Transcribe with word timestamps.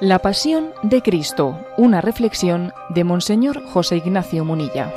La 0.00 0.20
Pasión 0.22 0.72
de 0.82 1.02
Cristo, 1.02 1.66
una 1.76 2.00
reflexión 2.00 2.72
de 2.88 3.04
Monseñor 3.04 3.62
José 3.66 3.96
Ignacio 3.96 4.44
Munilla. 4.44 4.94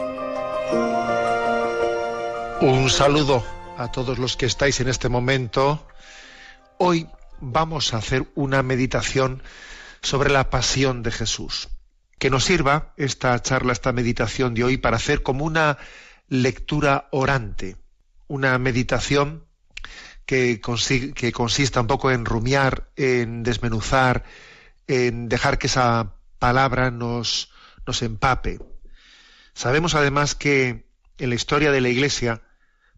Un 2.62 2.90
saludo 2.90 3.44
a 3.78 3.92
todos 3.92 4.18
los 4.18 4.38
que 4.38 4.46
estáis 4.46 4.80
en 4.80 4.88
este 4.88 5.10
momento. 5.10 5.86
Hoy 6.78 7.10
vamos 7.42 7.94
a 7.94 7.98
hacer 7.98 8.32
una 8.36 8.64
meditación 8.64 9.44
sobre 10.02 10.30
la 10.30 10.50
pasión 10.50 11.04
de 11.04 11.12
Jesús. 11.12 11.68
Que 12.20 12.30
nos 12.30 12.46
sirva 12.46 12.94
esta 12.96 13.42
charla, 13.42 13.74
esta 13.74 13.92
meditación 13.92 14.54
de 14.54 14.64
hoy 14.64 14.78
para 14.78 14.98
hacer 14.98 15.24
como 15.24 15.44
una 15.44 15.80
lectura 16.30 17.10
orante, 17.12 17.76
una 18.28 18.58
meditación 18.58 19.46
que, 20.26 20.62
que 21.16 21.32
consista 21.32 21.82
un 21.82 21.88
poco 21.88 22.12
en 22.12 22.26
rumiar, 22.26 22.90
en 22.96 23.44
desmenuzar, 23.44 24.24
en 24.88 25.30
dejar 25.30 25.58
que 25.58 25.68
esa 25.68 26.16
palabra 26.40 26.92
nos, 26.92 27.52
nos 27.86 28.02
empape. 28.02 28.60
Sabemos 29.54 29.96
además 29.96 30.36
que 30.36 30.86
en 31.18 31.30
la 31.30 31.36
historia 31.36 31.72
de 31.72 31.82
la 31.82 31.90
Iglesia, 31.90 32.42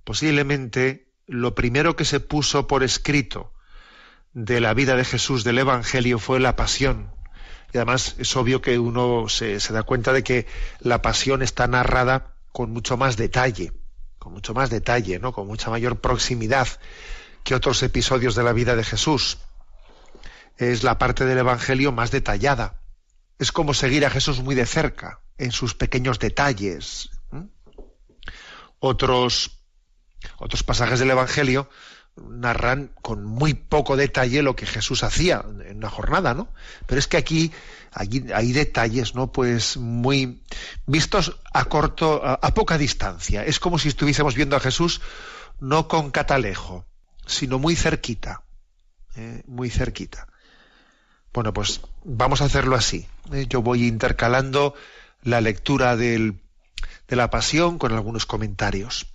posiblemente 0.03 1.11
lo 1.27 1.55
primero 1.55 1.95
que 1.95 2.05
se 2.05 2.19
puso 2.19 2.67
por 2.67 2.83
escrito 2.83 3.53
de 4.33 4.61
la 4.61 4.73
vida 4.73 4.95
de 4.95 5.05
Jesús, 5.05 5.43
del 5.43 5.59
Evangelio, 5.59 6.19
fue 6.19 6.39
la 6.39 6.55
pasión. 6.55 7.11
Y 7.73 7.77
además 7.77 8.15
es 8.19 8.35
obvio 8.35 8.61
que 8.61 8.79
uno 8.79 9.27
se, 9.27 9.59
se 9.59 9.73
da 9.73 9.83
cuenta 9.83 10.13
de 10.13 10.23
que 10.23 10.45
la 10.79 11.01
pasión 11.01 11.41
está 11.41 11.67
narrada 11.67 12.35
con 12.51 12.71
mucho 12.71 12.95
más 12.95 13.17
detalle, 13.17 13.73
con 14.25 14.33
mucho 14.33 14.55
más 14.55 14.71
detalle, 14.71 15.19
¿no? 15.19 15.33
con 15.33 15.45
mucha 15.45 15.69
mayor 15.69 16.01
proximidad 16.01 16.67
que 17.43 17.53
otros 17.53 17.83
episodios 17.83 18.33
de 18.33 18.41
la 18.41 18.53
vida 18.53 18.75
de 18.75 18.83
Jesús 18.83 19.37
es 20.57 20.81
la 20.81 20.97
parte 20.97 21.25
del 21.25 21.37
Evangelio 21.37 21.91
más 21.91 22.09
detallada. 22.09 22.81
Es 23.37 23.51
como 23.51 23.75
seguir 23.75 24.03
a 24.03 24.09
Jesús 24.09 24.39
muy 24.39 24.55
de 24.55 24.65
cerca, 24.65 25.19
en 25.37 25.51
sus 25.51 25.75
pequeños 25.75 26.17
detalles. 26.17 27.11
Otros, 28.79 29.59
otros 30.39 30.63
pasajes 30.63 30.97
del 30.97 31.11
Evangelio 31.11 31.69
narran 32.17 32.91
con 33.01 33.25
muy 33.25 33.53
poco 33.53 33.97
detalle 33.97 34.41
lo 34.41 34.55
que 34.55 34.65
Jesús 34.65 35.03
hacía 35.03 35.43
en 35.65 35.77
una 35.77 35.89
jornada, 35.89 36.33
¿no? 36.33 36.47
Pero 36.85 36.99
es 36.99 37.07
que 37.07 37.17
aquí, 37.17 37.51
hay 37.91 38.53
detalles, 38.53 39.15
¿no? 39.15 39.31
Pues 39.31 39.77
muy 39.77 40.41
vistos 40.85 41.37
a 41.53 41.65
corto, 41.65 42.21
a, 42.23 42.53
poca 42.53 42.77
distancia. 42.77 43.43
Es 43.45 43.59
como 43.59 43.79
si 43.79 43.89
estuviésemos 43.89 44.35
viendo 44.35 44.55
a 44.55 44.59
Jesús 44.59 45.01
no 45.59 45.87
con 45.87 46.11
catalejo, 46.11 46.85
sino 47.25 47.59
muy 47.59 47.75
cerquita, 47.75 48.43
¿eh? 49.15 49.43
muy 49.47 49.69
cerquita. 49.69 50.27
Bueno, 51.33 51.53
pues 51.53 51.81
vamos 52.03 52.41
a 52.41 52.45
hacerlo 52.45 52.75
así. 52.75 53.07
¿eh? 53.33 53.45
Yo 53.49 53.61
voy 53.61 53.87
intercalando 53.87 54.73
la 55.21 55.41
lectura 55.41 55.97
de 55.97 56.33
la 57.09 57.29
pasión 57.29 57.77
con 57.77 57.91
algunos 57.91 58.25
comentarios. 58.25 59.07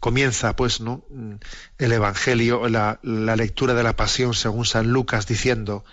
Comienza, 0.00 0.56
pues, 0.56 0.80
¿no? 0.80 1.04
El 1.78 1.92
Evangelio, 1.92 2.68
la, 2.68 2.98
la 3.02 3.36
lectura 3.36 3.74
de 3.74 3.82
la 3.82 3.96
pasión 3.96 4.34
según 4.34 4.64
San 4.64 4.90
Lucas, 4.92 5.26
diciendo, 5.26 5.84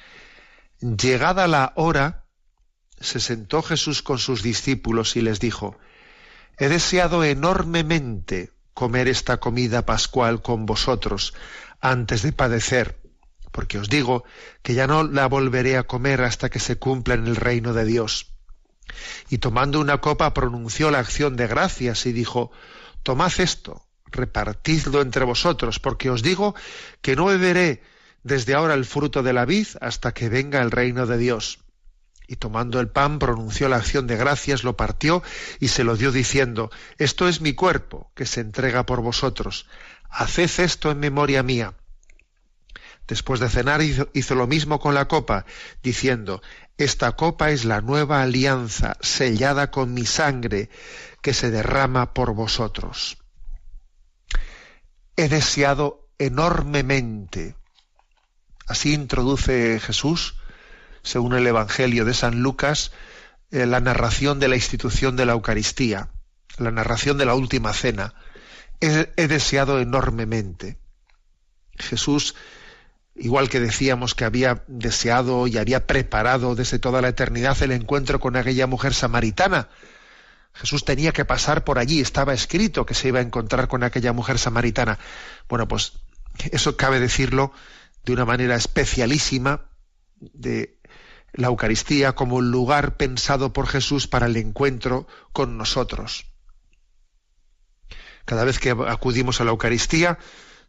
llegada 0.80 1.48
la 1.48 1.74
hora, 1.76 2.26
se 3.00 3.20
sentó 3.20 3.62
Jesús 3.62 4.02
con 4.02 4.18
sus 4.18 4.42
discípulos 4.42 5.16
y 5.16 5.22
les 5.22 5.40
dijo, 5.40 5.78
he 6.58 6.70
deseado 6.70 7.24
enormemente 7.24 8.52
comer 8.74 9.08
esta 9.08 9.38
comida 9.38 9.86
pascual 9.86 10.42
con 10.42 10.66
vosotros 10.66 11.34
antes 11.82 12.24
de 12.24 12.32
padecer 12.32 13.00
porque 13.58 13.80
os 13.80 13.90
digo 13.90 14.24
que 14.62 14.76
ya 14.76 14.86
no 14.86 15.02
la 15.02 15.26
volveré 15.26 15.78
a 15.78 15.88
comer 15.88 16.22
hasta 16.22 16.50
que 16.50 16.60
se 16.60 16.78
cumpla 16.78 17.16
en 17.16 17.26
el 17.26 17.36
reino 17.36 17.74
de 17.74 17.86
Dios. 17.86 18.34
Y 19.30 19.40
tomando 19.40 19.80
una 19.80 20.00
copa 20.00 20.32
pronunció 20.36 20.92
la 20.92 21.00
acción 21.00 21.36
de 21.36 21.48
gracias 21.48 22.06
y 22.06 22.12
dijo, 22.12 22.52
Tomad 23.02 23.32
esto, 23.40 23.87
repartidlo 24.12 25.02
entre 25.02 25.26
vosotros, 25.26 25.80
porque 25.80 26.10
os 26.10 26.24
digo 26.24 26.56
que 27.02 27.16
no 27.16 27.26
beberé 27.26 27.82
desde 28.24 28.54
ahora 28.54 28.74
el 28.74 28.86
fruto 28.86 29.24
de 29.24 29.34
la 29.34 29.46
vid 29.46 29.68
hasta 29.82 30.14
que 30.14 30.30
venga 30.30 30.62
el 30.62 30.72
reino 30.72 31.06
de 31.06 31.18
Dios. 31.18 31.60
Y 32.28 32.36
tomando 32.36 32.82
el 32.82 32.90
pan 32.90 33.20
pronunció 33.20 33.70
la 33.70 33.78
acción 33.78 34.06
de 34.06 34.18
gracias, 34.18 34.66
lo 34.66 34.76
partió 34.76 35.24
y 35.62 35.70
se 35.70 35.86
lo 35.86 35.96
dio 35.96 36.12
diciendo, 36.12 36.70
Esto 36.98 37.30
es 37.30 37.40
mi 37.40 37.54
cuerpo, 37.54 38.12
que 38.16 38.26
se 38.26 38.42
entrega 38.42 38.86
por 38.86 39.02
vosotros. 39.02 39.66
Haced 40.10 40.60
esto 40.60 40.92
en 40.92 41.00
memoria 41.00 41.42
mía. 41.42 41.76
Después 43.08 43.40
de 43.40 43.48
cenar 43.48 43.82
hizo, 43.82 44.36
lo 44.36 44.48
mismo 44.48 44.82
con 44.82 44.94
la 44.94 45.08
copa, 45.08 45.46
diciendo, 45.82 46.42
Esta 46.78 47.14
copa 47.14 47.52
es 47.52 47.64
la 47.64 47.80
nueva 47.80 48.22
alianza 48.22 48.98
sellada 49.00 49.72
con 49.72 49.94
mi 49.94 50.06
sangre 50.06 50.70
que 51.22 51.34
se 51.34 51.50
derrama 51.50 52.14
por 52.14 52.34
vosotros. 52.34 53.18
He 55.18 55.28
deseado 55.28 56.08
enormemente. 56.20 57.56
Así 58.68 58.94
introduce 58.94 59.80
Jesús, 59.80 60.36
según 61.04 61.34
el 61.34 61.46
Evangelio 61.46 62.06
de 62.06 62.14
San 62.14 62.42
Lucas, 62.42 62.92
eh, 63.52 63.66
la 63.66 63.82
narración 63.82 64.40
de 64.40 64.48
la 64.48 64.56
institución 64.56 65.16
de 65.16 65.26
la 65.26 65.34
Eucaristía, 65.34 66.10
la 66.58 66.72
narración 66.72 67.18
de 67.18 67.26
la 67.26 67.36
última 67.36 67.74
cena. 67.74 68.14
he 68.80 69.28
deseado 69.28 69.80
enormemente. 69.80 70.78
Jesús 71.78 72.36
igual 73.20 73.50
que 73.50 73.60
decíamos 73.60 74.14
que 74.14 74.26
había 74.26 74.64
deseado 74.68 75.48
y 75.48 75.58
había 75.58 75.88
preparado 75.88 76.56
desde 76.56 76.80
toda 76.80 77.02
la 77.02 77.10
eternidad 77.10 77.62
el 77.62 77.72
encuentro 77.72 78.20
con 78.20 78.36
aquella 78.36 78.68
mujer 78.68 78.94
samaritana. 78.94 79.70
Jesús 80.60 80.86
tenía 80.86 81.12
que 81.12 81.26
pasar 81.26 81.64
por 81.64 81.78
allí, 81.78 82.02
estaba 82.02 82.34
escrito 82.34 82.86
que 82.86 82.94
se 82.94 83.10
iba 83.10 83.20
a 83.20 83.24
encontrar 83.24 83.68
con 83.68 83.84
aquella 83.84 84.14
mujer 84.14 84.40
samaritana. 84.40 84.98
Bueno, 85.48 85.68
pues 85.68 85.94
eso 86.52 86.76
cabe 86.78 87.00
decirlo 87.00 87.52
de 88.04 88.14
una 88.14 88.26
manera 88.26 88.56
especialísima 88.56 89.70
de 90.20 90.80
la 91.34 91.48
Eucaristía 91.48 92.14
como 92.14 92.38
un 92.38 92.50
lugar 92.50 92.98
pensado 92.98 93.54
por 93.54 93.68
Jesús 93.68 94.08
para 94.08 94.26
el 94.26 94.38
encuentro 94.38 95.08
con 95.32 95.58
nosotros. 95.58 96.26
Cada 98.26 98.44
vez 98.44 98.60
que 98.60 98.72
acudimos 98.72 99.40
a 99.40 99.44
la 99.44 99.52
Eucaristía, 99.52 100.18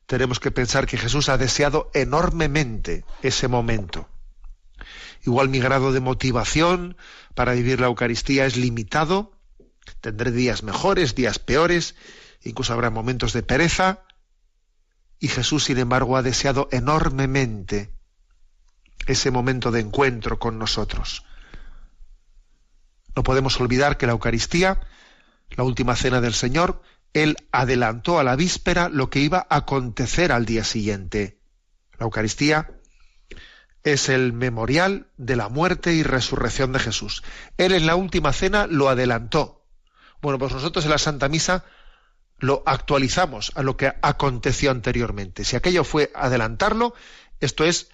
tenemos 0.06 0.38
que 0.38 0.50
pensar 0.50 0.86
que 0.86 0.98
Jesús 0.98 1.28
ha 1.28 1.38
deseado 1.38 1.90
enormemente 1.94 3.04
ese 3.22 3.48
momento. 3.48 4.08
Igual 5.24 5.48
mi 5.48 5.60
grado 5.60 5.92
de 5.92 6.00
motivación 6.00 6.96
para 7.34 7.52
vivir 7.52 7.80
la 7.80 7.86
Eucaristía 7.86 8.46
es 8.46 8.56
limitado, 8.56 9.37
tendré 10.00 10.30
días 10.30 10.62
mejores, 10.62 11.14
días 11.14 11.38
peores, 11.38 11.94
incluso 12.42 12.72
habrá 12.72 12.90
momentos 12.90 13.32
de 13.32 13.42
pereza, 13.42 14.04
y 15.18 15.28
Jesús, 15.28 15.64
sin 15.64 15.78
embargo, 15.78 16.16
ha 16.16 16.22
deseado 16.22 16.68
enormemente 16.70 17.90
ese 19.06 19.30
momento 19.30 19.70
de 19.70 19.80
encuentro 19.80 20.38
con 20.38 20.58
nosotros. 20.58 21.24
No 23.16 23.22
podemos 23.22 23.60
olvidar 23.60 23.96
que 23.96 24.06
la 24.06 24.12
Eucaristía, 24.12 24.80
la 25.50 25.64
última 25.64 25.96
cena 25.96 26.20
del 26.20 26.34
Señor, 26.34 26.82
él 27.14 27.36
adelantó 27.50 28.18
a 28.18 28.24
la 28.24 28.36
víspera 28.36 28.88
lo 28.88 29.10
que 29.10 29.20
iba 29.20 29.46
a 29.48 29.56
acontecer 29.56 30.30
al 30.30 30.44
día 30.44 30.62
siguiente. 30.62 31.40
La 31.98 32.04
Eucaristía 32.04 32.70
es 33.82 34.08
el 34.08 34.32
memorial 34.32 35.08
de 35.16 35.36
la 35.36 35.48
muerte 35.48 35.94
y 35.94 36.02
resurrección 36.02 36.72
de 36.72 36.78
Jesús. 36.78 37.22
Él 37.56 37.72
en 37.72 37.86
la 37.86 37.96
última 37.96 38.32
cena 38.32 38.66
lo 38.66 38.88
adelantó. 38.88 39.57
Bueno, 40.20 40.38
pues 40.38 40.52
nosotros 40.52 40.84
en 40.84 40.90
la 40.90 40.98
Santa 40.98 41.28
Misa 41.28 41.64
lo 42.38 42.62
actualizamos 42.66 43.52
a 43.54 43.62
lo 43.62 43.76
que 43.76 43.92
aconteció 44.02 44.70
anteriormente. 44.70 45.44
Si 45.44 45.56
aquello 45.56 45.84
fue 45.84 46.10
adelantarlo, 46.14 46.94
esto 47.40 47.64
es 47.64 47.88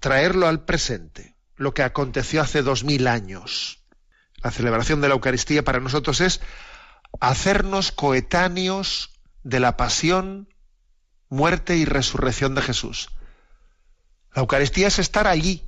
traerlo 0.00 0.48
al 0.48 0.64
presente, 0.64 1.36
lo 1.56 1.74
que 1.74 1.82
aconteció 1.82 2.42
hace 2.42 2.62
dos 2.62 2.84
mil 2.84 3.06
años. 3.06 3.80
La 4.42 4.50
celebración 4.50 5.00
de 5.00 5.08
la 5.08 5.14
Eucaristía 5.14 5.62
para 5.62 5.80
nosotros 5.80 6.20
es 6.20 6.40
hacernos 7.20 7.92
coetáneos 7.92 9.12
de 9.44 9.60
la 9.60 9.76
pasión, 9.76 10.48
muerte 11.28 11.76
y 11.76 11.84
resurrección 11.84 12.54
de 12.54 12.62
Jesús. 12.62 13.10
La 14.34 14.40
Eucaristía 14.40 14.88
es 14.88 14.98
estar 14.98 15.26
allí, 15.26 15.62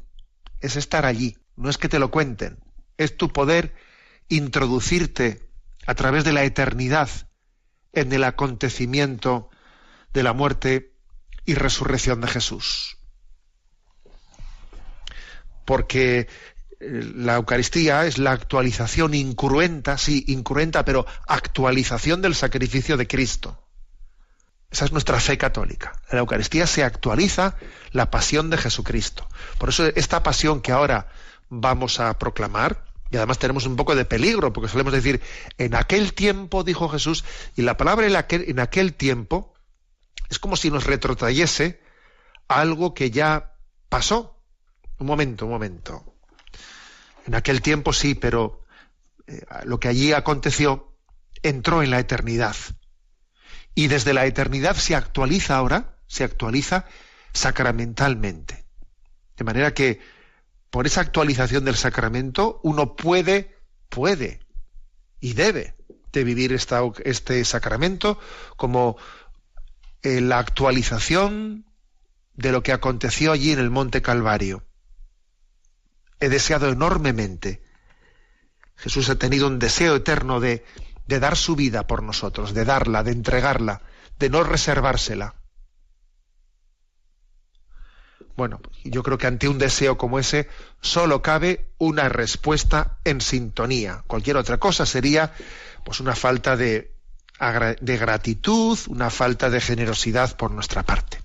es 0.60 0.76
estar 0.76 1.06
allí, 1.06 1.36
no 1.56 1.70
es 1.70 1.78
que 1.78 1.88
te 1.88 1.98
lo 1.98 2.10
cuenten, 2.10 2.58
es 2.96 3.16
tu 3.16 3.32
poder 3.32 3.74
introducirte 4.28 5.48
a 5.86 5.94
través 5.94 6.24
de 6.24 6.32
la 6.32 6.44
eternidad 6.44 7.08
en 7.92 8.12
el 8.12 8.24
acontecimiento 8.24 9.50
de 10.12 10.22
la 10.22 10.32
muerte 10.32 10.94
y 11.44 11.54
resurrección 11.54 12.20
de 12.20 12.28
Jesús. 12.28 12.96
Porque 15.64 16.28
la 16.80 17.36
Eucaristía 17.36 18.06
es 18.06 18.18
la 18.18 18.32
actualización 18.32 19.14
incruenta, 19.14 19.96
sí, 19.98 20.24
incruenta, 20.28 20.84
pero 20.84 21.06
actualización 21.26 22.22
del 22.22 22.34
sacrificio 22.34 22.96
de 22.96 23.06
Cristo. 23.06 23.60
Esa 24.70 24.86
es 24.86 24.92
nuestra 24.92 25.20
fe 25.20 25.38
católica. 25.38 25.92
En 26.10 26.16
la 26.16 26.20
Eucaristía 26.20 26.66
se 26.66 26.82
actualiza 26.82 27.56
la 27.92 28.10
pasión 28.10 28.50
de 28.50 28.58
Jesucristo. 28.58 29.28
Por 29.58 29.68
eso 29.68 29.86
esta 29.86 30.22
pasión 30.22 30.60
que 30.60 30.72
ahora 30.72 31.08
vamos 31.48 32.00
a 32.00 32.18
proclamar, 32.18 32.84
y 33.14 33.16
además 33.16 33.38
tenemos 33.38 33.64
un 33.64 33.76
poco 33.76 33.94
de 33.94 34.04
peligro, 34.04 34.52
porque 34.52 34.68
solemos 34.68 34.92
decir, 34.92 35.22
en 35.56 35.76
aquel 35.76 36.14
tiempo, 36.14 36.64
dijo 36.64 36.88
Jesús, 36.88 37.24
y 37.54 37.62
la 37.62 37.76
palabra 37.76 38.08
en 38.08 38.16
aquel, 38.16 38.44
en 38.48 38.58
aquel 38.58 38.94
tiempo 38.94 39.54
es 40.28 40.40
como 40.40 40.56
si 40.56 40.68
nos 40.68 40.82
retrotrayese 40.82 41.80
algo 42.48 42.92
que 42.92 43.12
ya 43.12 43.54
pasó. 43.88 44.42
Un 44.98 45.06
momento, 45.06 45.44
un 45.44 45.52
momento. 45.52 46.16
En 47.24 47.36
aquel 47.36 47.62
tiempo 47.62 47.92
sí, 47.92 48.16
pero 48.16 48.64
eh, 49.28 49.42
lo 49.62 49.78
que 49.78 49.86
allí 49.86 50.12
aconteció 50.12 50.92
entró 51.44 51.84
en 51.84 51.90
la 51.90 52.00
eternidad 52.00 52.56
y 53.76 53.86
desde 53.86 54.12
la 54.12 54.26
eternidad 54.26 54.74
se 54.74 54.96
actualiza 54.96 55.54
ahora, 55.54 55.98
se 56.08 56.24
actualiza 56.24 56.86
sacramentalmente. 57.32 58.64
De 59.36 59.44
manera 59.44 59.72
que 59.72 60.00
por 60.74 60.88
esa 60.88 61.02
actualización 61.02 61.64
del 61.64 61.76
sacramento 61.76 62.58
uno 62.64 62.96
puede, 62.96 63.56
puede 63.88 64.40
y 65.20 65.34
debe 65.34 65.76
de 66.10 66.24
vivir 66.24 66.52
este 66.52 67.44
sacramento 67.44 68.18
como 68.56 68.96
eh, 70.02 70.20
la 70.20 70.40
actualización 70.40 71.64
de 72.34 72.50
lo 72.50 72.64
que 72.64 72.72
aconteció 72.72 73.30
allí 73.30 73.52
en 73.52 73.60
el 73.60 73.70
Monte 73.70 74.02
Calvario. 74.02 74.64
He 76.18 76.28
deseado 76.28 76.68
enormemente. 76.68 77.62
Jesús 78.74 79.08
ha 79.10 79.14
tenido 79.14 79.46
un 79.46 79.60
deseo 79.60 79.94
eterno 79.94 80.40
de 80.40 80.64
de 81.06 81.20
dar 81.20 81.36
su 81.36 81.54
vida 81.54 81.86
por 81.86 82.02
nosotros, 82.02 82.52
de 82.52 82.64
darla, 82.64 83.04
de 83.04 83.12
entregarla, 83.12 83.82
de 84.18 84.28
no 84.28 84.42
reservársela. 84.42 85.36
Bueno, 88.36 88.60
yo 88.82 89.02
creo 89.02 89.16
que 89.16 89.28
ante 89.28 89.48
un 89.48 89.58
deseo 89.58 89.96
como 89.96 90.18
ese 90.18 90.48
solo 90.80 91.22
cabe 91.22 91.68
una 91.78 92.08
respuesta 92.08 92.98
en 93.04 93.20
sintonía. 93.20 94.02
Cualquier 94.06 94.36
otra 94.36 94.58
cosa 94.58 94.86
sería 94.86 95.32
pues 95.84 96.00
una 96.00 96.16
falta 96.16 96.56
de, 96.56 96.92
de 97.80 97.96
gratitud, 97.96 98.78
una 98.88 99.10
falta 99.10 99.50
de 99.50 99.60
generosidad 99.60 100.36
por 100.36 100.50
nuestra 100.50 100.82
parte. 100.82 101.22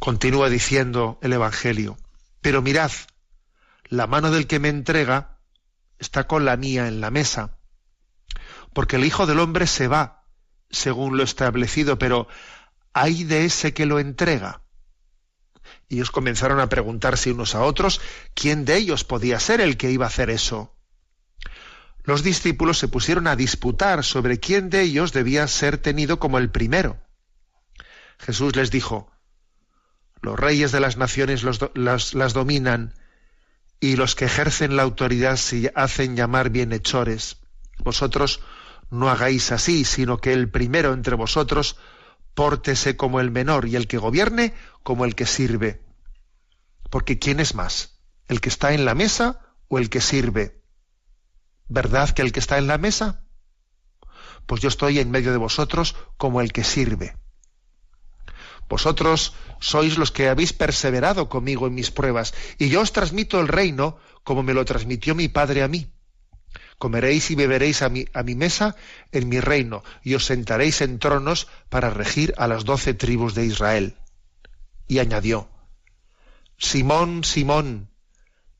Continúa 0.00 0.48
diciendo 0.48 1.18
el 1.22 1.32
Evangelio, 1.32 1.96
pero 2.40 2.60
mirad, 2.60 2.90
la 3.84 4.08
mano 4.08 4.32
del 4.32 4.48
que 4.48 4.58
me 4.58 4.68
entrega 4.68 5.38
está 6.00 6.26
con 6.26 6.44
la 6.44 6.56
mía 6.56 6.88
en 6.88 7.00
la 7.00 7.12
mesa. 7.12 7.56
Porque 8.72 8.96
el 8.96 9.04
Hijo 9.04 9.26
del 9.26 9.38
Hombre 9.38 9.68
se 9.68 9.86
va, 9.86 10.24
según 10.70 11.16
lo 11.16 11.22
establecido, 11.22 11.98
pero 11.98 12.26
hay 12.92 13.22
de 13.22 13.44
ese 13.44 13.72
que 13.74 13.86
lo 13.86 14.00
entrega. 14.00 14.61
Y 15.92 15.96
ellos 15.96 16.10
comenzaron 16.10 16.58
a 16.58 16.70
preguntarse 16.70 17.30
unos 17.32 17.54
a 17.54 17.60
otros 17.60 18.00
quién 18.32 18.64
de 18.64 18.76
ellos 18.78 19.04
podía 19.04 19.38
ser 19.38 19.60
el 19.60 19.76
que 19.76 19.90
iba 19.90 20.06
a 20.06 20.08
hacer 20.08 20.30
eso. 20.30 20.74
Los 22.02 22.22
discípulos 22.22 22.78
se 22.78 22.88
pusieron 22.88 23.26
a 23.26 23.36
disputar 23.36 24.02
sobre 24.02 24.40
quién 24.40 24.70
de 24.70 24.80
ellos 24.80 25.12
debía 25.12 25.46
ser 25.48 25.76
tenido 25.76 26.18
como 26.18 26.38
el 26.38 26.50
primero. 26.50 26.96
Jesús 28.18 28.56
les 28.56 28.70
dijo, 28.70 29.12
los 30.22 30.40
reyes 30.40 30.72
de 30.72 30.80
las 30.80 30.96
naciones 30.96 31.42
las, 31.42 32.14
las 32.14 32.32
dominan 32.32 32.94
y 33.78 33.96
los 33.96 34.14
que 34.14 34.24
ejercen 34.24 34.76
la 34.76 34.84
autoridad 34.84 35.36
se 35.36 35.72
hacen 35.74 36.16
llamar 36.16 36.48
bienhechores. 36.48 37.36
Vosotros 37.80 38.40
no 38.88 39.10
hagáis 39.10 39.52
así, 39.52 39.84
sino 39.84 40.22
que 40.22 40.32
el 40.32 40.48
primero 40.48 40.94
entre 40.94 41.16
vosotros 41.16 41.76
pórtese 42.34 42.96
como 42.96 43.20
el 43.20 43.30
menor 43.30 43.66
y 43.66 43.76
el 43.76 43.86
que 43.86 43.98
gobierne 43.98 44.54
como 44.82 45.04
el 45.04 45.14
que 45.14 45.26
sirve. 45.26 45.82
Porque 46.90 47.18
¿quién 47.18 47.40
es 47.40 47.54
más? 47.54 48.00
¿El 48.28 48.40
que 48.40 48.48
está 48.48 48.72
en 48.72 48.84
la 48.84 48.94
mesa 48.94 49.40
o 49.68 49.78
el 49.78 49.90
que 49.90 50.00
sirve? 50.00 50.62
¿Verdad 51.68 52.10
que 52.10 52.22
el 52.22 52.32
que 52.32 52.40
está 52.40 52.58
en 52.58 52.66
la 52.66 52.78
mesa? 52.78 53.24
Pues 54.46 54.60
yo 54.60 54.68
estoy 54.68 54.98
en 54.98 55.10
medio 55.10 55.32
de 55.32 55.38
vosotros 55.38 55.96
como 56.16 56.40
el 56.40 56.52
que 56.52 56.64
sirve. 56.64 57.16
Vosotros 58.68 59.34
sois 59.60 59.98
los 59.98 60.10
que 60.10 60.28
habéis 60.28 60.52
perseverado 60.52 61.28
conmigo 61.28 61.66
en 61.66 61.74
mis 61.74 61.90
pruebas, 61.90 62.34
y 62.58 62.68
yo 62.68 62.80
os 62.80 62.92
transmito 62.92 63.40
el 63.40 63.48
reino 63.48 63.98
como 64.24 64.42
me 64.42 64.54
lo 64.54 64.64
transmitió 64.64 65.14
mi 65.14 65.28
Padre 65.28 65.62
a 65.62 65.68
mí. 65.68 65.92
Comeréis 66.82 67.30
y 67.30 67.36
beberéis 67.36 67.80
a 67.82 67.88
mi, 67.88 68.06
a 68.12 68.24
mi 68.24 68.34
mesa 68.34 68.74
en 69.12 69.28
mi 69.28 69.38
reino, 69.38 69.84
y 70.02 70.16
os 70.16 70.26
sentaréis 70.26 70.80
en 70.80 70.98
tronos 70.98 71.46
para 71.68 71.90
regir 71.90 72.34
a 72.38 72.48
las 72.48 72.64
doce 72.64 72.92
tribus 72.92 73.36
de 73.36 73.46
Israel. 73.46 73.94
Y 74.88 74.98
añadió, 74.98 75.48
Simón, 76.58 77.22
Simón, 77.22 77.88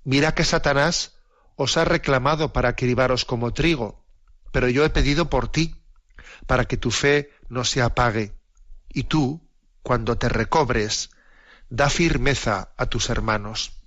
mira 0.05 0.37
que 0.37 0.45
Satanás 0.45 1.19
os 1.57 1.77
ha 1.77 1.85
reclamado 1.85 2.53
para 2.53 2.77
cribaros 2.77 3.25
como 3.25 3.53
trigo, 3.53 4.07
pero 4.53 4.69
yo 4.69 4.85
he 4.85 4.91
pedido 4.91 5.29
por 5.29 5.51
ti, 5.51 5.83
para 6.47 6.67
que 6.67 6.77
tu 6.77 6.93
fe 6.93 7.33
no 7.49 7.65
se 7.65 7.83
apague. 7.83 8.35
Y 8.89 9.03
tú, 9.03 9.51
cuando 9.83 10.17
te 10.17 10.29
recobres, 10.29 11.11
da 11.71 11.91
firmeza 11.91 12.71
a 12.77 12.87
tus 12.87 13.11
hermanos. 13.11 13.82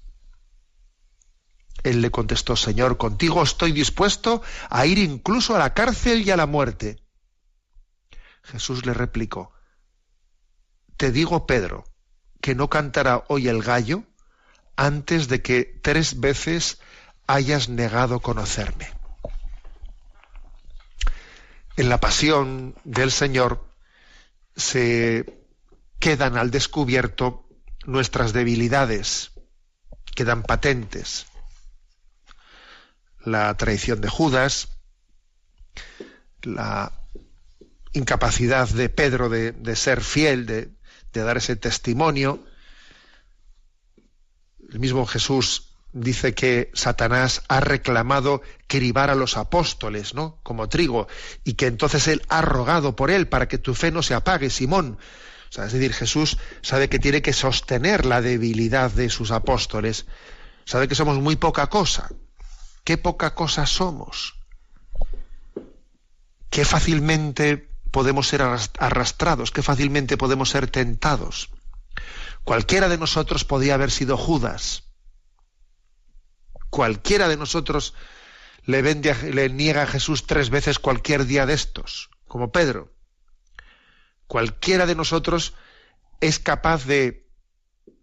Él 1.85 2.01
le 2.01 2.09
contestó, 2.09 2.55
Señor, 2.55 2.97
contigo 2.97 3.43
estoy 3.43 3.71
dispuesto 3.71 4.41
a 4.71 4.87
ir 4.87 4.97
incluso 4.97 5.55
a 5.55 5.59
la 5.59 5.75
cárcel 5.75 6.23
y 6.23 6.31
a 6.31 6.35
la 6.35 6.47
muerte. 6.47 6.99
Jesús 8.41 8.87
le 8.87 8.93
replicó, 8.95 9.51
Te 10.97 11.11
digo, 11.11 11.45
Pedro, 11.45 11.83
que 12.41 12.55
no 12.55 12.71
cantará 12.71 13.23
hoy 13.27 13.49
el 13.49 13.61
gallo 13.61 14.03
antes 14.75 15.27
de 15.27 15.43
que 15.43 15.79
tres 15.83 16.19
veces 16.19 16.79
hayas 17.27 17.69
negado 17.69 18.19
conocerme. 18.19 18.91
En 21.77 21.87
la 21.87 21.99
pasión 21.99 22.73
del 22.83 23.11
Señor 23.11 23.63
se 24.55 25.45
quedan 25.99 26.35
al 26.35 26.49
descubierto 26.49 27.47
nuestras 27.85 28.33
debilidades, 28.33 29.33
quedan 30.15 30.41
patentes. 30.41 31.27
La 33.25 33.55
traición 33.57 34.01
de 34.01 34.07
Judas, 34.07 34.69
la 36.43 36.93
incapacidad 37.93 38.69
de 38.69 38.89
Pedro 38.89 39.29
de, 39.29 39.75
ser 39.75 40.01
fiel, 40.01 40.45
de, 40.45 40.69
de 41.11 41.21
dar 41.21 41.37
ese 41.37 41.55
testimonio. 41.55 42.45
El 44.71 44.79
mismo 44.79 45.05
Jesús 45.05 45.73
dice 45.91 46.33
que 46.33 46.71
Satanás 46.73 47.43
ha 47.47 47.59
reclamado 47.59 48.41
cribar 48.67 49.09
a 49.09 49.15
los 49.15 49.37
apóstoles, 49.37 50.13
¿no? 50.13 50.39
Como 50.43 50.69
trigo, 50.69 51.07
y 51.43 51.53
que 51.53 51.67
entonces 51.67 52.07
él 52.07 52.21
ha 52.29 52.41
rogado 52.41 52.95
por 52.95 53.11
él 53.11 53.27
para 53.27 53.47
que 53.47 53.57
tu 53.57 53.73
fe 53.73 53.91
no 53.91 54.03
se 54.03 54.13
apague, 54.13 54.49
Simón 54.49 54.97
es 55.63 55.71
decir, 55.71 55.93
Jesús 55.93 56.37
sabe 56.61 56.89
que 56.89 56.99
tiene 56.99 57.21
que 57.21 57.33
sostener 57.33 58.05
la 58.05 58.21
debilidad 58.21 58.91
de 58.91 59.09
sus 59.09 59.31
apóstoles. 59.31 60.05
Sabe 60.65 60.87
que 60.87 60.95
somos 60.95 61.19
muy 61.19 61.35
poca 61.35 61.67
cosa. 61.67 62.09
Qué 62.85 62.99
poca 62.99 63.33
cosa 63.33 63.65
somos. 63.65 64.35
Qué 66.51 66.63
fácilmente 66.63 67.67
podemos 67.89 68.27
ser 68.27 68.43
arrastrados, 68.43 69.51
qué 69.51 69.63
fácilmente 69.63 70.17
podemos 70.17 70.51
ser 70.51 70.67
tentados. 70.67 71.49
Cualquiera 72.43 72.87
de 72.87 72.99
nosotros 72.99 73.43
podía 73.43 73.73
haber 73.73 73.89
sido 73.89 74.17
Judas. 74.17 74.83
Cualquiera 76.69 77.27
de 77.27 77.37
nosotros 77.37 77.95
le, 78.63 78.83
le 78.83 79.49
niega 79.49 79.81
a 79.81 79.87
Jesús 79.87 80.27
tres 80.27 80.51
veces 80.51 80.77
cualquier 80.77 81.25
día 81.25 81.47
de 81.47 81.55
estos, 81.55 82.11
como 82.27 82.51
Pedro. 82.51 82.93
Cualquiera 84.27 84.85
de 84.85 84.95
nosotros 84.95 85.55
es 86.21 86.37
capaz 86.37 86.85
de 86.85 87.24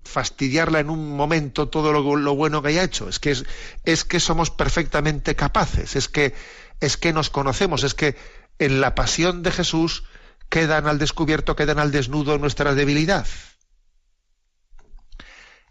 fastidiarla 0.04 0.80
en 0.80 0.90
un 0.90 1.16
momento 1.16 1.68
todo 1.68 1.92
lo, 1.92 2.34
bueno 2.34 2.62
que 2.62 2.68
haya 2.68 2.84
hecho. 2.84 3.08
Es 3.08 3.18
que, 3.18 3.36
es, 3.84 4.04
que 4.04 4.20
somos 4.20 4.50
perfectamente 4.50 5.36
capaces, 5.36 5.96
es 5.96 6.08
que, 6.08 6.34
es 6.80 6.96
que 6.96 7.12
nos 7.12 7.30
conocemos, 7.30 7.84
es 7.84 7.94
que 7.94 8.16
en 8.58 8.80
la 8.80 8.94
pasión 8.94 9.42
de 9.42 9.52
Jesús 9.52 10.04
quedan 10.48 10.86
al 10.86 10.98
descubierto, 10.98 11.56
quedan 11.56 11.78
al 11.78 11.92
desnudo 11.92 12.38
nuestra 12.38 12.74
debilidad. 12.74 13.26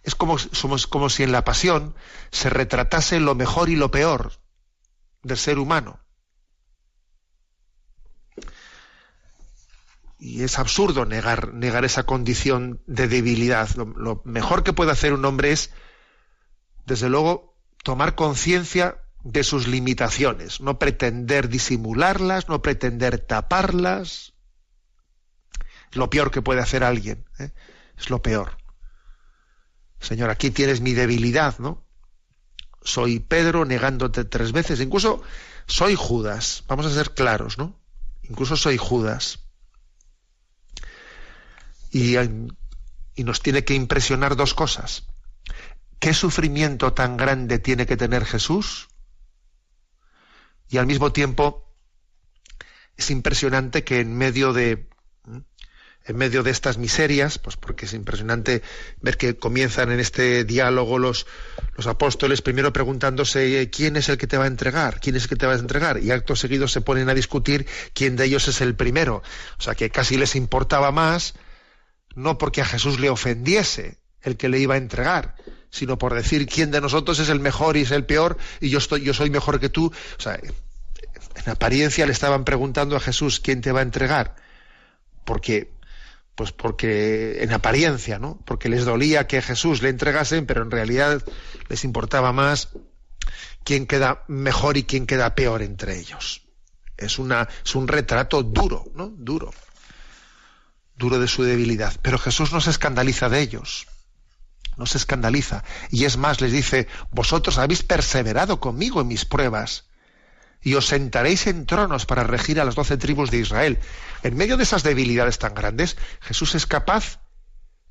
Es 0.04 0.16
como, 0.16 0.40
somos, 0.40 0.88
como 0.88 1.10
si 1.10 1.24
en 1.24 1.32
la 1.32 1.44
pasión 1.44 1.96
se 2.32 2.50
retratase 2.50 3.20
lo 3.20 3.36
mejor 3.36 3.70
y 3.70 3.76
lo 3.76 3.92
peor 3.92 4.34
del 5.22 5.38
ser 5.38 5.60
humano. 5.60 6.00
Y 10.22 10.44
es 10.44 10.60
absurdo 10.60 11.06
negar, 11.06 11.52
negar 11.56 11.84
esa 11.84 12.04
condición 12.04 12.80
de 12.86 13.08
debilidad. 13.08 13.68
Lo, 13.72 14.22
mejor 14.24 14.64
que 14.64 14.72
puede 14.72 14.92
hacer 14.92 15.14
un 15.14 15.26
hombre 15.26 15.52
es, 15.52 15.72
desde 16.86 17.10
luego, 17.10 17.58
tomar 17.84 18.14
conciencia 18.14 19.02
de 19.24 19.44
sus 19.44 19.68
limitaciones, 19.68 20.62
no 20.62 20.78
pretender 20.78 21.50
disimularlas, 21.50 22.50
no 22.50 22.62
pretender 22.62 23.18
taparlas. 23.18 24.34
lo 25.94 26.12
peor 26.12 26.30
que 26.30 26.44
puede 26.44 26.62
hacer 26.62 26.84
alguien. 26.84 27.26
¿eh? 27.40 27.50
Es 27.98 28.12
lo 28.12 28.22
peor. 28.22 28.58
Señor, 30.00 30.30
aquí 30.30 30.52
tienes 30.52 30.82
mi 30.82 30.94
debilidad, 30.94 31.58
¿no? 31.58 31.84
Soy 32.84 33.20
Pedro 33.20 33.66
negándote 33.66 34.24
tres 34.24 34.52
veces, 34.52 34.82
incluso 34.82 35.24
soy 35.66 35.96
Judas, 35.96 36.64
vamos 36.68 36.86
a 36.86 36.94
ser 36.94 37.16
claros, 37.16 37.58
¿no? 37.58 37.82
Incluso 38.22 38.56
soy 38.56 38.78
Judas. 38.78 39.40
Y, 41.92 42.16
nos 43.24 43.42
tiene 43.42 43.64
que 43.64 43.76
impresionar 43.76 44.36
dos 44.36 44.54
cosas. 44.54 45.04
¿Qué 46.00 46.14
sufrimiento 46.14 46.94
tan 46.94 47.18
grande 47.18 47.60
tiene 47.60 47.86
que 47.86 47.98
tener 47.98 48.26
Jesús? 48.26 48.88
Y 50.70 50.78
al 50.78 50.88
mismo 50.88 51.12
tiempo 51.12 51.72
es 52.98 53.12
impresionante 53.12 53.84
que 53.84 54.00
en 54.00 54.18
medio 54.18 54.54
de 54.54 54.90
en 56.06 56.18
medio 56.18 56.42
de 56.42 56.50
estas 56.50 56.78
miserias, 56.78 57.38
pues 57.38 57.58
porque 57.58 57.86
es 57.86 57.94
impresionante 57.94 58.64
ver 59.02 59.18
que 59.18 59.38
comienzan 59.38 59.92
en 59.92 60.00
este 60.00 60.44
diálogo 60.46 60.98
los, 60.98 61.28
los 61.78 61.86
apóstoles 61.88 62.42
primero 62.42 62.74
preguntándose 62.74 63.70
quién 63.70 63.96
es 63.96 64.10
el 64.10 64.18
que 64.18 64.28
te 64.28 64.38
va 64.38 64.46
a 64.46 64.48
entregar, 64.48 65.00
quién 65.00 65.16
es 65.16 65.24
el 65.24 65.30
que 65.30 65.36
te 65.36 65.46
va 65.46 65.54
a 65.54 65.60
entregar, 65.60 66.02
y 66.02 66.12
acto 66.12 66.36
seguido 66.36 66.68
se 66.68 66.82
ponen 66.82 67.10
a 67.10 67.14
discutir 67.14 67.68
quién 67.94 68.16
de 68.16 68.26
ellos 68.26 68.48
es 68.48 68.62
el 68.62 68.76
primero. 68.76 69.22
O 69.60 69.62
sea 69.62 69.76
que 69.76 69.92
casi 69.92 70.18
les 70.18 70.36
importaba 70.36 70.92
más, 70.92 71.36
no 72.16 72.38
porque 72.38 72.62
a 72.62 72.66
Jesús 72.66 73.00
le 73.00 73.10
ofendiese 73.10 73.98
el 74.22 74.38
que 74.38 74.50
le 74.50 74.60
iba 74.60 74.76
a 74.76 74.78
entregar, 74.78 75.36
sino 75.70 75.98
por 75.98 76.14
decir 76.14 76.46
quién 76.48 76.72
de 76.72 76.82
nosotros 76.82 77.20
es 77.20 77.30
el 77.30 77.40
mejor 77.40 77.78
y 77.78 77.82
es 77.82 77.92
el 77.92 78.06
peor, 78.06 78.38
y 78.60 78.70
yo 78.70 78.80
soy 78.80 79.30
mejor 79.30 79.60
que 79.60 79.70
tú. 79.70 79.88
O 79.88 80.22
sea, 80.22 80.40
en 81.36 81.50
apariencia 81.50 82.06
le 82.06 82.12
estaban 82.12 82.44
preguntando 82.44 82.96
a 82.96 83.00
Jesús 83.00 83.40
quién 83.40 83.62
te 83.62 83.72
va 83.72 83.80
a 83.80 83.84
entregar, 83.84 84.36
porque 85.26 85.72
pues 86.36 86.52
porque 86.52 87.44
en 87.44 87.52
apariencia, 87.52 88.18
¿no? 88.18 88.40
Porque 88.46 88.70
les 88.70 88.86
dolía 88.86 89.28
que 89.28 89.42
Jesús 89.42 89.82
le 89.82 89.90
entregasen, 89.90 90.46
pero 90.46 90.64
en 90.64 90.72
realidad 90.72 91.24
les 91.68 91.84
importaba 91.84 92.32
más 92.32 92.70
quién 93.64 93.86
queda 93.86 94.24
mejor 94.28 94.78
y 94.78 94.84
quién 94.84 95.06
queda 95.06 95.36
peor 95.36 95.62
entre 95.62 96.00
ellos. 96.00 96.44
Es 96.98 97.20
una 97.20 97.48
es 97.64 97.76
un 97.76 97.88
retrato 97.88 98.44
duro, 98.44 98.86
¿no? 98.96 99.10
Duro. 99.10 99.52
Duro 101.02 101.18
de 101.18 101.28
su 101.28 101.42
debilidad, 101.42 101.96
pero 102.04 102.20
Jesús 102.20 102.54
no 102.54 102.62
se 102.62 102.70
escandaliza 102.70 103.28
de 103.28 103.42
ellos. 103.42 103.88
No 104.78 104.86
se 104.86 105.00
escandaliza 105.00 105.64
y 105.90 106.06
es 106.06 106.16
más 106.16 106.42
les 106.42 106.52
dice, 106.52 106.88
"Vosotros 107.10 107.58
habéis 107.58 107.82
perseverado 107.82 108.60
conmigo 108.60 109.02
en 109.02 109.08
mis 109.08 109.26
pruebas." 109.26 109.86
y 110.64 110.76
os 110.76 110.86
sentaréis 110.86 111.48
en 111.48 111.66
tronos 111.66 112.06
para 112.06 112.24
regir 112.24 112.62
a 112.62 112.66
las 112.66 112.76
doce 112.76 112.96
tribus 112.96 113.32
de 113.32 113.40
Israel. 113.40 113.80
En 114.22 114.38
medio 114.38 114.58
de 114.58 114.64
esas 114.64 114.84
debilidades 114.84 115.40
tan 115.40 115.56
grandes, 115.56 115.98
Jesús 116.20 116.54
es 116.54 116.68
capaz, 116.68 117.18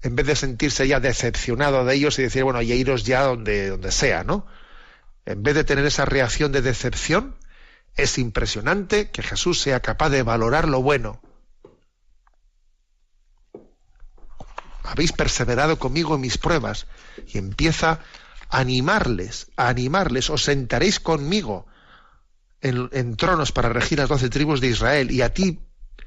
en 0.03 0.15
vez 0.15 0.29
de 0.29 0.37
sentirse 0.37 0.87
ya 0.87 1.01
decepcionado 1.01 1.85
de 1.85 1.97
ellos 1.97 2.17
y 2.21 2.23
decir, 2.23 2.45
bueno, 2.45 2.63
ya 2.63 2.77
iros 2.77 3.03
ya 3.03 3.23
donde, 3.23 3.71
donde 3.71 3.91
sea, 3.91 4.23
¿no? 4.23 4.47
En 5.27 5.43
vez 5.43 5.57
de 5.57 5.65
tener 5.65 5.85
esa 5.85 6.05
reacción 6.05 6.53
de 6.53 6.63
decepción, 6.63 7.35
es 7.97 8.19
impresionante 8.19 9.11
que 9.11 9.25
Jesús 9.25 9.61
sea 9.61 9.81
capaz 9.81 10.11
de 10.11 10.23
valorar 10.23 10.69
lo 10.69 10.81
bueno. 10.81 11.21
Habéis 14.85 15.13
perseverado 15.13 15.79
conmigo 15.79 16.15
en 16.15 16.23
mis 16.23 16.39
pruebas 16.39 16.87
y 17.27 17.39
empieza 17.39 18.01
a 18.49 18.59
animarles, 18.59 19.51
a 19.57 19.69
animarles, 19.69 20.31
os 20.31 20.45
sentaréis 20.45 21.01
conmigo 21.01 21.67
en, 22.61 23.17
tronos 23.17 23.53
para 23.53 23.69
regir 23.69 23.99
las 23.99 24.09
doce 24.09 24.29
tribus 24.29 24.61
de 24.61 24.69
Israel. 24.69 25.11
Y 25.11 25.23
a 25.23 25.33
ti, 25.33 25.61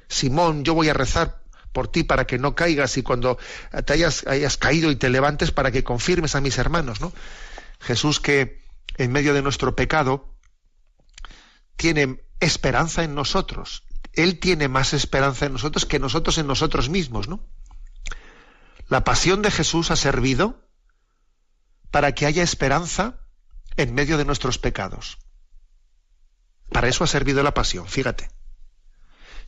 Simón, 0.07 0.63
yo 0.63 0.73
voy 0.73 0.89
a 0.89 0.93
rezar 0.93 1.43
por 1.71 1.87
ti 1.87 2.03
para 2.03 2.25
que 2.25 2.37
no 2.37 2.55
caigas 2.55 2.97
y 2.97 3.03
cuando 3.03 3.37
te 3.85 3.93
hayas, 3.93 4.27
hayas 4.27 4.57
caído 4.57 4.91
y 4.91 4.95
te 4.95 5.09
levantes 5.09 5.51
para 5.51 5.71
que 5.71 5.83
confirmes 5.83 6.35
a 6.35 6.41
mis 6.41 6.57
hermanos, 6.57 7.01
¿no? 7.01 7.11
Jesús 7.79 8.19
que 8.19 8.63
en 8.97 9.11
medio 9.11 9.33
de 9.33 9.41
nuestro 9.41 9.75
pecado 9.75 10.35
tiene 11.75 12.23
esperanza 12.39 13.03
en 13.03 13.15
nosotros. 13.15 13.83
Él 14.13 14.39
tiene 14.39 14.67
más 14.67 14.93
esperanza 14.93 15.47
en 15.47 15.53
nosotros 15.53 15.85
que 15.85 15.99
nosotros 15.99 16.37
en 16.37 16.45
nosotros 16.45 16.89
mismos, 16.89 17.27
¿no? 17.27 17.47
La 18.93 19.03
pasión 19.03 19.41
de 19.41 19.49
Jesús 19.49 19.89
ha 19.89 19.95
servido 19.95 20.69
para 21.89 22.11
que 22.11 22.27
haya 22.27 22.43
esperanza 22.43 23.25
en 23.75 23.95
medio 23.95 24.19
de 24.19 24.23
nuestros 24.23 24.59
pecados. 24.59 25.17
Para 26.69 26.89
eso 26.89 27.03
ha 27.03 27.07
servido 27.07 27.41
la 27.41 27.55
pasión, 27.55 27.87
fíjate. 27.87 28.29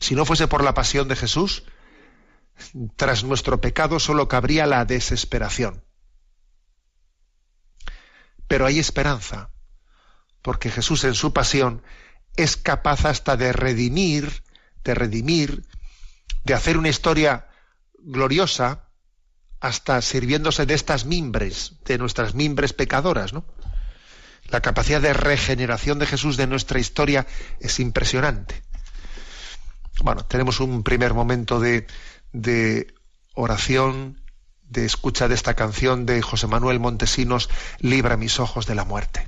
Si 0.00 0.16
no 0.16 0.24
fuese 0.24 0.48
por 0.48 0.64
la 0.64 0.74
pasión 0.74 1.06
de 1.06 1.14
Jesús, 1.14 1.62
tras 2.96 3.22
nuestro 3.22 3.60
pecado 3.60 4.00
solo 4.00 4.26
cabría 4.26 4.66
la 4.66 4.84
desesperación. 4.84 5.84
Pero 8.48 8.66
hay 8.66 8.80
esperanza, 8.80 9.52
porque 10.42 10.72
Jesús 10.72 11.04
en 11.04 11.14
su 11.14 11.32
pasión 11.32 11.84
es 12.34 12.56
capaz 12.56 13.04
hasta 13.04 13.36
de 13.36 13.52
redimir, 13.52 14.42
de 14.82 14.94
redimir, 14.96 15.68
de 16.42 16.54
hacer 16.54 16.76
una 16.76 16.88
historia 16.88 17.46
gloriosa, 18.00 18.85
hasta 19.60 20.00
sirviéndose 20.02 20.66
de 20.66 20.74
estas 20.74 21.04
mimbres, 21.04 21.72
de 21.84 21.98
nuestras 21.98 22.34
mimbres 22.34 22.72
pecadoras, 22.72 23.32
¿no? 23.32 23.44
La 24.48 24.60
capacidad 24.60 25.00
de 25.00 25.12
regeneración 25.12 25.98
de 25.98 26.06
Jesús 26.06 26.36
de 26.36 26.46
nuestra 26.46 26.78
historia 26.78 27.26
es 27.60 27.80
impresionante. 27.80 28.62
Bueno, 30.02 30.24
tenemos 30.24 30.60
un 30.60 30.82
primer 30.82 31.14
momento 31.14 31.58
de, 31.58 31.86
de 32.32 32.94
oración, 33.34 34.20
de 34.62 34.84
escucha 34.84 35.26
de 35.26 35.34
esta 35.34 35.54
canción 35.54 36.06
de 36.06 36.22
José 36.22 36.46
Manuel 36.46 36.78
Montesinos, 36.78 37.48
Libra 37.80 38.16
mis 38.16 38.38
ojos 38.38 38.66
de 38.66 38.74
la 38.74 38.84
muerte. 38.84 39.26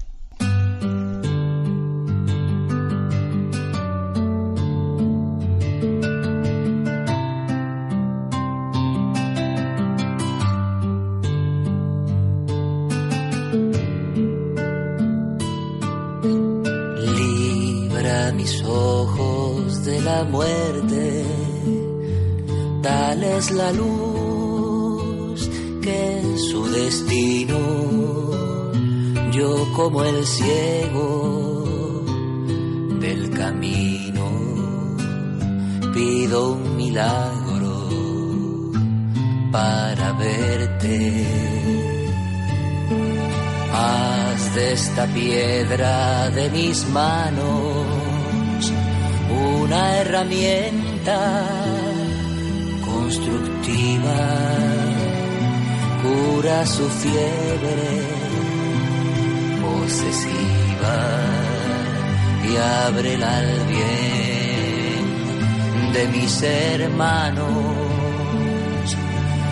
La 23.39 23.71
luz 23.73 25.49
que 25.81 26.19
es 26.19 26.51
su 26.51 26.69
destino. 26.69 27.59
Yo 29.31 29.73
como 29.77 30.03
el 30.03 30.27
ciego 30.27 32.05
del 32.99 33.31
camino 33.31 34.27
pido 35.95 36.55
un 36.55 36.77
milagro 36.77 37.89
para 39.53 40.13
verte. 40.15 41.25
Haz 43.73 44.55
de 44.57 44.73
esta 44.73 45.07
piedra 45.07 46.29
de 46.31 46.51
mis 46.51 46.89
manos 46.89 47.87
una 49.31 49.99
herramienta 49.99 51.88
constructiva, 53.09 54.21
cura 56.03 56.67
su 56.67 56.87
fiebre 56.91 58.03
posesiva 59.63 60.99
y 62.45 62.57
abre 62.87 63.15
al 63.25 63.67
bien 63.67 65.07
de 65.95 66.09
mis 66.09 66.43
hermanos. 66.43 67.47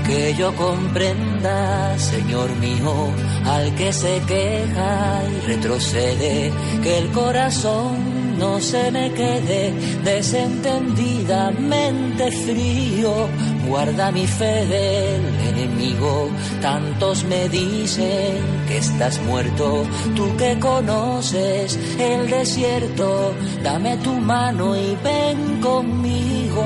Que 0.07 0.35
yo 0.35 0.55
comprenda, 0.55 1.99
Señor 1.99 2.55
mío, 2.57 3.11
al 3.47 3.75
que 3.75 3.91
se 3.91 4.21
queja 4.29 5.23
y 5.31 5.47
retrocede, 5.47 6.53
que 6.83 6.99
el 6.99 7.11
corazón 7.11 8.16
no 8.39 8.61
se 8.61 8.91
me 8.91 9.11
quede 9.13 9.73
desentendidamente 10.05 12.31
frío. 12.31 13.29
Guarda 13.67 14.13
mi 14.13 14.27
fe 14.27 14.67
del 14.67 15.25
enemigo. 15.49 16.29
Tantos 16.61 17.25
me 17.25 17.49
dicen 17.49 18.37
que 18.69 18.77
estás 18.79 19.19
muerto. 19.23 19.85
Tú 20.15 20.37
que 20.37 20.59
conoces 20.59 21.79
el 21.99 22.29
desierto, 22.31 23.33
dame 23.63 23.97
tu 23.99 24.13
mano 24.13 24.77
y 24.77 24.97
ven 25.03 25.61
conmigo. 25.61 26.65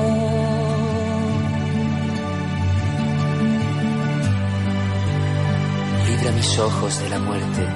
Libra 6.07 6.31
mis 6.31 6.57
ojos 6.59 6.99
de 6.99 7.09
la 7.09 7.19
muerte. 7.19 7.67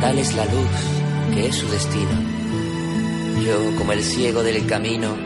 Dales 0.00 0.34
la 0.34 0.46
luz 0.46 1.02
que 1.32 1.46
es 1.46 1.54
su 1.54 1.68
destino 1.68 2.31
yo, 3.40 3.76
como 3.76 3.92
el 3.92 4.02
ciego 4.02 4.42
del 4.42 4.66
camino, 4.66 5.16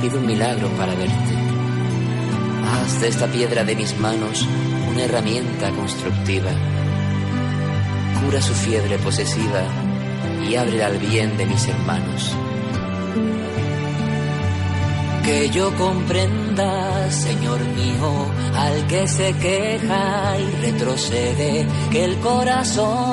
pido 0.00 0.18
un 0.18 0.26
milagro 0.26 0.68
para 0.70 0.94
verte. 0.94 1.34
Haz 2.64 3.00
de 3.00 3.08
esta 3.08 3.26
piedra 3.26 3.64
de 3.64 3.74
mis 3.74 3.98
manos 3.98 4.46
una 4.90 5.04
herramienta 5.04 5.70
constructiva. 5.70 6.50
Cura 8.24 8.40
su 8.40 8.54
fiebre 8.54 8.98
posesiva 8.98 9.62
y 10.48 10.54
ábrela 10.54 10.86
al 10.86 10.98
bien 10.98 11.36
de 11.36 11.46
mis 11.46 11.66
hermanos 11.68 12.36
que 15.28 15.50
yo 15.50 15.74
comprenda, 15.76 17.10
Señor 17.10 17.60
mío, 17.60 18.10
al 18.54 18.86
que 18.86 19.06
se 19.06 19.34
queja 19.34 20.38
y 20.38 20.62
retrocede, 20.62 21.66
que 21.90 22.04
el 22.04 22.16
corazón 22.20 23.07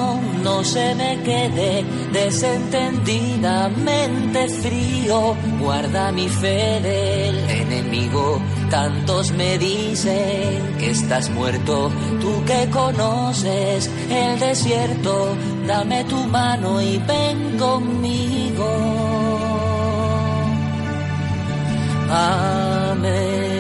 no 0.46 0.64
se 0.64 0.94
me 0.94 1.20
quede 1.24 1.84
desentendidamente 2.14 4.48
frío, 4.48 5.36
guarda 5.60 6.12
mi 6.12 6.30
fe 6.30 6.80
del 6.82 7.50
enemigo. 7.50 8.40
Tantos 8.70 9.32
me 9.32 9.58
dicen 9.58 10.76
que 10.78 10.92
estás 10.92 11.32
muerto, 11.32 11.90
tú 12.22 12.46
que 12.46 12.70
conoces 12.70 13.90
el 14.08 14.40
desierto, 14.40 15.36
dame 15.66 16.04
tu 16.04 16.18
mano 16.28 16.80
y 16.80 17.00
ven 17.00 17.58
conmigo. 17.58 18.70
Amén. 22.12 23.55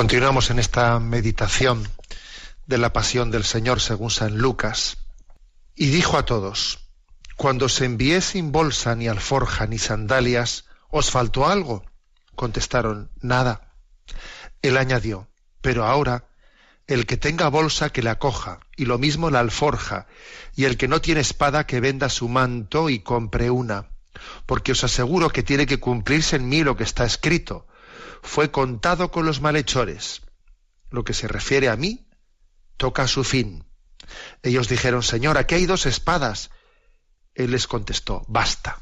Continuamos 0.00 0.48
en 0.48 0.58
esta 0.58 0.98
meditación 0.98 1.86
de 2.66 2.78
la 2.78 2.90
pasión 2.90 3.30
del 3.30 3.44
Señor 3.44 3.82
según 3.82 4.10
San 4.10 4.38
Lucas. 4.38 4.96
Y 5.76 5.90
dijo 5.90 6.16
a 6.16 6.24
todos, 6.24 6.78
cuando 7.36 7.68
se 7.68 7.84
envié 7.84 8.22
sin 8.22 8.50
bolsa 8.50 8.94
ni 8.94 9.08
alforja 9.08 9.66
ni 9.66 9.76
sandalias, 9.76 10.64
¿os 10.88 11.10
faltó 11.10 11.46
algo? 11.46 11.84
Contestaron, 12.34 13.10
nada. 13.20 13.74
Él 14.62 14.78
añadió, 14.78 15.28
pero 15.60 15.84
ahora, 15.84 16.24
el 16.86 17.04
que 17.04 17.18
tenga 17.18 17.50
bolsa 17.50 17.90
que 17.90 18.02
la 18.02 18.18
coja, 18.18 18.60
y 18.78 18.86
lo 18.86 18.96
mismo 18.96 19.28
la 19.28 19.40
alforja, 19.40 20.06
y 20.56 20.64
el 20.64 20.78
que 20.78 20.88
no 20.88 21.02
tiene 21.02 21.20
espada 21.20 21.66
que 21.66 21.80
venda 21.80 22.08
su 22.08 22.26
manto 22.26 22.88
y 22.88 23.00
compre 23.00 23.50
una, 23.50 23.90
porque 24.46 24.72
os 24.72 24.82
aseguro 24.82 25.28
que 25.28 25.42
tiene 25.42 25.66
que 25.66 25.78
cumplirse 25.78 26.36
en 26.36 26.48
mí 26.48 26.64
lo 26.64 26.74
que 26.74 26.84
está 26.84 27.04
escrito 27.04 27.66
fue 28.22 28.50
contado 28.50 29.10
con 29.10 29.26
los 29.26 29.40
malhechores. 29.40 30.22
Lo 30.90 31.04
que 31.04 31.14
se 31.14 31.28
refiere 31.28 31.68
a 31.68 31.76
mí 31.76 32.06
toca 32.76 33.06
su 33.06 33.24
fin. 33.24 33.64
Ellos 34.42 34.68
dijeron, 34.68 35.02
Señor, 35.02 35.38
aquí 35.38 35.54
hay 35.54 35.66
dos 35.66 35.86
espadas. 35.86 36.50
Él 37.34 37.52
les 37.52 37.66
contestó, 37.66 38.24
basta. 38.28 38.80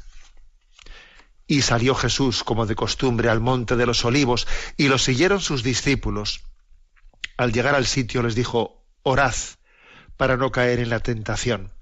Y 1.45 1.61
salió 1.61 1.95
Jesús, 1.95 2.43
como 2.43 2.65
de 2.65 2.75
costumbre, 2.75 3.29
al 3.29 3.39
monte 3.39 3.75
de 3.75 3.85
los 3.85 4.05
olivos, 4.05 4.47
y 4.77 4.87
lo 4.87 4.97
siguieron 4.97 5.41
sus 5.41 5.63
discípulos. 5.63 6.43
Al 7.37 7.51
llegar 7.51 7.75
al 7.75 7.85
sitio 7.85 8.21
les 8.21 8.35
dijo, 8.35 8.85
orad 9.03 9.35
para 10.17 10.37
no 10.37 10.51
caer 10.51 10.79
en 10.79 10.89
la 10.89 10.99
tentación. 10.99 11.73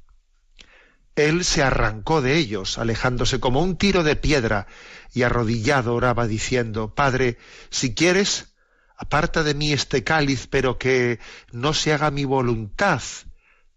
Él 1.17 1.43
se 1.43 1.63
arrancó 1.63 2.21
de 2.21 2.37
ellos, 2.37 2.77
alejándose 2.77 3.39
como 3.39 3.63
un 3.63 3.75
tiro 3.75 4.03
de 4.03 4.15
piedra, 4.15 4.67
y 5.11 5.23
arrodillado 5.23 5.95
oraba 5.95 6.27
diciendo, 6.27 6.93
Padre, 6.93 7.39
si 7.71 7.95
quieres, 7.95 8.53
aparta 8.95 9.41
de 9.41 9.55
mí 9.55 9.73
este 9.73 10.03
cáliz, 10.03 10.45
pero 10.45 10.77
que 10.77 11.19
no 11.51 11.73
se 11.73 11.91
haga 11.91 12.11
mi 12.11 12.23
voluntad, 12.23 13.01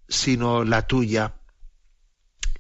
sino 0.06 0.64
la 0.64 0.86
tuya. 0.86 1.36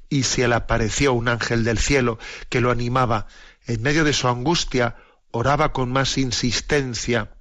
Y 0.08 0.22
se 0.22 0.48
le 0.48 0.54
apareció 0.54 1.12
un 1.12 1.28
ángel 1.28 1.62
del 1.62 1.78
cielo 1.78 2.18
que 2.48 2.62
lo 2.62 2.70
animaba. 2.70 3.26
En 3.66 3.82
medio 3.82 4.02
de 4.02 4.14
su 4.14 4.28
angustia, 4.28 4.96
oraba 5.30 5.74
con 5.74 5.92
más 5.92 6.16
insistencia, 6.16 7.34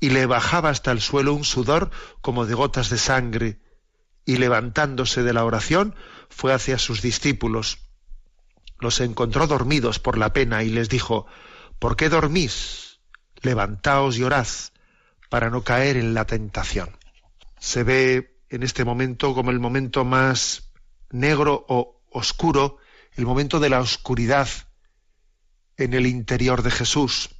y 0.00 0.08
le 0.08 0.24
bajaba 0.24 0.70
hasta 0.70 0.90
el 0.90 1.02
suelo 1.02 1.34
un 1.34 1.44
sudor 1.44 1.90
como 2.22 2.46
de 2.46 2.54
gotas 2.54 2.88
de 2.88 2.96
sangre, 2.96 3.60
y 4.24 4.38
levantándose 4.38 5.22
de 5.22 5.34
la 5.34 5.44
oración, 5.44 5.94
fue 6.36 6.52
hacia 6.52 6.76
sus 6.76 7.00
discípulos. 7.00 7.78
Los 8.78 9.00
encontró 9.00 9.46
dormidos 9.46 9.98
por 9.98 10.18
la 10.18 10.34
pena 10.34 10.62
y 10.62 10.68
les 10.68 10.90
dijo, 10.90 11.24
¿por 11.78 11.96
qué 11.96 12.10
dormís? 12.10 13.00
Levantaos 13.40 14.18
y 14.18 14.22
orad 14.22 14.46
para 15.30 15.48
no 15.48 15.64
caer 15.64 15.96
en 15.96 16.12
la 16.12 16.26
tentación. 16.26 16.94
Se 17.58 17.84
ve 17.84 18.38
en 18.50 18.62
este 18.62 18.84
momento 18.84 19.34
como 19.34 19.50
el 19.50 19.60
momento 19.60 20.04
más 20.04 20.68
negro 21.10 21.64
o 21.70 22.02
oscuro, 22.10 22.76
el 23.14 23.24
momento 23.24 23.58
de 23.58 23.70
la 23.70 23.80
oscuridad 23.80 24.48
en 25.78 25.94
el 25.94 26.06
interior 26.06 26.62
de 26.62 26.70
Jesús. 26.70 27.30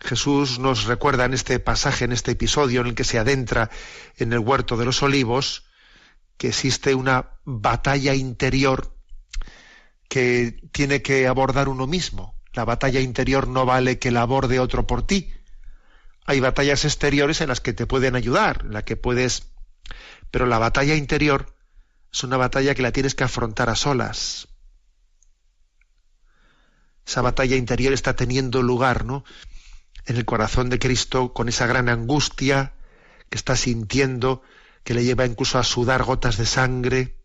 Jesús 0.00 0.58
nos 0.58 0.84
recuerda 0.84 1.26
en 1.26 1.34
este 1.34 1.58
pasaje, 1.58 2.06
en 2.06 2.12
este 2.12 2.30
episodio 2.30 2.80
en 2.80 2.86
el 2.86 2.94
que 2.94 3.04
se 3.04 3.18
adentra 3.18 3.68
en 4.16 4.32
el 4.32 4.38
huerto 4.38 4.78
de 4.78 4.86
los 4.86 5.02
olivos, 5.02 5.66
que 6.42 6.48
existe 6.48 6.96
una 6.96 7.38
batalla 7.44 8.16
interior 8.16 8.96
que 10.08 10.60
tiene 10.72 11.00
que 11.00 11.28
abordar 11.28 11.68
uno 11.68 11.86
mismo. 11.86 12.34
La 12.52 12.64
batalla 12.64 12.98
interior 12.98 13.46
no 13.46 13.64
vale 13.64 14.00
que 14.00 14.10
la 14.10 14.22
aborde 14.22 14.58
otro 14.58 14.84
por 14.84 15.06
ti. 15.06 15.32
Hay 16.24 16.40
batallas 16.40 16.84
exteriores 16.84 17.40
en 17.42 17.48
las 17.48 17.60
que 17.60 17.72
te 17.72 17.86
pueden 17.86 18.16
ayudar, 18.16 18.62
en 18.64 18.72
la 18.72 18.84
que 18.84 18.96
puedes... 18.96 19.52
Pero 20.32 20.46
la 20.46 20.58
batalla 20.58 20.96
interior 20.96 21.54
es 22.12 22.24
una 22.24 22.38
batalla 22.38 22.74
que 22.74 22.82
la 22.82 22.90
tienes 22.90 23.14
que 23.14 23.22
afrontar 23.22 23.70
a 23.70 23.76
solas. 23.76 24.48
Esa 27.06 27.22
batalla 27.22 27.54
interior 27.54 27.92
está 27.92 28.16
teniendo 28.16 28.62
lugar, 28.62 29.04
¿no? 29.04 29.22
En 30.06 30.16
el 30.16 30.24
corazón 30.24 30.70
de 30.70 30.80
Cristo, 30.80 31.32
con 31.34 31.48
esa 31.48 31.68
gran 31.68 31.88
angustia 31.88 32.74
que 33.30 33.38
está 33.38 33.54
sintiendo, 33.54 34.42
que 34.84 34.94
le 34.94 35.04
lleva 35.04 35.26
incluso 35.26 35.58
a 35.58 35.64
sudar 35.64 36.02
gotas 36.02 36.36
de 36.36 36.46
sangre. 36.46 37.18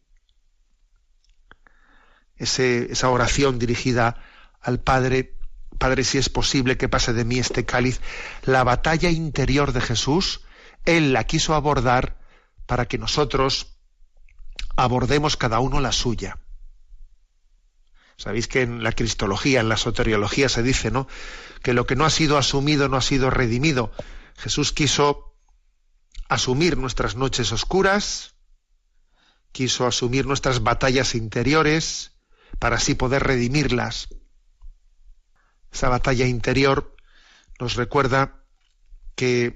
esa 2.38 3.10
oración 3.10 3.58
dirigida 3.58 4.18
al 4.62 4.80
Padre, 4.80 5.38
Padre, 5.78 6.04
si 6.04 6.18
es 6.18 6.30
posible 6.30 6.78
que 6.78 6.90
pase 6.90 7.14
de 7.14 7.26
mí 7.26 7.40
este 7.40 7.66
cáliz, 7.66 8.00
la 8.44 8.64
batalla 8.64 9.10
interior 9.10 9.74
de 9.74 9.82
Jesús, 9.82 10.42
Él 10.86 11.14
la 11.14 11.26
quiso 11.26 11.56
abordar 11.56 12.18
para 12.66 12.88
que 12.88 12.98
nosotros 12.98 13.78
abordemos 14.76 15.38
cada 15.38 15.60
uno 15.60 15.80
la 15.80 15.92
suya. 15.92 16.40
Sabéis 18.18 18.48
que 18.48 18.62
en 18.62 18.84
la 18.84 18.92
cristología, 18.92 19.60
en 19.60 19.70
la 19.70 19.78
soteriología 19.78 20.50
se 20.50 20.64
dice, 20.64 20.90
¿no? 20.90 21.08
Que 21.62 21.74
lo 21.74 21.86
que 21.86 21.96
no 21.96 22.04
ha 22.06 22.10
sido 22.10 22.38
asumido 22.38 22.90
no 22.90 22.98
ha 22.98 23.02
sido 23.02 23.30
redimido. 23.30 23.92
Jesús 24.36 24.74
quiso 24.74 25.37
asumir 26.30 26.78
nuestras 26.78 27.16
noches 27.16 27.52
oscuras, 27.52 28.36
quiso 29.52 29.88
asumir 29.88 30.26
nuestras 30.26 30.62
batallas 30.62 31.16
interiores 31.16 32.12
para 32.60 32.78
así 32.78 32.96
poder 32.96 33.24
redimirlas. 33.24 34.10
Esa 35.72 35.90
batalla 35.90 36.26
interior 36.26 36.96
nos 37.60 37.76
recuerda 37.76 38.44
que 39.16 39.54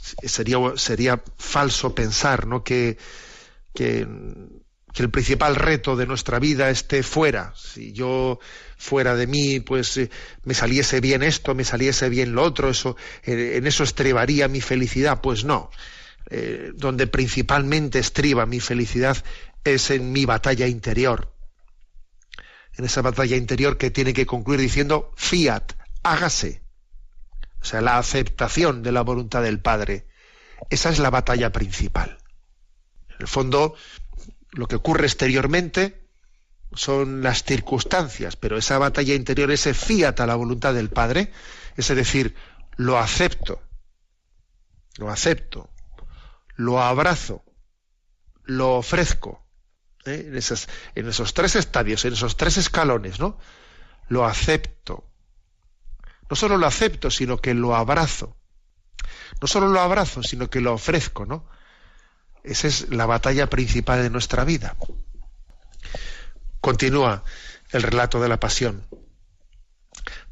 sería, 0.00 0.58
sería 0.76 1.22
falso 1.38 1.94
pensar 1.94 2.46
¿no? 2.46 2.64
que, 2.64 2.98
que 3.74 4.06
que 4.92 5.02
el 5.02 5.10
principal 5.10 5.56
reto 5.56 5.96
de 5.96 6.06
nuestra 6.06 6.38
vida 6.38 6.70
esté 6.70 7.02
fuera. 7.02 7.52
Si 7.56 7.92
yo 7.92 8.40
fuera 8.76 9.14
de 9.14 9.26
mí, 9.26 9.60
pues 9.60 9.96
eh, 9.96 10.10
me 10.44 10.54
saliese 10.54 11.00
bien 11.00 11.22
esto, 11.22 11.54
me 11.54 11.64
saliese 11.64 12.08
bien 12.08 12.34
lo 12.34 12.42
otro, 12.42 12.70
eso, 12.70 12.96
eh, 13.24 13.52
en 13.56 13.66
eso 13.66 13.84
estribaría 13.84 14.48
mi 14.48 14.60
felicidad. 14.60 15.20
Pues 15.20 15.44
no. 15.44 15.70
Eh, 16.28 16.72
donde 16.74 17.06
principalmente 17.06 17.98
estriba 17.98 18.46
mi 18.46 18.60
felicidad 18.60 19.16
es 19.64 19.90
en 19.90 20.12
mi 20.12 20.24
batalla 20.24 20.66
interior. 20.66 21.32
En 22.76 22.84
esa 22.84 23.02
batalla 23.02 23.36
interior 23.36 23.78
que 23.78 23.90
tiene 23.90 24.12
que 24.12 24.26
concluir 24.26 24.60
diciendo 24.60 25.12
fiat, 25.16 25.72
hágase. 26.02 26.62
O 27.60 27.64
sea, 27.64 27.80
la 27.80 27.98
aceptación 27.98 28.82
de 28.82 28.92
la 28.92 29.02
voluntad 29.02 29.42
del 29.42 29.60
Padre. 29.60 30.06
Esa 30.70 30.90
es 30.90 30.98
la 30.98 31.10
batalla 31.10 31.52
principal. 31.52 32.18
En 33.08 33.16
el 33.20 33.28
fondo, 33.28 33.74
lo 34.52 34.66
que 34.66 34.76
ocurre 34.76 35.06
exteriormente 35.06 36.08
son 36.72 37.22
las 37.22 37.42
circunstancias, 37.44 38.36
pero 38.36 38.56
esa 38.56 38.78
batalla 38.78 39.14
interior, 39.14 39.50
ese 39.50 39.74
fiat 39.74 40.20
a 40.20 40.26
la 40.26 40.36
voluntad 40.36 40.74
del 40.74 40.88
Padre, 40.88 41.32
es 41.76 41.88
decir, 41.88 42.34
lo 42.76 42.98
acepto, 42.98 43.60
lo 44.96 45.10
acepto, 45.10 45.70
lo 46.56 46.80
abrazo, 46.82 47.44
lo 48.44 48.76
ofrezco, 48.76 49.44
¿eh? 50.04 50.26
en, 50.28 50.36
esos, 50.36 50.68
en 50.94 51.08
esos 51.08 51.34
tres 51.34 51.56
estadios, 51.56 52.04
en 52.04 52.12
esos 52.12 52.36
tres 52.36 52.56
escalones, 52.56 53.18
¿no? 53.18 53.38
Lo 54.08 54.24
acepto. 54.24 55.06
No 56.28 56.36
solo 56.36 56.58
lo 56.58 56.66
acepto, 56.66 57.10
sino 57.10 57.38
que 57.38 57.54
lo 57.54 57.74
abrazo. 57.74 58.36
No 59.40 59.48
solo 59.48 59.68
lo 59.68 59.80
abrazo, 59.80 60.22
sino 60.22 60.50
que 60.50 60.60
lo 60.60 60.74
ofrezco, 60.74 61.26
¿no? 61.26 61.46
Esa 62.42 62.68
es 62.68 62.90
la 62.90 63.06
batalla 63.06 63.48
principal 63.48 64.02
de 64.02 64.10
nuestra 64.10 64.44
vida. 64.44 64.76
Continúa 66.60 67.24
el 67.70 67.82
relato 67.82 68.20
de 68.20 68.28
la 68.28 68.40
pasión. 68.40 68.84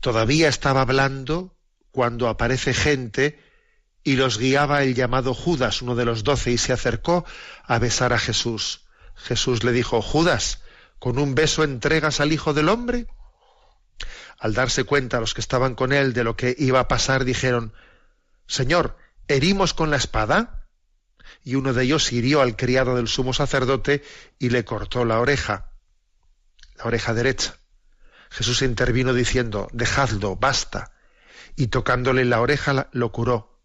Todavía 0.00 0.48
estaba 0.48 0.82
hablando 0.82 1.56
cuando 1.90 2.28
aparece 2.28 2.74
gente 2.74 3.42
y 4.04 4.16
los 4.16 4.38
guiaba 4.38 4.82
el 4.82 4.94
llamado 4.94 5.34
Judas, 5.34 5.82
uno 5.82 5.94
de 5.94 6.04
los 6.04 6.24
doce, 6.24 6.50
y 6.50 6.58
se 6.58 6.72
acercó 6.72 7.24
a 7.64 7.78
besar 7.78 8.12
a 8.12 8.18
Jesús. 8.18 8.86
Jesús 9.16 9.64
le 9.64 9.72
dijo, 9.72 10.00
Judas, 10.00 10.62
¿con 10.98 11.18
un 11.18 11.34
beso 11.34 11.64
entregas 11.64 12.20
al 12.20 12.32
Hijo 12.32 12.54
del 12.54 12.68
Hombre? 12.68 13.06
Al 14.38 14.54
darse 14.54 14.84
cuenta 14.84 15.20
los 15.20 15.34
que 15.34 15.40
estaban 15.40 15.74
con 15.74 15.92
él 15.92 16.12
de 16.12 16.24
lo 16.24 16.36
que 16.36 16.54
iba 16.58 16.80
a 16.80 16.88
pasar, 16.88 17.24
dijeron, 17.24 17.72
Señor, 18.46 18.96
¿herimos 19.26 19.74
con 19.74 19.90
la 19.90 19.96
espada? 19.96 20.57
Y 21.44 21.54
uno 21.54 21.72
de 21.72 21.84
ellos 21.84 22.12
hirió 22.12 22.40
al 22.40 22.56
criado 22.56 22.96
del 22.96 23.08
sumo 23.08 23.32
sacerdote 23.32 24.02
y 24.38 24.50
le 24.50 24.64
cortó 24.64 25.04
la 25.04 25.20
oreja, 25.20 25.72
la 26.76 26.84
oreja 26.84 27.14
derecha. 27.14 27.58
Jesús 28.30 28.62
intervino 28.62 29.14
diciendo, 29.14 29.68
Dejadlo, 29.72 30.36
basta. 30.36 30.92
Y 31.56 31.68
tocándole 31.68 32.24
la 32.24 32.40
oreja 32.40 32.88
lo 32.92 33.10
curó. 33.10 33.58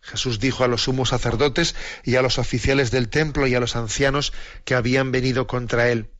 Jesús 0.00 0.38
dijo 0.38 0.64
a 0.64 0.68
los 0.68 0.82
sumos 0.82 1.08
sacerdotes 1.08 1.74
y 2.04 2.16
a 2.16 2.22
los 2.22 2.38
oficiales 2.38 2.90
del 2.90 3.08
templo 3.08 3.46
y 3.46 3.54
a 3.54 3.60
los 3.60 3.74
ancianos 3.74 4.32
que 4.64 4.74
habían 4.74 5.12
venido 5.12 5.46
contra 5.46 5.88
él. 5.88 6.10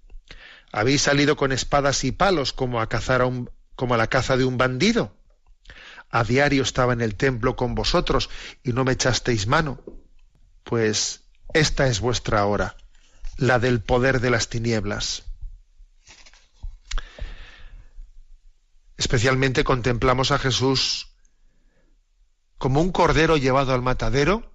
¿Habéis 0.73 1.03
salido 1.03 1.37
con 1.37 1.53
espadas 1.53 2.03
y 2.03 2.11
palos 2.11 2.53
como 2.53 2.81
a 2.81 2.88
cazar 2.88 3.20
a 3.20 3.27
un, 3.27 3.51
como 3.77 3.94
a 3.94 3.99
la 3.99 4.09
caza 4.09 4.37
de 4.37 4.44
un 4.44 4.57
bandido? 4.57 5.14
A 6.11 6.25
diario 6.25 6.62
estaba 6.62 6.94
en 6.94 7.03
el 7.03 7.14
templo 7.14 7.57
con 7.57 7.75
vosotros 7.75 8.31
y 8.62 8.73
no 8.73 8.85
me 8.85 8.92
echasteis 8.92 9.47
mano. 9.47 9.81
Pues 10.64 11.22
esta 11.53 11.87
es 11.87 12.00
vuestra 12.00 12.44
hora, 12.46 12.77
la 13.37 13.59
del 13.59 13.81
poder 13.81 14.20
de 14.20 14.31
las 14.31 14.48
tinieblas. 14.48 15.22
Especialmente 18.96 19.64
contemplamos 19.64 20.31
a 20.31 20.38
Jesús 20.38 21.09
como 22.59 22.81
un 22.81 22.92
cordero 22.92 23.37
llevado 23.37 23.74
al 23.74 23.83
matadero, 23.83 24.50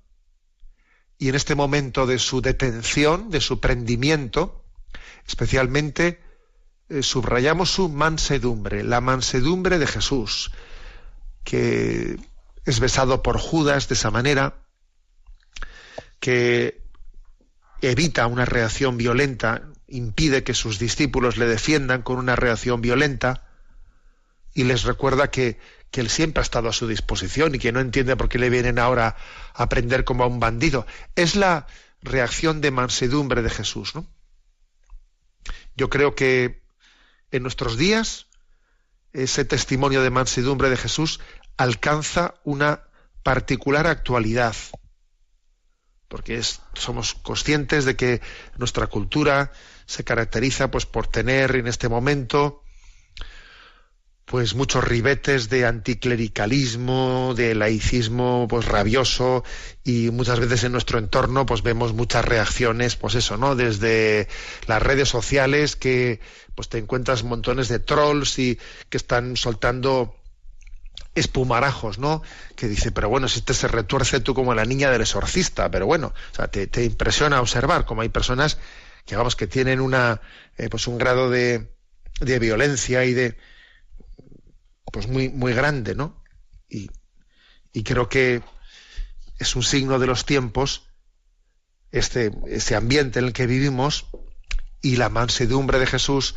y 1.20 1.30
en 1.30 1.36
este 1.36 1.54
momento 1.54 2.08
de 2.08 2.18
su 2.18 2.42
detención, 2.42 3.30
de 3.30 3.42
su 3.42 3.60
prendimiento, 3.60 4.64
especialmente 5.28 6.22
eh, 6.88 7.04
subrayamos 7.04 7.70
su 7.70 7.90
mansedumbre, 7.90 8.84
la 8.84 9.02
mansedumbre 9.02 9.78
de 9.78 9.86
Jesús, 9.86 10.50
que 11.44 12.18
es 12.66 12.80
besado 12.80 13.22
por 13.22 13.38
Judas 13.38 13.90
de 13.90 13.96
esa 13.96 14.12
manera, 14.12 14.64
que 16.20 16.82
evita 17.82 18.28
una 18.28 18.46
reacción 18.46 18.98
violenta, 18.98 19.64
impide 19.88 20.44
que 20.44 20.54
sus 20.54 20.80
discípulos 20.80 21.38
le 21.38 21.48
defiendan 21.48 22.02
con 22.02 22.18
una 22.18 22.36
reacción 22.36 22.82
violenta 22.82 23.46
y 24.54 24.64
les 24.64 24.84
recuerda 24.84 25.32
que 25.32 25.60
que 25.92 26.02
él 26.02 26.10
siempre 26.10 26.42
ha 26.42 26.44
estado 26.44 26.70
a 26.70 26.74
su 26.74 26.88
disposición 26.88 27.56
y 27.56 27.60
que 27.60 27.72
no 27.72 27.80
entiende 27.80 28.16
por 28.16 28.30
qué 28.30 28.38
le 28.38 28.50
vienen 28.50 28.80
ahora 28.80 29.16
a 29.54 29.70
prender 29.70 30.04
como 30.04 30.24
a 30.24 30.28
un 30.28 30.40
bandido. 30.40 30.86
Es 31.16 31.36
la 31.36 31.68
reacción 32.02 32.62
de 32.62 32.72
mansedumbre 32.72 33.42
de 33.42 33.50
Jesús, 33.50 33.96
¿no? 33.96 34.08
Yo 35.76 35.90
creo 35.90 36.16
que 36.16 36.62
en 37.32 37.44
nuestros 37.44 37.78
días 37.78 38.28
ese 39.14 39.46
testimonio 39.46 40.04
de 40.04 40.10
mansedumbre 40.12 40.70
de 40.70 40.78
Jesús 40.78 41.20
alcanza 41.58 42.36
una 42.44 42.84
particular 43.24 43.88
actualidad, 43.88 44.56
porque 46.10 46.42
somos 46.74 47.14
conscientes 47.14 47.86
de 47.86 47.96
que 47.96 48.22
nuestra 48.58 48.88
cultura 48.88 49.54
se 49.86 50.04
caracteriza 50.04 50.70
pues 50.70 50.86
por 50.86 51.08
tener 51.08 51.56
en 51.56 51.68
este 51.68 51.88
momento 51.88 52.64
pues 54.30 54.54
muchos 54.54 54.84
ribetes 54.84 55.50
de 55.50 55.66
anticlericalismo, 55.66 57.34
de 57.36 57.56
laicismo 57.56 58.46
pues 58.48 58.66
rabioso 58.66 59.44
y 59.84 60.12
muchas 60.12 60.40
veces 60.40 60.64
en 60.64 60.72
nuestro 60.72 61.00
entorno 61.00 61.48
pues 61.48 61.64
vemos 61.64 61.94
muchas 61.94 62.26
reacciones, 62.26 62.96
pues 62.96 63.16
eso, 63.16 63.38
¿no? 63.38 63.56
Desde 63.56 64.28
las 64.68 64.84
redes 64.84 65.10
sociales 65.10 65.76
que 65.76 66.20
pues 66.54 66.70
te 66.70 66.78
encuentras 66.78 67.24
montones 67.24 67.70
de 67.70 67.80
trolls 67.80 68.38
y 68.38 68.60
que 68.90 68.98
están 68.98 69.36
soltando 69.36 70.19
espumarajos, 71.16 72.00
¿no? 72.00 72.22
Que 72.56 72.68
dice, 72.68 72.92
pero 72.92 73.10
bueno, 73.10 73.28
si 73.28 73.40
este 73.40 73.54
se 73.54 73.68
retuerce 73.68 74.20
tú 74.20 74.34
como 74.34 74.54
la 74.54 74.66
niña 74.66 74.92
del 74.92 75.02
exorcista, 75.02 75.70
pero 75.70 75.86
bueno, 75.86 76.14
o 76.32 76.36
sea, 76.36 76.48
te, 76.50 76.84
impresiona 76.84 77.42
observar 77.42 77.86
como 77.86 78.02
hay 78.02 78.10
personas 78.10 78.58
que 79.06 79.16
vamos 79.16 79.36
que 79.36 79.48
tienen 79.48 79.82
una 79.82 80.22
eh, 80.58 80.70
pues 80.70 80.88
un 80.88 80.98
grado 80.98 81.30
de, 81.30 81.74
de 82.20 82.40
violencia 82.40 83.06
y 83.06 83.14
de 83.14 83.38
pues 84.92 85.08
muy, 85.08 85.30
muy 85.30 85.54
grande, 85.54 85.96
¿no? 85.96 86.24
Y, 86.68 86.90
y 87.74 87.84
creo 87.84 88.10
que 88.10 88.42
es 89.38 89.56
un 89.56 89.64
signo 89.64 90.00
de 90.00 90.08
los 90.08 90.26
tiempos, 90.26 90.90
este, 91.92 92.32
este 92.48 92.76
ambiente 92.76 93.20
en 93.20 93.26
el 93.26 93.34
que 93.34 93.48
vivimos, 93.48 94.08
y 94.82 94.96
la 94.96 95.10
mansedumbre 95.10 95.80
de 95.80 95.88
Jesús, 95.88 96.36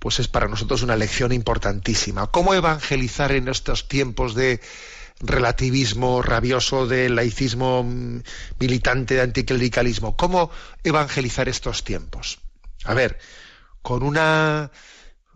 pues 0.00 0.18
es 0.18 0.28
para 0.28 0.48
nosotros 0.48 0.82
una 0.82 0.96
lección 0.96 1.30
importantísima. 1.30 2.26
¿Cómo 2.28 2.54
evangelizar 2.54 3.32
en 3.32 3.48
estos 3.48 3.86
tiempos 3.86 4.34
de 4.34 4.60
relativismo 5.20 6.22
rabioso, 6.22 6.86
de 6.86 7.10
laicismo 7.10 7.86
militante, 8.58 9.14
de 9.14 9.20
anticlericalismo? 9.20 10.16
¿Cómo 10.16 10.50
evangelizar 10.82 11.50
estos 11.50 11.84
tiempos? 11.84 12.40
A 12.84 12.94
ver, 12.94 13.18
con 13.82 14.02
una, 14.02 14.70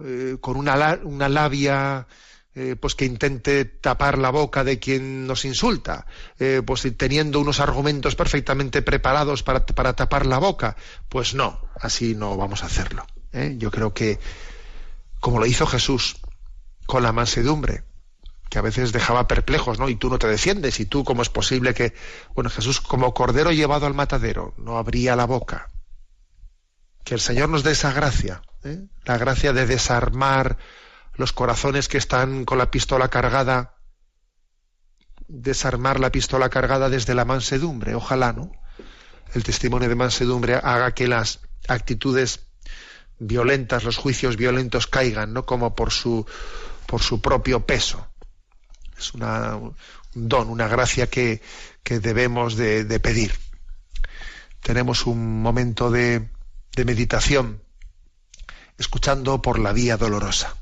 eh, 0.03 0.39
con 0.41 0.57
una, 0.57 0.99
una 1.05 1.29
labia 1.29 2.07
eh, 2.55 2.77
pues 2.81 2.95
que 2.95 3.05
intente 3.05 3.67
tapar 3.67 4.17
la 4.17 4.31
boca 4.31 4.65
de 4.65 4.79
quien 4.79 5.27
nos 5.27 5.45
insulta, 5.45 6.07
eh, 6.39 6.63
pues 6.65 6.89
teniendo 6.97 7.39
unos 7.39 7.61
argumentos 7.61 8.15
perfectamente 8.15 8.81
preparados 8.81 9.43
para, 9.43 9.67
para, 9.67 9.95
tapar 9.95 10.25
la 10.25 10.39
boca, 10.39 10.77
pues 11.11 11.35
no, 11.35 11.61
así 11.79 12.15
no 12.15 12.37
vamos 12.39 12.63
a 12.63 12.67
hacerlo. 12.67 13.05
Yo 13.59 13.73
creo 13.73 13.93
que, 13.93 14.21
como 15.25 15.39
lo 15.39 15.47
hizo 15.47 15.67
Jesús, 15.67 16.19
con 16.85 17.03
la 17.03 17.11
mansedumbre, 17.11 17.85
que 18.51 18.59
a 18.59 18.61
veces 18.61 18.93
dejaba 18.93 19.27
perplejos, 19.27 19.79
¿no? 19.79 19.89
Y 19.89 19.97
tú 19.97 20.11
no 20.11 20.19
te 20.19 20.27
defiendes, 20.27 20.81
y 20.81 20.85
tú, 20.85 21.03
¿cómo 21.03 21.23
es 21.23 21.31
posible 21.31 21.73
que, 21.73 21.95
bueno, 22.35 22.51
Jesús 22.51 22.83
como 22.83 23.15
cordero 23.15 23.51
llevado 23.51 23.87
al 23.87 23.95
matadero, 23.95 24.53
no 24.59 24.77
abría 24.77 25.17
la 25.17 25.25
boca? 25.25 25.71
Que 27.05 27.15
el 27.15 27.21
Señor 27.21 27.49
nos 27.49 27.63
dé 27.63 27.71
esa 27.71 27.91
gracia, 27.95 28.43
la 29.07 29.17
gracia 29.17 29.55
de 29.55 29.65
desarmar 29.65 30.59
los 31.15 31.33
corazones 31.33 31.89
que 31.89 31.97
están 31.97 32.45
con 32.45 32.59
la 32.59 32.71
pistola 32.71 33.09
cargada, 33.09 33.77
desarmar 35.27 36.01
la 36.01 36.13
pistola 36.13 36.51
cargada 36.51 36.91
desde 36.91 37.15
la 37.15 37.25
mansedumbre. 37.25 37.95
Ojalá, 37.95 38.35
¿no? 38.35 38.53
El 39.33 39.43
testimonio 39.43 39.89
de 39.89 39.95
mansedumbre 39.95 40.57
haga 40.57 40.93
que 40.93 41.09
las 41.09 41.41
actitudes 41.67 42.41
violentas, 43.19 43.85
los 43.85 43.97
juicios 43.97 44.37
violentos 44.37 44.87
caigan, 44.87 45.33
¿no? 45.33 45.47
Como 45.47 45.75
por 45.75 45.93
su, 45.93 46.27
por 46.87 47.03
su 47.03 47.21
propio 47.21 47.67
peso. 47.67 48.07
Es 48.99 49.15
una, 49.15 49.57
un 49.57 49.75
don, 50.15 50.49
una 50.49 50.69
gracia 50.69 51.09
que, 51.09 51.43
que 51.83 52.01
debemos 52.01 52.57
de, 52.57 52.85
de, 52.85 53.01
pedir. 53.01 53.35
Tenemos 54.61 55.07
un 55.07 55.43
momento 55.43 55.91
de, 55.91 56.29
de 56.75 56.85
meditación, 56.85 57.63
escuchando 58.79 59.43
por 59.43 59.59
la 59.59 59.73
vía 59.73 59.97
dolorosa. 59.97 60.57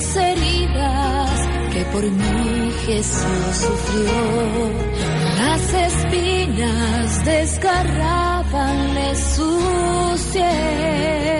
Las 0.00 0.16
heridas 0.16 1.48
que 1.74 1.84
por 1.92 2.02
mí 2.02 2.72
Jesús 2.86 3.52
sufrió. 3.52 4.72
Las 5.36 5.74
espinas 5.74 7.24
desgarrabanle 7.26 9.14
su 9.14 9.60
cielo, 10.32 11.39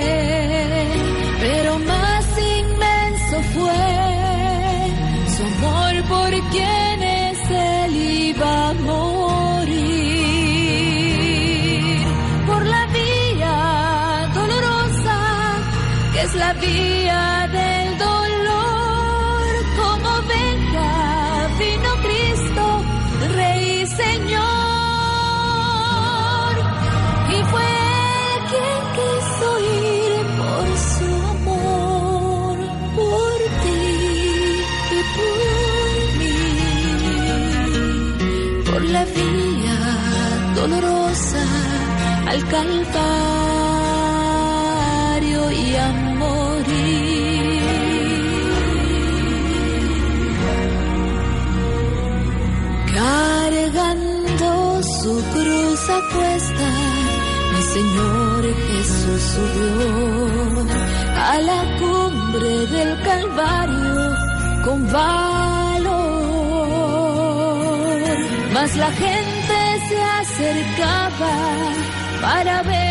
Calvario 42.51 42.91
y 45.53 45.77
a 45.77 45.93
morir. 46.19 47.63
Cargando 52.93 54.83
su 54.83 55.15
cruz 55.33 55.83
a 55.91 56.01
cuesta, 56.13 56.69
mi 57.53 57.63
Señor 57.77 58.43
Jesús 58.69 59.23
subió 59.35 59.91
a 61.17 61.39
la 61.51 61.61
cumbre 61.79 62.53
del 62.67 62.91
Calvario 63.03 64.01
con 64.65 64.79
valor. 64.91 66.01
Mas 68.53 68.71
la 68.77 68.91
gente 68.91 69.57
se 69.89 69.99
acercaba 70.21 71.35
para 72.21 72.63
ver 72.63 72.90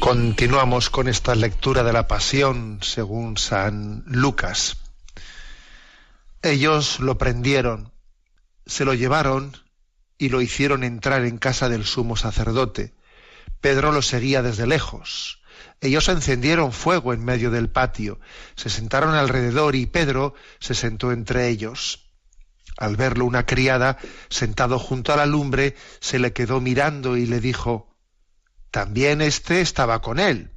Continuamos 0.00 0.90
con 0.90 1.08
esta 1.08 1.34
lectura 1.34 1.82
de 1.82 1.92
la 1.92 2.08
Pasión 2.08 2.78
según 2.82 3.36
San 3.36 4.02
Lucas. 4.06 4.78
Ellos 6.42 7.00
lo 7.00 7.18
prendieron, 7.18 7.92
se 8.66 8.84
lo 8.84 8.94
llevaron 8.94 9.56
y 10.16 10.30
lo 10.30 10.40
hicieron 10.40 10.84
entrar 10.84 11.24
en 11.24 11.38
casa 11.38 11.68
del 11.68 11.84
sumo 11.84 12.16
sacerdote. 12.16 12.94
Pedro 13.60 13.92
lo 13.92 14.02
seguía 14.02 14.42
desde 14.42 14.66
lejos. 14.66 15.42
Ellos 15.80 16.08
encendieron 16.08 16.72
fuego 16.72 17.12
en 17.12 17.24
medio 17.24 17.50
del 17.50 17.68
patio, 17.68 18.20
se 18.56 18.68
sentaron 18.70 19.14
alrededor 19.14 19.76
y 19.76 19.86
Pedro 19.86 20.34
se 20.58 20.74
sentó 20.74 21.12
entre 21.12 21.48
ellos. 21.48 22.09
Al 22.76 22.96
verlo 22.96 23.24
una 23.24 23.46
criada, 23.46 23.98
sentado 24.28 24.78
junto 24.78 25.12
a 25.12 25.16
la 25.16 25.26
lumbre, 25.26 25.76
se 26.00 26.18
le 26.18 26.32
quedó 26.32 26.60
mirando 26.60 27.16
y 27.16 27.26
le 27.26 27.40
dijo, 27.40 27.94
También 28.70 29.20
éste 29.20 29.60
estaba 29.60 30.00
con 30.00 30.18
él. 30.18 30.50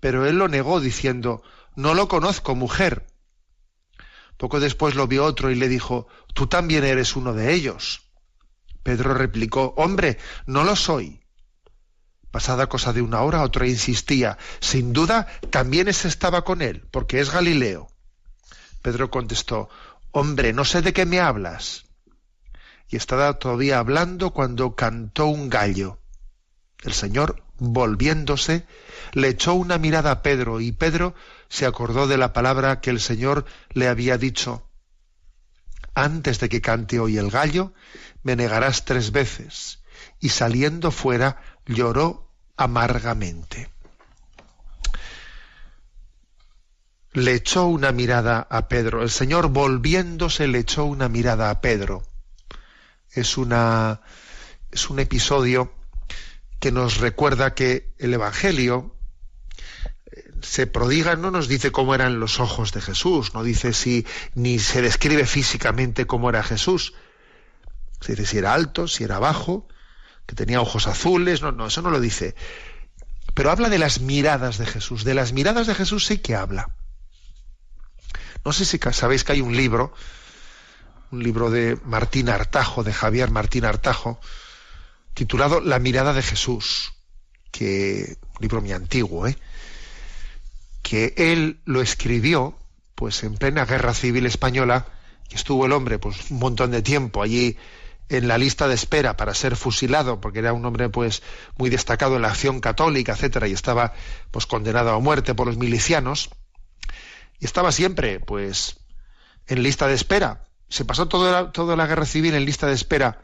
Pero 0.00 0.26
él 0.26 0.36
lo 0.38 0.48
negó 0.48 0.80
diciendo, 0.80 1.42
No 1.74 1.94
lo 1.94 2.08
conozco, 2.08 2.54
mujer. 2.54 3.06
Poco 4.36 4.60
después 4.60 4.94
lo 4.94 5.06
vio 5.06 5.24
otro 5.24 5.50
y 5.50 5.54
le 5.54 5.68
dijo, 5.68 6.08
Tú 6.34 6.46
también 6.48 6.84
eres 6.84 7.16
uno 7.16 7.32
de 7.32 7.52
ellos. 7.52 8.02
Pedro 8.82 9.14
replicó, 9.14 9.74
Hombre, 9.76 10.18
no 10.46 10.64
lo 10.64 10.76
soy. 10.76 11.22
Pasada 12.32 12.66
cosa 12.66 12.92
de 12.92 13.02
una 13.02 13.20
hora, 13.20 13.42
otro 13.42 13.64
insistía, 13.66 14.38
Sin 14.60 14.92
duda, 14.92 15.28
también 15.50 15.88
ese 15.88 16.08
estaba 16.08 16.44
con 16.44 16.62
él, 16.62 16.86
porque 16.90 17.20
es 17.20 17.30
Galileo. 17.30 17.88
Pedro 18.80 19.10
contestó, 19.10 19.68
Hombre, 20.14 20.52
no 20.52 20.66
sé 20.66 20.82
de 20.82 20.92
qué 20.92 21.06
me 21.06 21.20
hablas. 21.20 21.86
Y 22.88 22.96
estaba 22.96 23.38
todavía 23.38 23.78
hablando 23.78 24.32
cuando 24.32 24.76
cantó 24.76 25.26
un 25.26 25.48
gallo. 25.48 26.00
El 26.82 26.92
Señor, 26.92 27.42
volviéndose, 27.58 28.66
le 29.12 29.28
echó 29.28 29.54
una 29.54 29.78
mirada 29.78 30.10
a 30.10 30.22
Pedro 30.22 30.60
y 30.60 30.72
Pedro 30.72 31.14
se 31.48 31.64
acordó 31.64 32.06
de 32.06 32.18
la 32.18 32.34
palabra 32.34 32.82
que 32.82 32.90
el 32.90 33.00
Señor 33.00 33.46
le 33.70 33.88
había 33.88 34.18
dicho. 34.18 34.68
Antes 35.94 36.40
de 36.40 36.50
que 36.50 36.60
cante 36.60 37.00
hoy 37.00 37.16
el 37.16 37.30
gallo, 37.30 37.72
me 38.22 38.36
negarás 38.36 38.84
tres 38.84 39.12
veces. 39.12 39.82
Y 40.20 40.28
saliendo 40.28 40.90
fuera, 40.90 41.40
lloró 41.64 42.30
amargamente. 42.58 43.71
Le 47.12 47.34
echó 47.34 47.66
una 47.66 47.92
mirada 47.92 48.46
a 48.50 48.68
Pedro. 48.68 49.02
El 49.02 49.10
Señor 49.10 49.48
volviéndose 49.48 50.46
le 50.48 50.60
echó 50.60 50.84
una 50.84 51.08
mirada 51.08 51.50
a 51.50 51.60
Pedro. 51.60 52.02
Es 53.10 53.36
una 53.36 54.00
es 54.70 54.88
un 54.88 54.98
episodio 54.98 55.72
que 56.58 56.72
nos 56.72 56.98
recuerda 56.98 57.54
que 57.54 57.94
el 57.98 58.14
Evangelio 58.14 58.96
eh, 60.10 60.30
se 60.40 60.66
prodiga, 60.66 61.14
no 61.14 61.30
nos 61.30 61.46
dice 61.46 61.70
cómo 61.70 61.94
eran 61.94 62.20
los 62.20 62.40
ojos 62.40 62.72
de 62.72 62.80
Jesús, 62.80 63.34
no 63.34 63.42
dice 63.42 63.74
si 63.74 64.06
ni 64.34 64.58
se 64.58 64.80
describe 64.80 65.26
físicamente 65.26 66.06
cómo 66.06 66.30
era 66.30 66.42
Jesús. 66.42 66.94
Se 68.00 68.12
dice 68.12 68.26
si 68.26 68.38
era 68.38 68.54
alto, 68.54 68.88
si 68.88 69.04
era 69.04 69.18
bajo, 69.18 69.68
que 70.26 70.34
tenía 70.34 70.60
ojos 70.60 70.86
azules, 70.86 71.42
no, 71.42 71.52
no, 71.52 71.66
eso 71.66 71.82
no 71.82 71.90
lo 71.90 72.00
dice. 72.00 72.34
Pero 73.34 73.50
habla 73.50 73.68
de 73.68 73.78
las 73.78 74.00
miradas 74.00 74.56
de 74.58 74.66
Jesús. 74.66 75.04
De 75.04 75.14
las 75.14 75.32
miradas 75.32 75.66
de 75.66 75.74
Jesús 75.74 76.06
sí 76.06 76.18
que 76.18 76.34
habla. 76.34 76.68
No 78.44 78.52
sé 78.52 78.64
si 78.64 78.78
sabéis 78.78 79.24
que 79.24 79.32
hay 79.32 79.40
un 79.40 79.56
libro, 79.56 79.92
un 81.10 81.22
libro 81.22 81.50
de 81.50 81.78
Martín 81.84 82.28
Artajo, 82.28 82.82
de 82.82 82.92
Javier 82.92 83.30
Martín 83.30 83.64
Artajo, 83.64 84.20
titulado 85.14 85.60
La 85.60 85.78
mirada 85.78 86.12
de 86.12 86.22
Jesús, 86.22 86.92
que 87.50 88.16
un 88.34 88.38
libro 88.40 88.60
muy 88.60 88.72
antiguo, 88.72 89.26
¿eh? 89.26 89.38
que 90.82 91.14
él 91.16 91.60
lo 91.64 91.80
escribió 91.82 92.58
pues 92.94 93.22
en 93.22 93.34
plena 93.34 93.64
guerra 93.64 93.94
civil 93.94 94.26
española, 94.26 94.86
y 95.30 95.36
estuvo 95.36 95.66
el 95.66 95.72
hombre 95.72 95.98
pues 95.98 96.30
un 96.30 96.38
montón 96.38 96.70
de 96.70 96.82
tiempo 96.82 97.22
allí 97.22 97.56
en 98.08 98.28
la 98.28 98.38
lista 98.38 98.68
de 98.68 98.74
espera 98.74 99.16
para 99.16 99.34
ser 99.34 99.56
fusilado, 99.56 100.20
porque 100.20 100.40
era 100.40 100.52
un 100.52 100.64
hombre 100.66 100.88
pues 100.88 101.22
muy 101.56 101.70
destacado 101.70 102.16
en 102.16 102.22
la 102.22 102.28
acción 102.28 102.60
católica, 102.60 103.12
etcétera, 103.12 103.48
y 103.48 103.52
estaba 103.52 103.94
pues 104.30 104.46
condenado 104.46 104.90
a 104.90 104.98
muerte 104.98 105.34
por 105.34 105.46
los 105.46 105.56
milicianos, 105.56 106.30
y 107.42 107.44
estaba 107.44 107.72
siempre 107.72 108.20
pues 108.20 108.76
en 109.48 109.64
lista 109.64 109.88
de 109.88 109.94
espera. 109.94 110.44
Se 110.68 110.84
pasó 110.84 111.08
toda 111.08 111.32
la, 111.32 111.50
toda 111.50 111.74
la 111.74 111.88
guerra 111.88 112.06
civil 112.06 112.34
en 112.34 112.44
lista 112.44 112.68
de 112.68 112.74
espera 112.74 113.20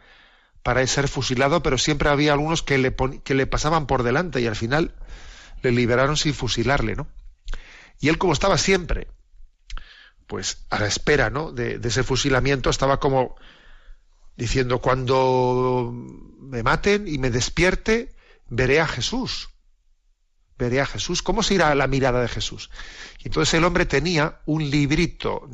para 0.64 0.84
ser 0.88 1.06
fusilado, 1.06 1.62
pero 1.62 1.78
siempre 1.78 2.08
había 2.08 2.32
algunos 2.32 2.64
que 2.64 2.78
le, 2.78 2.96
que 3.22 3.34
le 3.34 3.46
pasaban 3.46 3.86
por 3.86 4.02
delante 4.02 4.40
y 4.40 4.48
al 4.48 4.56
final 4.56 4.96
le 5.62 5.70
liberaron 5.70 6.16
sin 6.16 6.34
fusilarle, 6.34 6.96
¿no? 6.96 7.06
Y 8.00 8.08
él 8.08 8.18
como 8.18 8.32
estaba 8.32 8.58
siempre, 8.58 9.06
pues 10.26 10.66
a 10.68 10.80
la 10.80 10.88
espera, 10.88 11.30
¿no? 11.30 11.52
De, 11.52 11.78
de 11.78 11.88
ese 11.88 12.02
fusilamiento, 12.02 12.70
estaba 12.70 12.98
como 12.98 13.36
diciendo, 14.36 14.80
cuando 14.80 15.92
me 15.92 16.64
maten 16.64 17.06
y 17.06 17.18
me 17.18 17.30
despierte, 17.30 18.16
veré 18.48 18.80
a 18.80 18.88
Jesús. 18.88 19.50
Veré 20.58 20.80
a 20.80 20.86
Jesús. 20.86 21.22
¿Cómo 21.22 21.42
se 21.42 21.54
irá 21.54 21.74
la 21.74 21.86
mirada 21.86 22.20
de 22.20 22.28
Jesús? 22.28 22.70
Y 23.20 23.28
entonces 23.28 23.54
el 23.54 23.64
hombre 23.64 23.86
tenía 23.86 24.40
un 24.44 24.68
librito, 24.68 25.48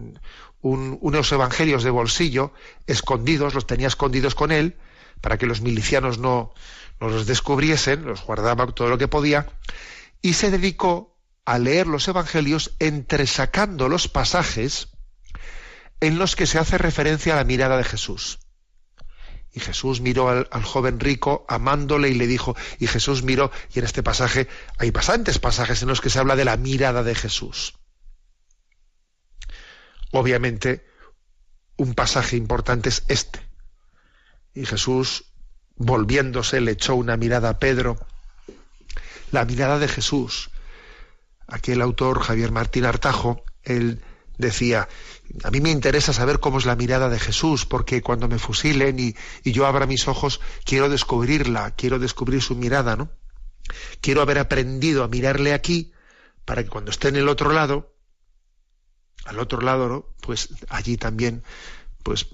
unos 0.63 1.33
evangelios 1.33 1.85
de 1.85 1.91
bolsillo 1.91 2.53
escondidos, 2.87 3.55
los 3.55 3.67
tenía 3.67 3.89
escondidos 3.89 4.35
con 4.35 4.51
él, 4.51 4.77
para 5.21 5.37
que 5.37 5.47
los 5.47 5.61
milicianos 5.61 6.19
no, 6.19 6.55
no 7.01 7.09
los 7.09 7.27
descubriesen, 7.27 8.05
los 8.07 8.25
guardaba 8.25 8.67
todo 8.69 8.89
lo 8.89 8.99
que 8.99 9.09
podía, 9.09 9.47
y 10.23 10.33
se 10.35 10.51
dedicó 10.51 11.15
a 11.45 11.59
leer 11.59 11.87
los 11.87 12.09
evangelios 12.09 12.75
entresacando 12.79 13.89
los 13.89 14.09
pasajes 14.09 14.89
en 16.01 16.19
los 16.19 16.37
que 16.37 16.47
se 16.47 16.59
hace 16.59 16.79
referencia 16.79 17.35
a 17.35 17.37
la 17.37 17.45
mirada 17.45 17.77
de 17.77 17.85
Jesús. 17.85 18.39
Y 19.55 19.61
Jesús 19.61 20.01
miró 20.01 20.29
al, 20.29 20.65
joven 20.65 20.99
rico 20.99 21.47
amándole 21.49 22.09
y 22.09 22.15
le 22.15 22.27
dijo, 22.27 22.57
y 22.81 22.89
Jesús 22.89 23.23
miró, 23.23 23.53
y 23.73 23.79
en 23.79 23.85
este 23.85 24.03
pasaje 24.03 24.49
hay 24.79 24.91
bastantes 24.91 25.39
pasajes 25.39 25.81
en 25.81 25.89
los 25.89 26.01
que 26.01 26.11
se 26.11 26.19
habla 26.19 26.35
de 26.35 26.45
la 26.45 26.57
mirada 26.57 27.05
de 27.05 27.15
Jesús. 27.15 27.79
Obviamente, 30.11 30.85
un 31.77 31.95
pasaje 31.95 32.37
importante 32.37 32.89
es 32.89 33.05
este. 33.07 33.49
Y 34.55 34.67
Jesús, 34.67 35.33
volviéndose, 35.77 36.61
le 36.61 36.73
echó 36.73 36.97
una 36.97 37.17
mirada 37.17 37.51
a 37.51 37.59
Pedro. 37.61 37.97
La 39.31 39.45
mirada 39.45 39.79
de 39.79 39.87
Jesús. 39.87 40.51
Aquí 41.47 41.71
el 41.71 41.83
autor 41.83 42.21
Javier 42.21 42.51
Martín 42.51 42.87
Artajo, 42.87 43.45
él 43.63 44.03
decía, 44.39 44.89
a 45.43 45.51
mí 45.51 45.61
me 45.61 45.71
interesa 45.71 46.13
saber 46.13 46.41
cómo 46.41 46.59
es 46.59 46.67
la 46.67 46.77
mirada 46.77 47.09
de 47.09 47.19
Jesús, 47.19 47.67
porque 47.67 48.03
cuando 48.03 48.29
me 48.29 48.39
fusilen 48.39 48.99
y, 48.99 49.15
yo 49.45 49.67
abra 49.67 49.87
mis 49.87 50.09
ojos, 50.09 50.41
quiero 50.65 50.89
descubrirla, 50.89 51.73
quiero 51.73 51.99
descubrir 51.99 52.43
su 52.43 52.57
mirada, 52.57 52.97
¿no? 52.97 53.11
Quiero 54.01 54.23
haber 54.23 54.39
aprendido 54.39 55.05
a 55.05 55.09
mirarle 55.09 55.55
aquí, 55.55 55.93
para 56.45 56.63
que 56.63 56.69
cuando 56.69 56.91
esté 56.91 57.09
en 57.09 57.17
el 57.17 57.29
otro 57.29 57.53
lado, 57.53 57.95
al 59.25 59.39
otro 59.39 59.61
lado, 59.61 59.89
¿no? 59.89 60.07
Pues 60.21 60.51
allí 60.69 60.97
también, 60.97 61.43
pues 62.03 62.27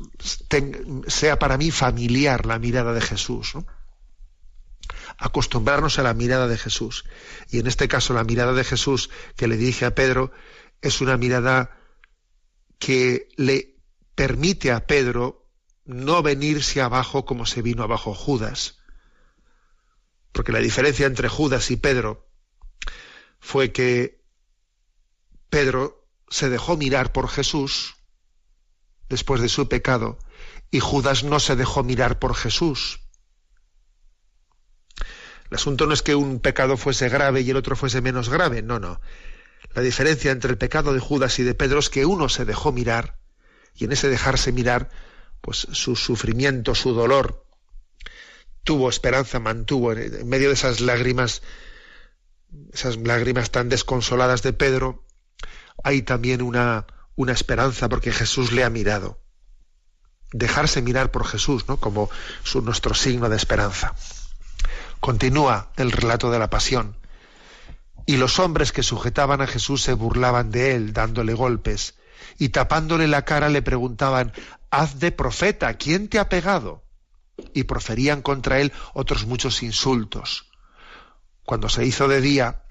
sea 1.06 1.38
para 1.38 1.56
mí 1.56 1.70
familiar 1.70 2.46
la 2.46 2.58
mirada 2.58 2.92
de 2.92 3.00
Jesús, 3.00 3.54
¿no? 3.54 3.66
Acostumbrarnos 5.18 5.98
a 5.98 6.02
la 6.02 6.14
mirada 6.14 6.48
de 6.48 6.58
Jesús. 6.58 7.04
Y 7.50 7.60
en 7.60 7.68
este 7.68 7.86
caso, 7.86 8.14
la 8.14 8.24
mirada 8.24 8.52
de 8.52 8.64
Jesús 8.64 9.10
que 9.36 9.46
le 9.46 9.56
dije 9.56 9.84
a 9.84 9.94
Pedro 9.94 10.32
es 10.82 11.00
una 11.00 11.16
mirada 11.16 11.79
que 12.80 13.28
le 13.36 13.76
permite 14.16 14.72
a 14.72 14.86
Pedro 14.86 15.46
no 15.84 16.22
venirse 16.22 16.80
abajo 16.80 17.24
como 17.24 17.46
se 17.46 17.62
vino 17.62 17.84
abajo 17.84 18.14
Judas. 18.14 18.78
Porque 20.32 20.50
la 20.50 20.58
diferencia 20.58 21.06
entre 21.06 21.28
Judas 21.28 21.70
y 21.70 21.76
Pedro 21.76 22.26
fue 23.38 23.70
que 23.70 24.24
Pedro 25.50 26.08
se 26.28 26.48
dejó 26.48 26.76
mirar 26.76 27.12
por 27.12 27.28
Jesús 27.28 27.96
después 29.08 29.40
de 29.42 29.48
su 29.48 29.68
pecado 29.68 30.18
y 30.70 30.80
Judas 30.80 31.22
no 31.22 31.38
se 31.38 31.56
dejó 31.56 31.82
mirar 31.82 32.18
por 32.18 32.34
Jesús. 32.34 33.00
El 35.50 35.56
asunto 35.56 35.86
no 35.86 35.92
es 35.92 36.02
que 36.02 36.14
un 36.14 36.40
pecado 36.40 36.76
fuese 36.76 37.08
grave 37.08 37.42
y 37.42 37.50
el 37.50 37.56
otro 37.56 37.76
fuese 37.76 38.00
menos 38.00 38.30
grave, 38.30 38.62
no, 38.62 38.78
no. 38.78 39.00
La 39.74 39.82
diferencia 39.82 40.32
entre 40.32 40.50
el 40.50 40.58
pecado 40.58 40.92
de 40.92 41.00
Judas 41.00 41.38
y 41.38 41.42
de 41.42 41.54
Pedro 41.54 41.78
es 41.78 41.90
que 41.90 42.06
uno 42.06 42.28
se 42.28 42.44
dejó 42.44 42.72
mirar 42.72 43.18
y 43.74 43.84
en 43.84 43.92
ese 43.92 44.08
dejarse 44.08 44.52
mirar, 44.52 44.90
pues 45.40 45.66
su 45.72 45.96
sufrimiento, 45.96 46.74
su 46.74 46.92
dolor, 46.92 47.46
tuvo 48.64 48.88
esperanza, 48.88 49.38
mantuvo 49.38 49.92
en 49.92 50.28
medio 50.28 50.48
de 50.48 50.54
esas 50.54 50.80
lágrimas, 50.80 51.42
esas 52.72 52.96
lágrimas 52.96 53.50
tan 53.50 53.68
desconsoladas 53.68 54.42
de 54.42 54.52
Pedro, 54.52 55.04
hay 55.82 56.02
también 56.02 56.42
una, 56.42 56.86
una 57.16 57.32
esperanza 57.32 57.88
porque 57.88 58.12
Jesús 58.12 58.52
le 58.52 58.64
ha 58.64 58.70
mirado. 58.70 59.20
Dejarse 60.32 60.82
mirar 60.82 61.10
por 61.10 61.26
Jesús, 61.26 61.66
¿no? 61.68 61.78
Como 61.78 62.10
su, 62.44 62.62
nuestro 62.62 62.94
signo 62.94 63.28
de 63.28 63.36
esperanza. 63.36 63.94
Continúa 65.00 65.72
el 65.76 65.90
relato 65.90 66.30
de 66.30 66.38
la 66.38 66.50
pasión. 66.50 66.99
Y 68.06 68.16
los 68.16 68.38
hombres 68.38 68.72
que 68.72 68.82
sujetaban 68.82 69.40
a 69.40 69.46
Jesús 69.46 69.82
se 69.82 69.92
burlaban 69.92 70.50
de 70.50 70.74
él, 70.74 70.92
dándole 70.92 71.34
golpes, 71.34 71.94
y 72.38 72.50
tapándole 72.50 73.06
la 73.06 73.24
cara 73.24 73.48
le 73.48 73.62
preguntaban, 73.62 74.32
Haz 74.70 75.00
de 75.00 75.10
profeta, 75.10 75.74
¿quién 75.74 76.08
te 76.08 76.18
ha 76.18 76.28
pegado? 76.28 76.84
Y 77.54 77.64
proferían 77.64 78.22
contra 78.22 78.60
él 78.60 78.72
otros 78.94 79.26
muchos 79.26 79.62
insultos. 79.62 80.50
Cuando 81.44 81.68
se 81.68 81.84
hizo 81.84 82.06
de 82.06 82.20
día, 82.20 82.62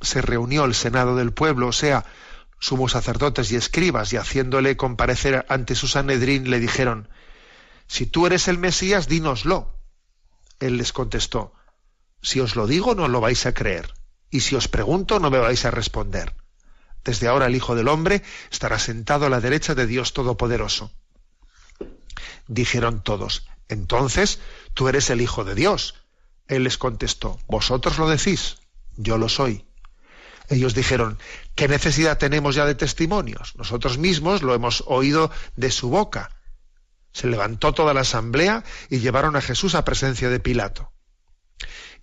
se 0.00 0.22
reunió 0.22 0.64
el 0.64 0.74
senado 0.74 1.16
del 1.16 1.32
pueblo, 1.32 1.68
o 1.68 1.72
sea, 1.72 2.04
sumos 2.60 2.92
sacerdotes 2.92 3.50
y 3.50 3.56
escribas, 3.56 4.12
y 4.12 4.16
haciéndole 4.16 4.76
comparecer 4.76 5.44
ante 5.48 5.74
su 5.74 5.88
Sanedrín, 5.88 6.50
le 6.50 6.60
dijeron, 6.60 7.08
Si 7.88 8.06
tú 8.06 8.26
eres 8.26 8.46
el 8.48 8.58
Mesías, 8.58 9.08
dínoslo. 9.08 9.74
Él 10.60 10.76
les 10.76 10.92
contestó, 10.92 11.52
Si 12.22 12.38
os 12.38 12.54
lo 12.54 12.66
digo, 12.66 12.94
no 12.94 13.08
lo 13.08 13.20
vais 13.20 13.44
a 13.46 13.54
creer 13.54 13.97
y 14.30 14.40
si 14.40 14.56
os 14.56 14.68
pregunto 14.68 15.18
no 15.20 15.30
me 15.30 15.38
vais 15.38 15.64
a 15.64 15.70
responder. 15.70 16.34
Desde 17.04 17.28
ahora 17.28 17.46
el 17.46 17.56
Hijo 17.56 17.74
del 17.74 17.88
Hombre 17.88 18.22
estará 18.50 18.78
sentado 18.78 19.26
a 19.26 19.30
la 19.30 19.40
derecha 19.40 19.74
de 19.74 19.86
Dios 19.86 20.12
Todopoderoso. 20.12 20.92
Dijeron 22.46 23.02
todos, 23.02 23.46
entonces 23.68 24.40
tú 24.74 24.88
eres 24.88 25.10
el 25.10 25.20
Hijo 25.20 25.44
de 25.44 25.54
Dios. 25.54 25.94
Él 26.46 26.64
les 26.64 26.78
contestó, 26.78 27.38
vosotros 27.46 27.98
lo 27.98 28.08
decís, 28.08 28.58
yo 28.96 29.18
lo 29.18 29.28
soy. 29.28 29.64
Ellos 30.50 30.74
dijeron, 30.74 31.18
¿qué 31.54 31.68
necesidad 31.68 32.16
tenemos 32.16 32.54
ya 32.54 32.64
de 32.64 32.74
testimonios? 32.74 33.54
Nosotros 33.56 33.98
mismos 33.98 34.42
lo 34.42 34.54
hemos 34.54 34.82
oído 34.86 35.30
de 35.56 35.70
su 35.70 35.90
boca. 35.90 36.30
Se 37.12 37.26
levantó 37.26 37.74
toda 37.74 37.92
la 37.92 38.00
asamblea 38.00 38.64
y 38.88 39.00
llevaron 39.00 39.36
a 39.36 39.42
Jesús 39.42 39.74
a 39.74 39.84
presencia 39.84 40.30
de 40.30 40.40
Pilato 40.40 40.90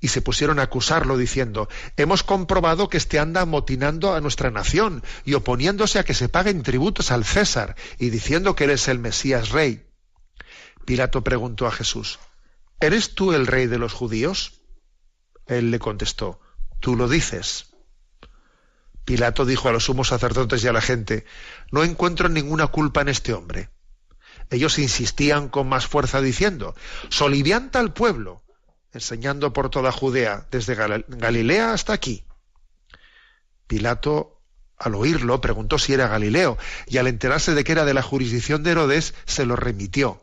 y 0.02 0.10
se 0.10 0.22
pusieron 0.22 0.60
a 0.60 0.64
acusarlo 0.64 1.18
diciendo, 1.18 1.70
hemos 1.98 2.24
comprobado 2.24 2.90
que 2.90 2.98
este 2.98 3.20
anda 3.20 3.46
motinando 3.46 4.14
a 4.14 4.22
nuestra 4.22 4.52
nación 4.52 5.04
y 5.24 5.34
oponiéndose 5.34 6.00
a 6.00 6.04
que 6.04 6.14
se 6.14 6.30
paguen 6.30 6.64
tributos 6.64 7.12
al 7.12 7.26
César 7.26 7.76
y 8.00 8.10
diciendo 8.10 8.56
que 8.56 8.66
eres 8.66 8.88
el 8.88 9.00
Mesías 9.00 9.50
rey. 9.50 9.88
Pilato 10.86 11.24
preguntó 11.24 11.66
a 11.66 11.72
Jesús, 11.72 12.20
¿eres 12.80 13.16
tú 13.16 13.34
el 13.34 13.48
rey 13.48 13.68
de 13.68 13.80
los 13.80 13.94
judíos? 13.94 14.62
Él 15.48 15.72
le 15.72 15.80
contestó, 15.80 16.40
tú 16.80 16.96
lo 16.96 17.08
dices. 17.08 17.68
Pilato 19.06 19.46
dijo 19.46 19.70
a 19.70 19.72
los 19.72 19.86
sumos 19.86 20.10
sacerdotes 20.10 20.64
y 20.64 20.68
a 20.68 20.74
la 20.74 20.82
gente, 20.82 21.26
no 21.72 21.84
encuentro 21.84 22.30
ninguna 22.30 22.68
culpa 22.68 23.02
en 23.02 23.10
este 23.10 23.34
hombre. 23.34 23.70
Ellos 24.50 24.78
insistían 24.78 25.50
con 25.50 25.68
más 25.68 25.88
fuerza 25.88 26.22
diciendo, 26.22 26.76
solivianta 27.10 27.80
al 27.80 27.94
pueblo 27.94 28.45
enseñando 28.96 29.54
por 29.54 29.70
toda 29.70 29.92
Judea, 29.92 30.48
desde 30.52 30.76
Galilea 30.76 31.74
hasta 31.74 31.94
aquí. 31.94 32.24
Pilato, 33.68 34.42
al 34.78 34.96
oírlo, 34.96 35.42
preguntó 35.42 35.78
si 35.78 35.94
era 35.94 36.08
Galileo, 36.08 36.58
y 36.88 36.98
al 36.98 37.08
enterarse 37.08 37.54
de 37.54 37.64
que 37.64 37.74
era 37.74 37.86
de 37.86 37.94
la 37.94 38.02
jurisdicción 38.02 38.64
de 38.64 38.72
Herodes, 38.72 39.14
se 39.26 39.46
lo 39.46 39.56
remitió. 39.56 40.22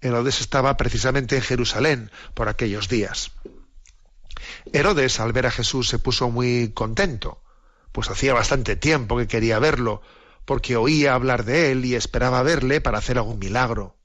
Herodes 0.00 0.40
estaba 0.40 0.76
precisamente 0.76 1.36
en 1.36 1.42
Jerusalén 1.42 2.10
por 2.34 2.48
aquellos 2.48 2.88
días. 2.88 3.32
Herodes, 4.72 5.20
al 5.20 5.32
ver 5.32 5.46
a 5.46 5.50
Jesús, 5.50 5.88
se 5.88 5.98
puso 5.98 6.28
muy 6.30 6.72
contento, 6.72 7.42
pues 7.92 8.10
hacía 8.10 8.34
bastante 8.34 8.76
tiempo 8.76 9.16
que 9.16 9.28
quería 9.28 9.58
verlo, 9.58 10.02
porque 10.44 10.76
oía 10.76 11.14
hablar 11.14 11.44
de 11.44 11.72
él 11.72 11.84
y 11.84 11.94
esperaba 11.94 12.42
verle 12.42 12.80
para 12.80 12.98
hacer 12.98 13.16
algún 13.16 13.38
milagro. 13.38 13.96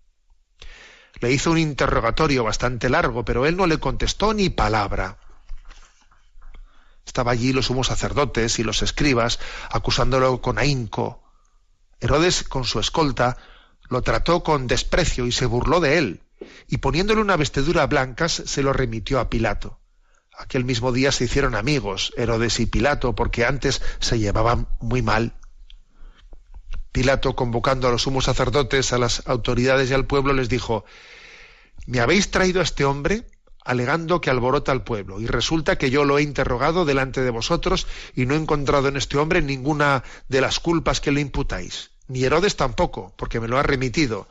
Le 1.20 1.32
hizo 1.32 1.51
un 1.51 1.57
interrogatorio 1.57 2.43
bastante 2.43 2.89
largo, 2.89 3.26
pero 3.26 3.45
él 3.45 3.57
no 3.57 3.68
le 3.68 3.80
contestó 3.80 4.34
ni 4.34 4.49
palabra. 4.49 5.18
Estaba 7.05 7.32
allí 7.32 7.53
los 7.53 7.68
sumos 7.68 7.88
sacerdotes 7.88 8.59
y 8.59 8.63
los 8.63 8.82
escribas 8.82 9.39
acusándolo 9.70 10.41
con 10.41 10.59
ahínco. 10.59 11.24
Herodes, 11.99 12.43
con 12.43 12.65
su 12.65 12.80
escolta, 12.80 13.38
lo 13.89 14.01
trató 14.01 14.43
con 14.43 14.68
desprecio 14.68 15.26
y 15.26 15.32
se 15.32 15.45
burló 15.45 15.80
de 15.80 15.97
él, 15.97 16.22
y 16.68 16.78
poniéndole 16.78 17.22
una 17.22 17.38
vestidura 17.38 17.88
blanca 17.88 18.30
se 18.30 18.61
lo 18.61 18.74
remitió 18.74 19.20
a 19.20 19.30
Pilato. 19.30 19.80
Aquel 20.38 20.65
mismo 20.65 20.91
día 20.91 21.11
se 21.11 21.24
hicieron 21.24 21.55
amigos 21.55 22.13
Herodes 22.15 22.59
y 22.59 22.68
Pilato 22.68 23.15
porque 23.15 23.45
antes 23.45 23.82
se 23.99 24.20
llevaban 24.20 24.68
muy 24.80 25.01
mal. 25.01 25.34
Pilato, 26.98 27.36
convocando 27.36 27.88
a 27.88 27.91
los 27.91 28.02
sumos 28.02 28.26
sacerdotes, 28.26 28.91
a 28.91 28.98
las 28.98 29.22
autoridades 29.28 29.91
y 29.91 29.93
al 29.93 30.08
pueblo, 30.08 30.34
les 30.34 30.50
dijo, 30.50 30.84
me 31.86 32.00
habéis 32.00 32.32
traído 32.32 32.60
a 32.60 32.64
este 32.64 32.86
hombre 32.86 33.28
alegando 33.64 34.20
que 34.20 34.32
alborota 34.32 34.72
al 34.72 34.84
pueblo, 34.84 35.22
y 35.22 35.28
resulta 35.28 35.78
que 35.78 35.91
yo 35.91 36.06
lo 36.06 36.18
he 36.18 36.24
interrogado 36.24 36.86
delante 36.86 37.22
de 37.22 37.30
vosotros 37.30 37.86
y 38.16 38.26
no 38.26 38.34
he 38.34 38.38
encontrado 38.38 38.88
en 38.88 38.98
este 38.98 39.20
hombre 39.20 39.43
ninguna 39.43 40.04
de 40.28 40.41
las 40.41 40.60
culpas 40.60 41.00
que 41.00 41.12
le 41.12 41.22
imputáis, 41.22 41.91
ni 42.08 42.24
Herodes 42.24 42.56
tampoco, 42.56 43.14
porque 43.16 43.39
me 43.39 43.48
lo 43.48 43.60
ha 43.60 43.64
remitido. 43.64 44.28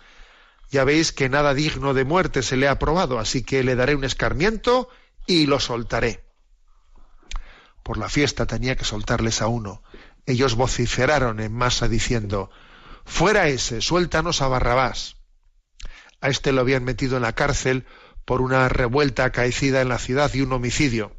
Ya 0.72 0.82
veis 0.82 1.12
que 1.12 1.28
nada 1.28 1.54
digno 1.54 1.94
de 1.94 2.02
muerte 2.02 2.42
se 2.42 2.56
le 2.56 2.66
ha 2.66 2.80
probado, 2.80 3.20
así 3.20 3.44
que 3.44 3.62
le 3.62 3.76
daré 3.76 3.94
un 3.94 4.02
escarmiento 4.02 4.88
y 5.24 5.46
lo 5.46 5.60
soltaré. 5.60 6.24
Por 7.84 7.96
la 7.96 8.08
fiesta 8.08 8.44
tenía 8.44 8.74
que 8.74 8.84
soltarles 8.84 9.40
a 9.40 9.46
uno. 9.46 9.84
Ellos 10.26 10.56
vociferaron 10.56 11.40
en 11.40 11.52
masa 11.52 11.88
diciendo, 11.88 12.50
Fuera 13.04 13.48
ese, 13.48 13.80
suéltanos 13.80 14.42
a 14.42 14.48
Barrabás. 14.48 15.16
A 16.20 16.28
este 16.28 16.52
lo 16.52 16.60
habían 16.60 16.84
metido 16.84 17.16
en 17.16 17.22
la 17.22 17.34
cárcel 17.34 17.86
por 18.24 18.40
una 18.40 18.68
revuelta 18.68 19.24
acaecida 19.24 19.80
en 19.80 19.88
la 19.88 19.98
ciudad 19.98 20.34
y 20.34 20.40
un 20.40 20.52
homicidio. 20.52 21.16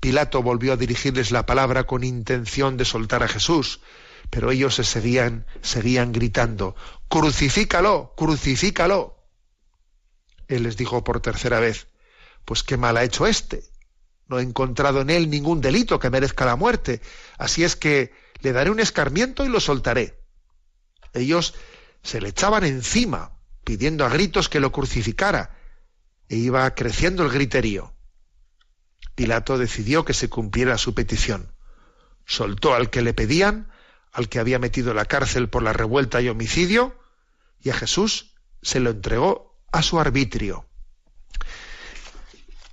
Pilato 0.00 0.42
volvió 0.42 0.74
a 0.74 0.76
dirigirles 0.76 1.30
la 1.30 1.46
palabra 1.46 1.84
con 1.84 2.04
intención 2.04 2.76
de 2.76 2.84
soltar 2.84 3.22
a 3.22 3.28
Jesús, 3.28 3.80
pero 4.28 4.50
ellos 4.50 4.74
se 4.74 4.84
seguían, 4.84 5.46
seguían 5.62 6.12
gritando, 6.12 6.76
Crucifícalo, 7.08 8.14
crucifícalo. 8.16 9.16
Él 10.48 10.64
les 10.64 10.76
dijo 10.76 11.02
por 11.04 11.20
tercera 11.20 11.60
vez, 11.60 11.86
pues 12.44 12.62
qué 12.62 12.76
mal 12.76 12.96
ha 12.96 13.04
hecho 13.04 13.26
éste. 13.26 13.62
No 14.30 14.38
he 14.38 14.42
encontrado 14.42 15.00
en 15.00 15.10
él 15.10 15.28
ningún 15.28 15.60
delito 15.60 15.98
que 15.98 16.08
merezca 16.08 16.46
la 16.46 16.54
muerte. 16.54 17.02
Así 17.36 17.64
es 17.64 17.74
que 17.74 18.12
le 18.42 18.52
daré 18.52 18.70
un 18.70 18.78
escarmiento 18.78 19.44
y 19.44 19.48
lo 19.48 19.58
soltaré. 19.58 20.22
Ellos 21.12 21.56
se 22.04 22.20
le 22.20 22.28
echaban 22.28 22.62
encima, 22.62 23.32
pidiendo 23.64 24.04
a 24.04 24.08
gritos 24.08 24.48
que 24.48 24.60
lo 24.60 24.70
crucificara, 24.70 25.58
e 26.28 26.36
iba 26.36 26.72
creciendo 26.76 27.24
el 27.24 27.30
griterío. 27.30 27.92
Pilato 29.16 29.58
decidió 29.58 30.04
que 30.04 30.14
se 30.14 30.28
cumpliera 30.28 30.78
su 30.78 30.94
petición. 30.94 31.52
Soltó 32.24 32.74
al 32.74 32.88
que 32.88 33.02
le 33.02 33.14
pedían, 33.14 33.72
al 34.12 34.28
que 34.28 34.38
había 34.38 34.60
metido 34.60 34.90
en 34.90 34.96
la 34.98 35.06
cárcel 35.06 35.48
por 35.48 35.64
la 35.64 35.72
revuelta 35.72 36.20
y 36.20 36.28
homicidio, 36.28 36.96
y 37.58 37.70
a 37.70 37.74
Jesús 37.74 38.36
se 38.62 38.78
lo 38.78 38.90
entregó 38.90 39.60
a 39.72 39.82
su 39.82 39.98
arbitrio. 39.98 40.66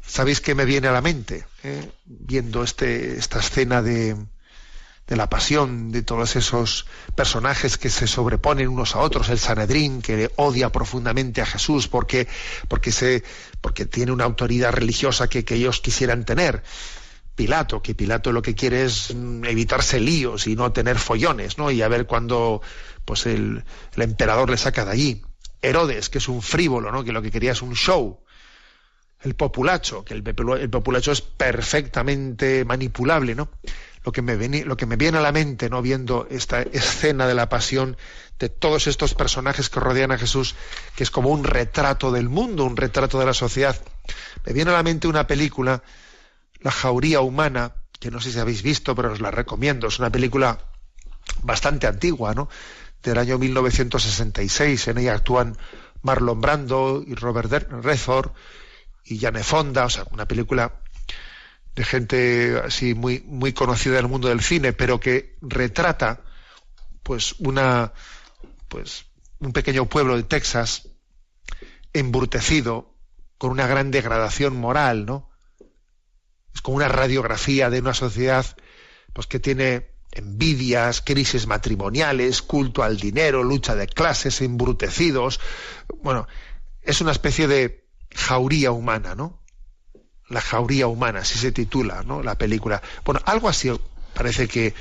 ¿Sabéis 0.07 0.41
qué 0.41 0.55
me 0.55 0.65
viene 0.65 0.87
a 0.87 0.91
la 0.93 1.01
mente? 1.01 1.45
eh? 1.63 1.91
Viendo 2.05 2.63
este, 2.63 3.17
esta 3.17 3.39
escena 3.39 3.81
de, 3.81 4.15
de 5.05 5.15
la 5.15 5.29
pasión 5.29 5.91
de 5.91 6.01
todos 6.01 6.35
esos 6.35 6.85
personajes 7.15 7.77
que 7.77 7.89
se 7.89 8.07
sobreponen 8.07 8.69
unos 8.69 8.95
a 8.95 8.99
otros, 8.99 9.29
el 9.29 9.37
Sanedrín 9.39 10.01
que 10.01 10.31
odia 10.37 10.71
profundamente 10.71 11.41
a 11.41 11.45
Jesús 11.45 11.87
porque, 11.87 12.27
porque, 12.67 12.91
se, 12.91 13.23
porque 13.61 13.85
tiene 13.85 14.11
una 14.11 14.23
autoridad 14.23 14.71
religiosa 14.71 15.27
que, 15.27 15.43
que 15.43 15.55
ellos 15.55 15.81
quisieran 15.81 16.23
tener. 16.25 16.63
Pilato, 17.35 17.83
que 17.83 17.93
Pilato 17.93 18.31
lo 18.31 18.41
que 18.41 18.55
quiere 18.55 18.83
es 18.85 19.13
mm, 19.13 19.45
evitarse 19.45 19.99
líos 19.99 20.47
y 20.47 20.55
no 20.55 20.71
tener 20.71 20.97
follones, 20.97 21.57
¿no? 21.57 21.69
Y 21.69 21.81
a 21.83 21.87
ver 21.87 22.07
cuándo 22.07 22.61
pues 23.05 23.25
el, 23.27 23.63
el 23.95 24.01
emperador 24.01 24.49
le 24.49 24.57
saca 24.57 24.85
de 24.85 24.91
allí. 24.91 25.21
Herodes, 25.61 26.09
que 26.09 26.17
es 26.17 26.27
un 26.29 26.41
frívolo, 26.41 26.91
¿no? 26.91 27.03
Que 27.03 27.11
lo 27.11 27.21
que 27.21 27.29
quería 27.29 27.51
es 27.51 27.61
un 27.61 27.75
show. 27.75 28.19
El 29.27 29.35
populacho, 29.35 30.05
que 30.05 30.13
el, 30.13 30.23
el 30.25 30.69
populacho 30.69 31.11
es 31.11 31.21
perfectamente 31.21 32.63
manipulable, 32.63 33.35
¿no? 33.35 33.49
lo 34.07 34.13
que 34.13 34.21
me 34.21 34.37
viene, 34.37 34.63
lo 34.63 34.77
que 34.77 34.85
me 34.85 34.95
viene 34.95 35.17
a 35.17 35.21
la 35.21 35.33
mente, 35.33 35.69
no 35.69 35.81
viendo 35.81 36.27
esta 36.31 36.61
escena 36.61 37.27
de 37.27 37.33
la 37.33 37.49
pasión 37.49 37.97
de 38.39 38.47
todos 38.47 38.87
estos 38.87 39.13
personajes 39.15 39.69
que 39.69 39.81
rodean 39.81 40.13
a 40.13 40.17
Jesús, 40.17 40.55
que 40.95 41.03
es 41.03 41.11
como 41.11 41.27
un 41.29 41.43
retrato 41.43 42.09
del 42.13 42.29
mundo, 42.29 42.63
un 42.63 42.77
retrato 42.77 43.19
de 43.19 43.25
la 43.25 43.33
sociedad. 43.33 43.75
Me 44.45 44.53
viene 44.53 44.71
a 44.71 44.75
la 44.75 44.83
mente 44.83 45.09
una 45.09 45.27
película, 45.27 45.83
La 46.61 46.71
jauría 46.71 47.19
humana, 47.19 47.73
que 47.99 48.09
no 48.09 48.21
sé 48.21 48.31
si 48.31 48.39
habéis 48.39 48.63
visto, 48.63 48.95
pero 48.95 49.11
os 49.11 49.19
la 49.19 49.29
recomiendo. 49.29 49.89
Es 49.89 49.99
una 49.99 50.09
película 50.09 50.57
bastante 51.43 51.85
antigua, 51.85 52.33
¿no? 52.33 52.47
Del 53.03 53.17
año 53.17 53.37
1966. 53.37 54.87
En 54.87 54.99
ella 54.99 55.15
actúan 55.15 55.57
Marlon 56.01 56.39
Brando 56.39 57.03
y 57.05 57.13
Robert 57.13 57.51
Redford 57.51 58.31
y 59.07 59.19
Jane 59.19 59.43
Fonda, 59.43 59.85
o 59.85 59.89
sea, 59.89 60.05
una 60.11 60.27
película 60.27 60.81
de 61.75 61.83
gente 61.83 62.61
así 62.63 62.93
muy, 62.93 63.23
muy 63.25 63.53
conocida 63.53 63.99
en 63.99 64.05
el 64.05 64.11
mundo 64.11 64.29
del 64.29 64.41
cine, 64.41 64.73
pero 64.73 64.99
que 64.99 65.37
retrata 65.41 66.21
pues 67.03 67.35
una 67.39 67.93
pues 68.67 69.05
un 69.39 69.53
pequeño 69.53 69.85
pueblo 69.85 70.17
de 70.17 70.23
Texas 70.23 70.89
embrutecido 71.93 72.95
con 73.37 73.51
una 73.51 73.67
gran 73.67 73.91
degradación 73.91 74.57
moral, 74.57 75.05
¿no? 75.05 75.29
Es 76.53 76.61
como 76.61 76.77
una 76.77 76.89
radiografía 76.89 77.69
de 77.69 77.79
una 77.79 77.93
sociedad 77.93 78.45
pues 79.13 79.27
que 79.27 79.39
tiene 79.39 79.91
envidias, 80.11 81.01
crisis 81.01 81.47
matrimoniales, 81.47 82.41
culto 82.41 82.83
al 82.83 82.97
dinero, 82.97 83.43
lucha 83.43 83.75
de 83.75 83.87
clases, 83.87 84.41
embrutecidos. 84.41 85.39
Bueno, 86.01 86.27
es 86.81 87.01
una 87.01 87.11
especie 87.11 87.47
de 87.47 87.86
jauría 88.17 88.71
humana, 88.71 89.15
¿no? 89.15 89.39
La 90.27 90.41
jauría 90.41 90.87
humana, 90.87 91.19
así 91.19 91.37
se 91.37 91.51
titula, 91.51 92.03
¿no? 92.03 92.23
La 92.23 92.35
película. 92.35 92.81
Bueno, 93.05 93.21
algo 93.25 93.47
así 93.47 93.71
parece 94.13 94.47
que 94.47 94.73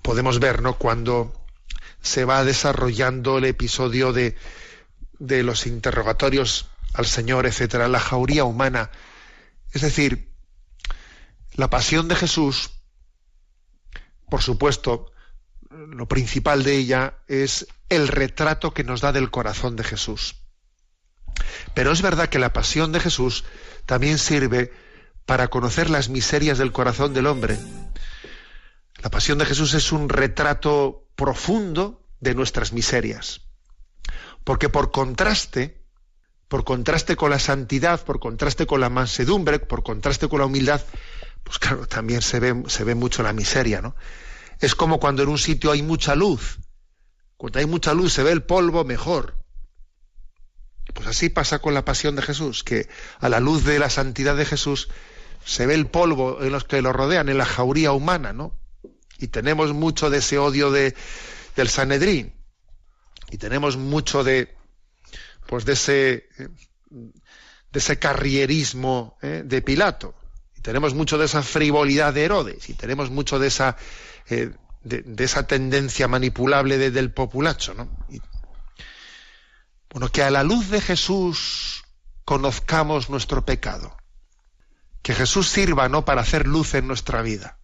podemos 0.00 0.38
ver, 0.38 0.62
¿no? 0.62 0.78
Cuando 0.78 1.34
se 2.00 2.24
va 2.24 2.44
desarrollando 2.44 3.38
el 3.38 3.44
episodio 3.44 4.12
de, 4.12 4.36
de 5.18 5.42
los 5.42 5.66
interrogatorios 5.66 6.68
al 6.94 7.06
Señor, 7.06 7.46
etcétera, 7.46 7.88
la 7.88 8.00
jauría 8.00 8.44
humana. 8.44 8.90
Es 9.72 9.82
decir, 9.82 10.32
la 11.54 11.68
pasión 11.68 12.08
de 12.08 12.14
Jesús, 12.14 12.70
por 14.30 14.40
supuesto, 14.40 15.12
lo 15.70 16.06
principal 16.06 16.62
de 16.62 16.76
ella 16.76 17.14
es 17.26 17.66
el 17.88 18.08
retrato 18.08 18.72
que 18.72 18.84
nos 18.84 19.00
da 19.00 19.12
del 19.12 19.30
corazón 19.30 19.74
de 19.74 19.84
Jesús. 19.84 20.41
Pero 21.74 21.92
es 21.92 22.02
verdad 22.02 22.28
que 22.28 22.38
la 22.38 22.52
pasión 22.52 22.92
de 22.92 23.00
Jesús 23.00 23.44
también 23.86 24.18
sirve 24.18 24.72
para 25.26 25.48
conocer 25.48 25.90
las 25.90 26.08
miserias 26.08 26.58
del 26.58 26.72
corazón 26.72 27.14
del 27.14 27.26
hombre. 27.26 27.58
La 29.02 29.10
pasión 29.10 29.38
de 29.38 29.46
Jesús 29.46 29.74
es 29.74 29.92
un 29.92 30.08
retrato 30.08 31.08
profundo 31.16 32.04
de 32.20 32.34
nuestras 32.34 32.72
miserias. 32.72 33.42
Porque 34.44 34.68
por 34.68 34.90
contraste, 34.90 35.82
por 36.48 36.64
contraste 36.64 37.16
con 37.16 37.30
la 37.30 37.38
santidad, 37.38 38.04
por 38.04 38.20
contraste 38.20 38.66
con 38.66 38.80
la 38.80 38.90
mansedumbre, 38.90 39.58
por 39.58 39.82
contraste 39.82 40.28
con 40.28 40.40
la 40.40 40.46
humildad, 40.46 40.80
pues 41.44 41.58
claro, 41.58 41.86
también 41.86 42.22
se 42.22 42.40
ve, 42.40 42.62
se 42.66 42.84
ve 42.84 42.94
mucho 42.94 43.22
la 43.22 43.32
miseria, 43.32 43.80
¿no? 43.80 43.96
Es 44.60 44.74
como 44.74 45.00
cuando 45.00 45.22
en 45.22 45.28
un 45.28 45.38
sitio 45.38 45.72
hay 45.72 45.82
mucha 45.82 46.14
luz. 46.14 46.58
Cuando 47.36 47.58
hay 47.58 47.66
mucha 47.66 47.94
luz 47.94 48.12
se 48.12 48.22
ve 48.22 48.30
el 48.30 48.44
polvo 48.44 48.84
mejor. 48.84 49.41
Pues 50.94 51.08
así 51.08 51.28
pasa 51.28 51.60
con 51.60 51.74
la 51.74 51.84
pasión 51.84 52.16
de 52.16 52.22
Jesús, 52.22 52.64
que 52.64 52.88
a 53.20 53.28
la 53.28 53.40
luz 53.40 53.64
de 53.64 53.78
la 53.78 53.90
santidad 53.90 54.36
de 54.36 54.44
Jesús 54.44 54.88
se 55.44 55.66
ve 55.66 55.74
el 55.74 55.86
polvo 55.86 56.42
en 56.42 56.52
los 56.52 56.64
que 56.64 56.82
lo 56.82 56.92
rodean, 56.92 57.28
en 57.28 57.38
la 57.38 57.46
jauría 57.46 57.92
humana, 57.92 58.32
¿no? 58.32 58.52
Y 59.18 59.28
tenemos 59.28 59.72
mucho 59.72 60.10
de 60.10 60.18
ese 60.18 60.38
odio 60.38 60.70
de, 60.70 60.94
del 61.56 61.68
Sanedrín. 61.68 62.34
Y 63.30 63.38
tenemos 63.38 63.76
mucho 63.76 64.24
de, 64.24 64.54
pues 65.46 65.64
de 65.64 65.72
ese, 65.74 66.28
de 66.90 67.78
ese 67.78 67.98
carrierismo 67.98 69.16
¿eh? 69.22 69.42
de 69.44 69.62
Pilato. 69.62 70.14
Y 70.56 70.60
tenemos 70.60 70.94
mucho 70.94 71.18
de 71.18 71.26
esa 71.26 71.42
frivolidad 71.42 72.12
de 72.12 72.24
Herodes. 72.24 72.68
Y 72.68 72.74
tenemos 72.74 73.10
mucho 73.10 73.38
de 73.38 73.48
esa, 73.48 73.76
eh, 74.28 74.50
de, 74.82 75.24
esa 75.24 75.46
tendencia 75.46 76.08
manipulable 76.08 76.76
de, 76.78 76.90
del 76.90 77.12
populacho, 77.12 77.74
¿no? 77.74 77.88
Bueno, 79.92 80.08
que 80.08 80.22
a 80.22 80.30
la 80.30 80.42
luz 80.42 80.70
de 80.70 80.80
Jesús 80.80 81.84
conozcamos 82.24 83.10
nuestro 83.10 83.44
pecado. 83.44 83.94
Que 85.02 85.14
Jesús 85.14 85.48
sirva 85.48 85.88
no 85.88 86.04
para 86.06 86.22
hacer 86.22 86.46
luz 86.46 86.74
en 86.74 86.86
nuestra 86.86 87.20
vida. 87.20 87.58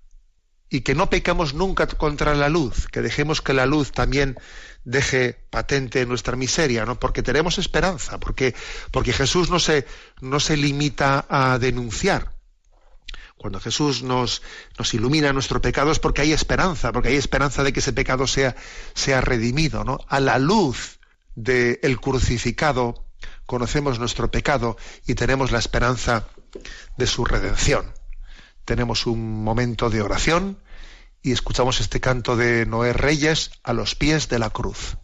Y 0.68 0.82
que 0.82 0.94
no 0.94 1.08
pecamos 1.08 1.54
nunca 1.54 1.86
contra 1.86 2.34
la 2.34 2.50
luz, 2.50 2.86
que 2.88 3.00
dejemos 3.00 3.40
que 3.40 3.54
la 3.54 3.64
luz 3.64 3.92
también 3.92 4.38
deje 4.84 5.46
patente 5.48 6.04
nuestra 6.04 6.36
miseria, 6.36 6.84
¿no? 6.84 7.00
Porque 7.00 7.22
tenemos 7.22 7.56
esperanza, 7.56 8.20
porque, 8.20 8.54
porque 8.90 9.14
Jesús 9.14 9.48
no 9.48 9.58
se, 9.58 9.86
no 10.20 10.38
se 10.38 10.58
limita 10.58 11.24
a 11.30 11.58
denunciar. 11.58 12.34
Cuando 13.38 13.60
Jesús 13.60 14.02
nos, 14.02 14.42
nos 14.76 14.92
ilumina 14.92 15.32
nuestro 15.32 15.62
pecado 15.62 15.92
es 15.92 15.98
porque 15.98 16.20
hay 16.20 16.32
esperanza, 16.32 16.92
porque 16.92 17.08
hay 17.08 17.16
esperanza 17.16 17.62
de 17.62 17.72
que 17.72 17.80
ese 17.80 17.94
pecado 17.94 18.26
sea, 18.26 18.54
sea 18.94 19.22
redimido, 19.22 19.84
¿no? 19.84 20.00
A 20.08 20.20
la 20.20 20.38
luz 20.38 20.97
del 21.38 21.78
el 21.82 22.00
crucificado 22.00 23.06
conocemos 23.46 23.98
nuestro 23.98 24.30
pecado 24.30 24.76
y 25.06 25.14
tenemos 25.14 25.52
la 25.52 25.58
esperanza 25.58 26.26
de 26.96 27.06
su 27.06 27.24
redención. 27.24 27.92
Tenemos 28.64 29.06
un 29.06 29.42
momento 29.44 29.88
de 29.88 30.02
oración 30.02 30.58
y 31.22 31.32
escuchamos 31.32 31.80
este 31.80 32.00
canto 32.00 32.36
de 32.36 32.66
Noé 32.66 32.92
Reyes 32.92 33.50
a 33.62 33.72
los 33.72 33.94
pies 33.94 34.28
de 34.28 34.38
la 34.38 34.50
cruz. 34.50 34.98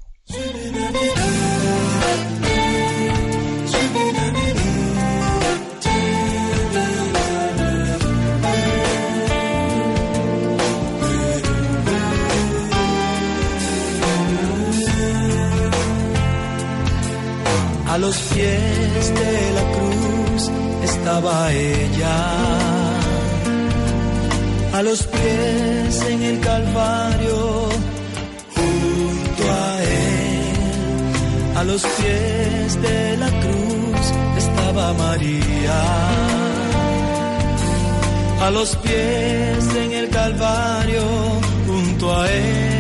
A 17.95 17.99
los 17.99 18.17
pies 18.35 19.15
de 19.21 19.53
la 19.59 19.65
cruz 19.75 20.51
estaba 20.83 21.53
ella. 21.53 22.17
A 24.73 24.83
los 24.83 25.01
pies 25.05 26.03
en 26.11 26.23
el 26.23 26.41
Calvario, 26.41 27.69
junto 28.57 29.43
a 29.63 29.83
él. 29.83 31.57
A 31.57 31.63
los 31.63 31.83
pies 31.83 32.83
de 32.83 33.17
la 33.17 33.29
cruz 33.29 34.05
estaba 34.39 34.93
María 34.95 36.35
a 38.45 38.51
los 38.51 38.77
pies 38.77 39.75
en 39.75 39.93
el 39.93 40.11
Calvario 40.11 41.03
junto 41.67 42.15
a 42.15 42.31
él. 42.31 42.74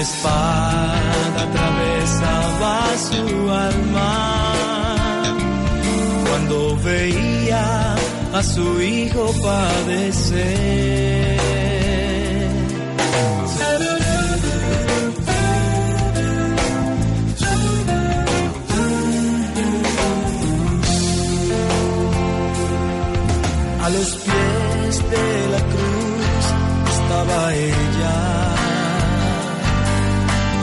Espada 0.00 1.42
atravesaba 1.44 2.74
su 2.96 3.50
alma 3.50 4.54
cuando 6.26 6.76
veía 6.78 7.94
a 8.32 8.42
su 8.42 8.80
hijo 8.80 9.30
padecer. 9.42 10.40
A 23.82 23.88
los 23.90 24.08
pies 24.16 25.10
de 25.10 25.48
la 25.52 25.60
cruz 25.72 26.44
estaba 26.88 27.54
ella. 27.54 27.89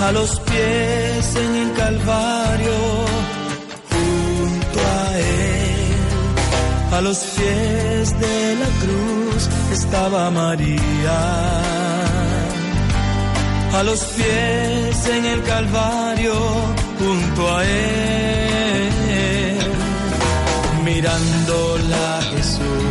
A 0.02 0.12
los 0.12 0.40
pies 0.40 1.36
en 1.36 1.56
el 1.56 1.74
Calvario, 1.74 2.78
junto 3.92 4.80
a 4.80 5.18
él. 5.18 5.96
A 6.94 7.02
los 7.02 7.18
pies 7.18 8.20
de 8.20 8.56
la 8.62 8.70
cruz 8.82 9.50
estaba 9.72 10.32
María. 10.32 11.20
A 13.74 13.84
los 13.84 14.00
pies 14.16 15.08
en 15.08 15.26
el 15.26 15.44
Calvario, 15.44 16.36
junto 17.00 17.56
a 17.56 17.66
él. 17.66 18.90
Mirándola 20.86 22.22
Jesús 22.32 22.88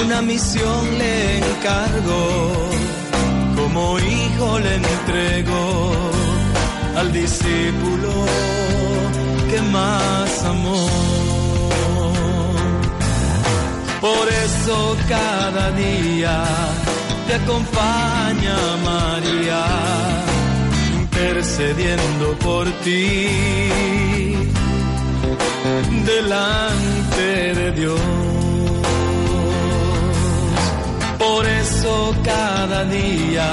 una 0.00 0.22
misión 0.22 0.98
le 0.98 1.38
encargo, 1.38 2.70
como 3.74 3.98
hijo 3.98 4.58
le 4.60 4.76
entrego 4.76 5.92
al 6.96 7.12
discípulo 7.12 8.12
que 9.50 9.60
más 9.62 10.44
amó. 10.44 10.88
Por 14.00 14.28
eso 14.28 14.96
cada 15.08 15.72
día 15.72 16.44
te 17.26 17.34
acompaña 17.34 18.56
María, 18.84 19.64
intercediendo 21.00 22.38
por 22.38 22.70
ti 22.84 23.28
delante 26.06 27.54
de 27.60 27.72
Dios. 27.72 28.43
Por 31.34 31.46
eso 31.48 32.14
cada 32.22 32.84
día 32.84 33.48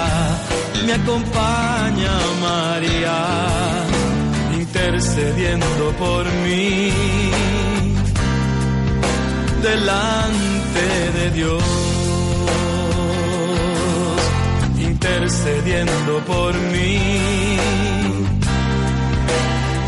me 0.86 0.94
acompaña 0.94 2.14
María, 2.40 3.18
intercediendo 4.54 5.92
por 5.98 6.24
mí 6.44 6.92
delante 9.64 10.86
de 11.18 11.32
Dios, 11.32 11.64
intercediendo 14.78 16.20
por 16.28 16.54
mí 16.54 17.58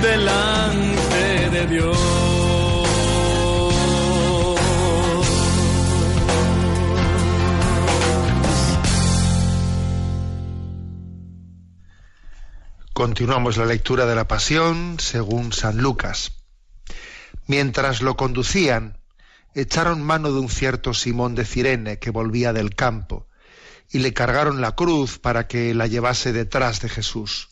delante 0.02 1.50
de 1.52 1.68
Dios. 1.68 2.43
Continuamos 12.94 13.58
la 13.58 13.66
lectura 13.66 14.06
de 14.06 14.14
la 14.14 14.28
Pasión 14.28 15.00
según 15.00 15.52
San 15.52 15.80
Lucas. 15.80 16.44
Mientras 17.48 18.04
lo 18.04 18.16
conducían, 18.16 19.00
echaron 19.56 20.04
mano 20.04 20.32
de 20.32 20.40
un 20.40 20.48
cierto 20.48 20.94
Simón 20.94 21.34
de 21.34 21.44
Cirene 21.44 21.98
que 21.98 22.12
volvía 22.12 22.54
del 22.54 22.76
campo, 22.76 23.26
y 23.90 23.98
le 23.98 24.14
cargaron 24.14 24.62
la 24.62 24.74
cruz 24.74 25.18
para 25.18 25.48
que 25.48 25.74
la 25.74 25.88
llevase 25.88 26.34
detrás 26.34 26.82
de 26.82 26.90
Jesús. 26.90 27.50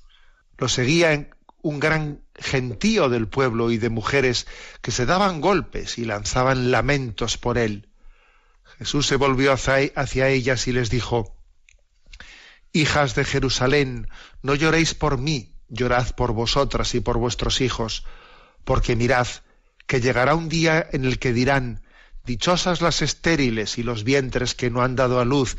Lo 0.59 0.69
seguía 0.69 1.31
un 1.63 1.79
gran 1.79 2.21
gentío 2.35 3.09
del 3.09 3.27
pueblo 3.27 3.71
y 3.71 3.79
de 3.79 3.89
mujeres 3.89 4.45
que 4.83 4.91
se 4.91 5.07
daban 5.07 5.41
golpes 5.41 5.97
y 5.97 6.05
lanzaban 6.05 6.69
lamentos 6.69 7.39
por 7.39 7.57
él. 7.57 7.89
Jesús 8.77 9.07
se 9.07 9.15
volvió 9.15 9.53
hacia 9.53 10.29
ellas 10.29 10.67
y 10.67 10.71
les 10.71 10.91
dijo, 10.91 11.35
Hijas 12.73 13.15
de 13.15 13.25
Jerusalén, 13.25 14.07
no 14.41 14.55
lloréis 14.55 14.93
por 14.93 15.17
mí, 15.17 15.53
llorad 15.67 16.15
por 16.15 16.31
vosotras 16.31 16.95
y 16.95 17.01
por 17.01 17.17
vuestros 17.17 17.59
hijos, 17.59 18.05
porque 18.63 18.95
mirad, 18.95 19.27
que 19.87 19.99
llegará 19.99 20.35
un 20.35 20.47
día 20.47 20.87
en 20.91 21.03
el 21.05 21.19
que 21.19 21.33
dirán, 21.33 21.83
Dichosas 22.23 22.81
las 22.81 23.01
estériles 23.01 23.77
y 23.77 23.83
los 23.83 24.03
vientres 24.03 24.53
que 24.53 24.69
no 24.69 24.83
han 24.83 24.95
dado 24.95 25.19
a 25.19 25.25
luz, 25.25 25.57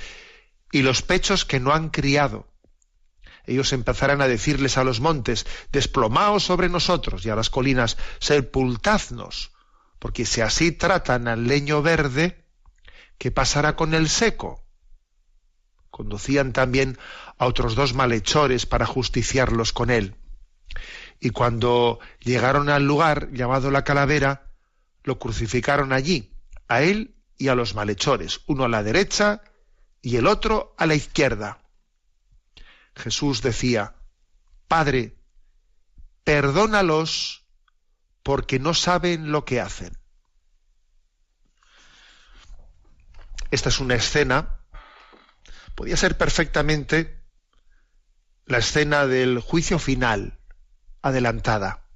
y 0.71 0.83
los 0.83 1.03
pechos 1.03 1.45
que 1.45 1.61
no 1.61 1.73
han 1.73 1.91
criado. 1.91 2.49
Ellos 3.47 3.73
empezarán 3.73 4.23
a 4.23 4.29
decirles 4.29 4.79
a 4.79 4.85
los 4.85 5.01
montes, 5.01 5.45
Desplomaos 5.73 6.45
sobre 6.45 6.69
nosotros, 6.69 7.27
y 7.27 7.31
a 7.31 7.37
las 7.37 7.51
colinas, 7.51 7.99
sepultadnos, 8.21 9.51
porque 9.99 10.25
si 10.25 10.41
así 10.41 10.73
tratan 10.73 11.27
al 11.27 11.47
leño 11.47 11.83
verde, 11.83 12.47
¿qué 13.19 13.31
pasará 13.31 13.75
con 13.75 13.93
el 13.93 14.09
seco? 14.09 14.62
Conducían 15.93 16.53
también 16.53 16.99
a 17.39 17.47
otros 17.47 17.77
dos 17.77 17.93
malhechores 17.95 18.67
para 18.67 18.87
justiciarlos 18.87 19.73
con 19.73 19.91
él. 19.91 20.17
Y 21.21 21.31
cuando 21.31 22.01
llegaron 22.19 22.71
al 22.71 22.85
lugar 22.85 23.31
llamado 23.31 23.71
la 23.71 23.85
calavera, 23.85 24.51
lo 25.05 25.19
crucificaron 25.19 25.93
allí, 25.93 26.35
a 26.67 26.83
él 26.83 27.15
y 27.37 27.49
a 27.49 27.55
los 27.55 27.75
malhechores, 27.75 28.41
uno 28.47 28.65
a 28.65 28.69
la 28.69 28.83
derecha 28.83 29.43
y 30.01 30.17
el 30.17 30.27
otro 30.27 30.75
a 30.79 30.87
la 30.87 30.95
izquierda. 30.95 31.61
Jesús 32.97 33.43
decía, 33.43 33.95
Padre, 34.69 35.19
perdónalos 36.25 37.45
porque 38.23 38.59
no 38.59 38.73
saben 38.73 39.31
lo 39.31 39.45
que 39.45 39.61
hacen. 39.61 39.99
Esta 43.51 43.69
es 43.69 43.79
una 43.79 43.97
escena 43.97 44.62
podía 45.75 45.97
ser 45.97 46.17
perfectamente 46.17 47.23
la 48.47 48.59
escena 48.59 49.07
del 49.07 49.41
juicio 49.41 49.79
final 49.79 50.39
adelantada. 51.01 51.87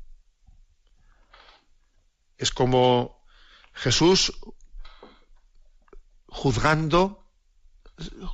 Es 2.39 2.51
como 2.51 3.24
Jesús 3.72 4.33
juzgando 6.29 7.27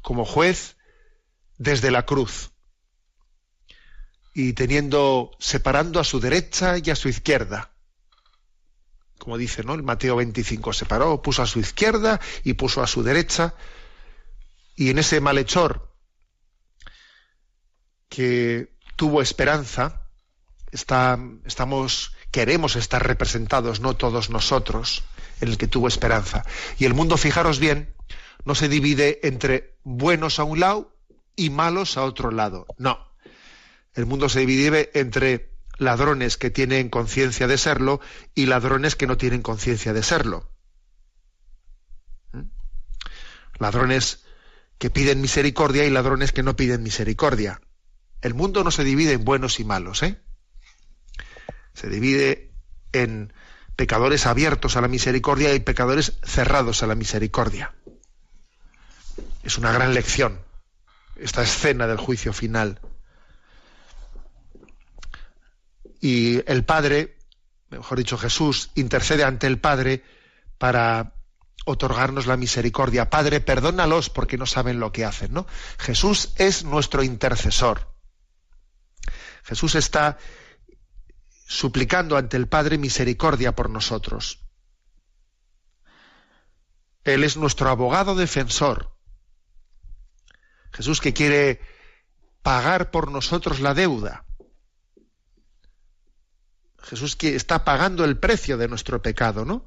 como 0.02 0.24
juez 0.24 0.76
desde 1.58 1.90
la 1.90 2.04
cruz 2.04 2.50
y 4.34 4.54
teniendo 4.54 5.30
separando 5.38 6.00
a 6.00 6.04
su 6.04 6.18
derecha 6.18 6.78
y 6.78 6.90
a 6.90 6.96
su 6.96 7.08
izquierda. 7.08 7.70
Como 9.18 9.38
dice, 9.38 9.62
¿no? 9.62 9.74
El 9.74 9.84
Mateo 9.84 10.16
25 10.16 10.72
separó, 10.72 11.22
puso 11.22 11.42
a 11.42 11.46
su 11.46 11.60
izquierda 11.60 12.20
y 12.42 12.54
puso 12.54 12.82
a 12.82 12.88
su 12.88 13.02
derecha 13.04 13.54
y 14.74 14.90
en 14.90 14.98
ese 14.98 15.20
malhechor 15.20 15.92
que 18.08 18.74
tuvo 18.96 19.22
esperanza, 19.22 20.02
estamos, 20.70 22.14
queremos 22.30 22.76
estar 22.76 23.06
representados, 23.06 23.80
no 23.80 23.94
todos 23.94 24.30
nosotros, 24.30 25.02
en 25.40 25.48
el 25.48 25.58
que 25.58 25.68
tuvo 25.68 25.88
esperanza. 25.88 26.44
Y 26.78 26.84
el 26.84 26.94
mundo, 26.94 27.16
fijaros 27.16 27.58
bien, 27.58 27.94
no 28.44 28.54
se 28.54 28.68
divide 28.68 29.20
entre 29.22 29.76
buenos 29.82 30.38
a 30.38 30.44
un 30.44 30.60
lado 30.60 30.94
y 31.36 31.50
malos 31.50 31.96
a 31.96 32.04
otro 32.04 32.30
lado. 32.30 32.66
No. 32.78 32.98
El 33.94 34.06
mundo 34.06 34.28
se 34.28 34.40
divide 34.40 34.90
entre 34.94 35.52
ladrones 35.78 36.36
que 36.36 36.50
tienen 36.50 36.88
conciencia 36.88 37.46
de 37.46 37.58
serlo 37.58 38.00
y 38.34 38.46
ladrones 38.46 38.96
que 38.96 39.06
no 39.06 39.16
tienen 39.16 39.42
conciencia 39.42 39.92
de 39.92 40.02
serlo. 40.02 40.50
¿Mm? 42.32 42.42
Ladrones 43.58 44.24
que 44.82 44.90
piden 44.90 45.20
misericordia 45.20 45.84
y 45.84 45.90
ladrones 45.90 46.32
que 46.32 46.42
no 46.42 46.56
piden 46.56 46.82
misericordia. 46.82 47.60
El 48.20 48.34
mundo 48.34 48.64
no 48.64 48.72
se 48.72 48.82
divide 48.82 49.12
en 49.12 49.24
buenos 49.24 49.60
y 49.60 49.64
malos, 49.64 50.02
¿eh? 50.02 50.20
Se 51.72 51.88
divide 51.88 52.50
en 52.92 53.32
pecadores 53.76 54.26
abiertos 54.26 54.76
a 54.76 54.80
la 54.80 54.88
misericordia 54.88 55.54
y 55.54 55.60
pecadores 55.60 56.18
cerrados 56.24 56.82
a 56.82 56.88
la 56.88 56.96
misericordia. 56.96 57.72
Es 59.44 59.56
una 59.56 59.70
gran 59.70 59.94
lección 59.94 60.40
esta 61.14 61.44
escena 61.44 61.86
del 61.86 61.98
juicio 61.98 62.32
final. 62.32 62.80
Y 66.00 66.42
el 66.50 66.64
Padre, 66.64 67.18
mejor 67.70 67.98
dicho 67.98 68.18
Jesús, 68.18 68.72
intercede 68.74 69.22
ante 69.22 69.46
el 69.46 69.60
Padre 69.60 70.02
para 70.58 71.14
otorgarnos 71.64 72.26
la 72.26 72.36
misericordia. 72.36 73.10
Padre, 73.10 73.40
perdónalos 73.40 74.10
porque 74.10 74.38
no 74.38 74.46
saben 74.46 74.80
lo 74.80 74.92
que 74.92 75.04
hacen, 75.04 75.32
¿no? 75.32 75.46
Jesús 75.78 76.32
es 76.36 76.64
nuestro 76.64 77.02
intercesor. 77.02 77.92
Jesús 79.44 79.74
está 79.74 80.18
suplicando 81.46 82.16
ante 82.16 82.36
el 82.36 82.48
Padre 82.48 82.78
misericordia 82.78 83.54
por 83.54 83.70
nosotros. 83.70 84.40
Él 87.04 87.24
es 87.24 87.36
nuestro 87.36 87.68
abogado 87.68 88.14
defensor. 88.14 88.96
Jesús 90.72 91.00
que 91.00 91.12
quiere 91.12 91.60
pagar 92.42 92.90
por 92.90 93.10
nosotros 93.10 93.60
la 93.60 93.74
deuda. 93.74 94.24
Jesús 96.82 97.16
que 97.16 97.36
está 97.36 97.64
pagando 97.64 98.04
el 98.04 98.18
precio 98.18 98.56
de 98.56 98.68
nuestro 98.68 99.02
pecado, 99.02 99.44
¿no? 99.44 99.66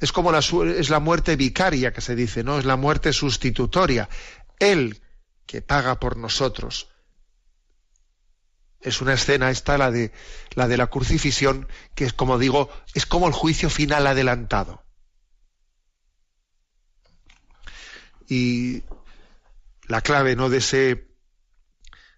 Es 0.00 0.12
como 0.12 0.32
la, 0.32 0.38
es 0.38 0.88
la 0.88 0.98
muerte 0.98 1.36
vicaria 1.36 1.92
que 1.92 2.00
se 2.00 2.16
dice, 2.16 2.42
¿no? 2.42 2.58
Es 2.58 2.64
la 2.64 2.76
muerte 2.76 3.12
sustitutoria. 3.12 4.08
Él 4.58 5.02
que 5.46 5.60
paga 5.60 6.00
por 6.00 6.16
nosotros. 6.16 6.88
Es 8.80 9.02
una 9.02 9.12
escena 9.12 9.50
esta, 9.50 9.76
la 9.76 9.90
de 9.90 10.10
la 10.54 10.68
de 10.68 10.78
la 10.78 10.86
crucifixión, 10.86 11.68
que 11.94 12.04
es 12.04 12.14
como 12.14 12.38
digo, 12.38 12.70
es 12.94 13.04
como 13.04 13.26
el 13.26 13.34
juicio 13.34 13.68
final 13.68 14.06
adelantado. 14.06 14.82
Y 18.26 18.84
la 19.86 20.00
clave 20.00 20.34
¿no? 20.34 20.48
de 20.48 20.58
ese 20.58 21.10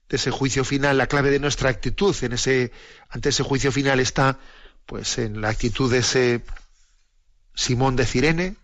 de 0.09 0.17
ese 0.17 0.31
juicio 0.31 0.63
final, 0.63 0.99
la 0.99 1.07
clave 1.07 1.31
de 1.31 1.41
nuestra 1.41 1.71
actitud 1.71 2.15
en 2.23 2.35
ese 2.35 2.71
ante 3.09 3.31
ese 3.31 3.43
juicio 3.43 3.73
final 3.73 3.99
está 3.99 4.39
pues 4.85 5.19
en 5.19 5.41
la 5.41 5.49
actitud 5.49 5.91
de 5.91 5.99
ese 5.99 6.45
Simón 7.55 7.97
de 7.97 8.07
Cirene 8.07 8.57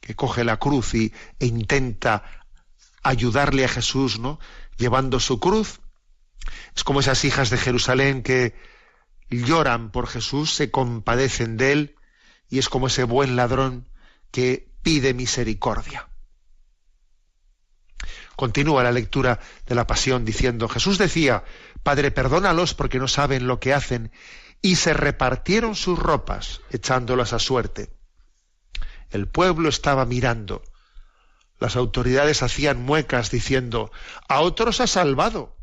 que 0.00 0.14
coge 0.14 0.44
la 0.44 0.58
cruz 0.58 0.94
y, 0.94 1.14
e 1.40 1.46
intenta 1.46 2.24
ayudarle 3.02 3.64
a 3.64 3.68
Jesús, 3.68 4.18
¿no? 4.18 4.38
llevando 4.76 5.18
su 5.18 5.40
cruz. 5.40 5.80
Es 6.76 6.84
como 6.84 7.00
esas 7.00 7.24
hijas 7.24 7.48
de 7.48 7.56
Jerusalén 7.56 8.22
que 8.22 8.54
lloran 9.30 9.90
por 9.90 10.06
Jesús, 10.06 10.52
se 10.52 10.70
compadecen 10.70 11.56
de 11.56 11.72
él 11.72 11.96
y 12.50 12.58
es 12.58 12.68
como 12.68 12.88
ese 12.88 13.04
buen 13.04 13.34
ladrón 13.34 13.88
que 14.30 14.68
pide 14.82 15.14
misericordia. 15.14 16.08
Continúa 18.36 18.82
la 18.82 18.92
lectura 18.92 19.40
de 19.66 19.74
la 19.74 19.86
pasión 19.86 20.24
diciendo, 20.24 20.68
Jesús 20.68 20.98
decía, 20.98 21.44
Padre, 21.82 22.10
perdónalos 22.10 22.74
porque 22.74 22.98
no 22.98 23.08
saben 23.08 23.46
lo 23.46 23.60
que 23.60 23.72
hacen, 23.72 24.12
y 24.64 24.76
se 24.76 24.94
repartieron 24.94 25.74
sus 25.74 25.98
ropas, 25.98 26.62
echándolas 26.70 27.34
a 27.34 27.38
suerte. 27.38 27.90
El 29.10 29.28
pueblo 29.28 29.68
estaba 29.68 30.06
mirando. 30.06 30.62
Las 31.58 31.76
autoridades 31.76 32.42
hacían 32.42 32.80
muecas 32.80 33.30
diciendo, 33.30 33.92
a 34.26 34.40
otros 34.40 34.80
ha 34.80 34.86
salvado, 34.86 35.54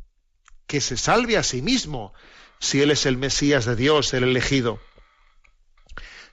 que 0.67 0.81
se 0.81 0.97
salve 0.97 1.35
a 1.35 1.41
sí 1.41 1.63
mismo, 1.63 2.13
si 2.59 2.83
él 2.83 2.91
es 2.91 3.07
el 3.07 3.17
Mesías 3.17 3.65
de 3.65 3.75
Dios, 3.75 4.13
el 4.13 4.23
elegido. 4.23 4.79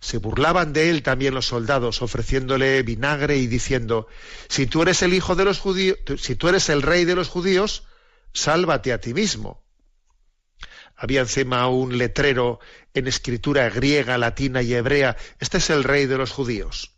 Se 0.01 0.19
burlaban 0.19 0.75
de 0.75 0.91
él 0.91 1.03
también 1.03 1.33
los 1.33 1.47
soldados, 1.47 2.03
ofreciéndole 2.03 2.83
vinagre 2.83 3.39
y 3.39 3.47
diciendo, 3.47 4.09
si 4.51 4.67
tú 4.67 4.83
eres 4.83 5.01
el 5.01 5.15
hijo 5.15 5.37
de 5.37 5.47
los 5.47 5.59
judíos, 5.59 5.97
si 6.19 6.37
tú 6.37 6.49
eres 6.49 6.69
el 6.69 6.83
rey 6.83 7.07
de 7.07 7.15
los 7.15 7.29
judíos, 7.29 7.85
sálvate 8.35 8.93
a 8.93 9.01
ti 9.01 9.15
mismo. 9.15 9.67
Había 11.01 11.21
encima 11.21 11.69
un 11.69 11.97
letrero 11.97 12.59
en 12.93 13.07
escritura 13.07 13.71
griega, 13.71 14.19
latina 14.19 14.63
y 14.63 14.75
hebrea, 14.75 15.17
este 15.39 15.59
es 15.59 15.71
el 15.71 15.85
rey 15.85 16.07
de 16.07 16.19
los 16.19 16.33
judíos. 16.33 16.97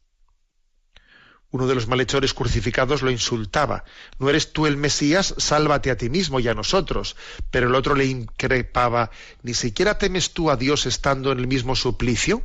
Uno 1.50 1.66
de 1.66 1.74
los 1.74 1.86
malhechores 1.86 2.32
crucificados 2.32 3.02
lo 3.02 3.10
insultaba. 3.10 3.84
¿No 4.18 4.30
eres 4.30 4.54
tú 4.54 4.66
el 4.66 4.78
Mesías? 4.78 5.34
Sálvate 5.36 5.90
a 5.90 5.98
ti 5.98 6.08
mismo 6.08 6.40
y 6.40 6.48
a 6.48 6.54
nosotros. 6.54 7.14
Pero 7.50 7.66
el 7.66 7.74
otro 7.74 7.94
le 7.94 8.06
increpaba. 8.06 9.10
¿Ni 9.42 9.52
siquiera 9.52 9.98
temes 9.98 10.32
tú 10.32 10.50
a 10.50 10.56
Dios 10.56 10.86
estando 10.86 11.30
en 11.30 11.38
el 11.38 11.46
mismo 11.46 11.76
suplicio? 11.76 12.42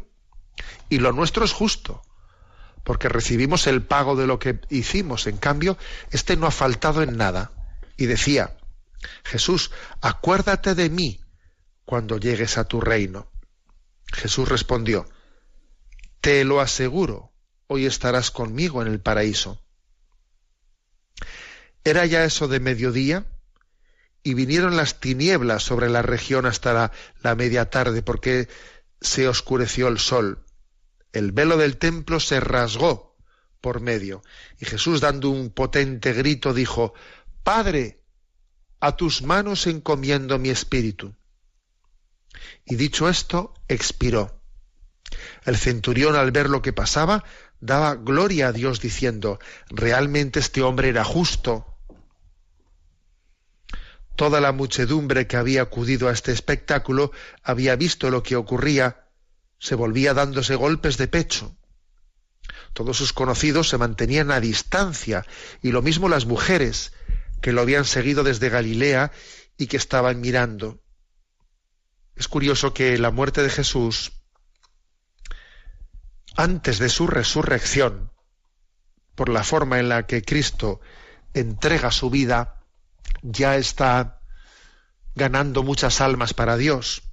Y 0.89 0.97
lo 0.97 1.13
nuestro 1.13 1.45
es 1.45 1.53
justo, 1.53 2.01
porque 2.83 3.07
recibimos 3.07 3.67
el 3.67 3.81
pago 3.81 4.17
de 4.17 4.27
lo 4.27 4.39
que 4.39 4.59
hicimos. 4.69 5.25
En 5.25 5.37
cambio, 5.37 5.77
este 6.11 6.35
no 6.35 6.47
ha 6.47 6.51
faltado 6.51 7.01
en 7.01 7.15
nada. 7.15 7.51
Y 7.95 8.07
decía, 8.07 8.57
Jesús, 9.23 9.71
acuérdate 10.01 10.75
de 10.75 10.89
mí 10.89 11.24
cuando 11.85 12.17
llegues 12.17 12.57
a 12.57 12.65
tu 12.65 12.81
reino. 12.81 13.31
Jesús 14.11 14.49
respondió, 14.49 15.07
Te 16.21 16.43
lo 16.43 16.61
aseguro, 16.61 17.31
hoy 17.67 17.85
estarás 17.85 18.31
conmigo 18.31 18.81
en 18.81 18.87
el 18.87 18.99
paraíso. 18.99 19.61
Era 21.83 22.05
ya 22.05 22.25
eso 22.25 22.47
de 22.47 22.59
mediodía 22.59 23.25
y 24.23 24.33
vinieron 24.33 24.75
las 24.75 24.99
tinieblas 24.99 25.63
sobre 25.63 25.89
la 25.89 26.01
región 26.01 26.45
hasta 26.45 26.91
la, 27.21 27.35
media 27.35 27.69
tarde 27.69 28.01
porque 28.01 28.49
se 28.99 29.27
oscureció 29.27 29.87
el 29.87 29.99
sol 29.99 30.45
el 31.15 31.31
velo 31.31 31.55
del 31.55 31.77
templo 31.77 32.19
se 32.19 32.41
rasgó 32.41 33.15
por 33.61 33.79
medio. 33.79 34.21
Y 34.59 34.65
Jesús, 34.65 34.99
dando 34.99 35.29
un 35.29 35.49
potente 35.49 36.11
grito, 36.11 36.53
dijo, 36.53 36.93
Padre, 37.43 38.03
a 38.81 38.97
tus 38.97 39.21
manos 39.21 39.65
encomiendo 39.65 40.37
mi 40.39 40.49
espíritu. 40.49 41.15
Y 42.65 42.75
dicho 42.75 43.09
esto, 43.09 43.53
expiró. 43.67 44.41
El 45.43 45.57
centurión, 45.57 46.15
al 46.15 46.31
ver 46.31 46.49
lo 46.49 46.61
que 46.61 46.73
pasaba, 46.73 47.23
daba 47.59 47.95
gloria 47.95 48.49
a 48.49 48.51
Dios 48.51 48.81
diciendo, 48.81 49.39
realmente 49.69 50.39
este 50.39 50.61
hombre 50.61 50.89
era 50.89 51.03
justo. 51.03 51.65
Toda 54.15 54.39
la 54.39 54.51
muchedumbre 54.51 55.27
que 55.27 55.37
había 55.37 55.63
acudido 55.63 56.07
a 56.07 56.13
este 56.13 56.31
espectáculo 56.31 57.11
había 57.43 57.75
visto 57.75 58.09
lo 58.09 58.23
que 58.23 58.35
ocurría 58.35 59.05
se 59.59 59.75
volvía 59.75 60.13
dándose 60.13 60.55
golpes 60.55 60.97
de 60.97 61.07
pecho. 61.07 61.55
Todos 62.73 62.97
sus 62.97 63.13
conocidos 63.13 63.69
se 63.69 63.77
mantenían 63.77 64.31
a 64.31 64.39
distancia 64.39 65.25
y 65.61 65.71
lo 65.71 65.81
mismo 65.81 66.09
las 66.09 66.25
mujeres 66.25 66.93
que 67.41 67.51
lo 67.51 67.61
habían 67.61 67.85
seguido 67.85 68.23
desde 68.23 68.49
Galilea 68.49 69.11
y 69.57 69.67
que 69.67 69.77
estaban 69.77 70.21
mirando. 70.21 70.81
Es 72.15 72.27
curioso 72.27 72.73
que 72.73 72.97
la 72.97 73.11
muerte 73.11 73.43
de 73.43 73.49
Jesús, 73.49 74.13
antes 76.35 76.79
de 76.79 76.89
su 76.89 77.07
resurrección, 77.07 78.11
por 79.15 79.29
la 79.29 79.43
forma 79.43 79.79
en 79.79 79.89
la 79.89 80.05
que 80.05 80.21
Cristo 80.21 80.79
entrega 81.33 81.91
su 81.91 82.09
vida, 82.09 82.61
ya 83.21 83.57
está 83.57 84.21
ganando 85.15 85.63
muchas 85.63 86.01
almas 86.01 86.33
para 86.33 86.57
Dios. 86.57 87.03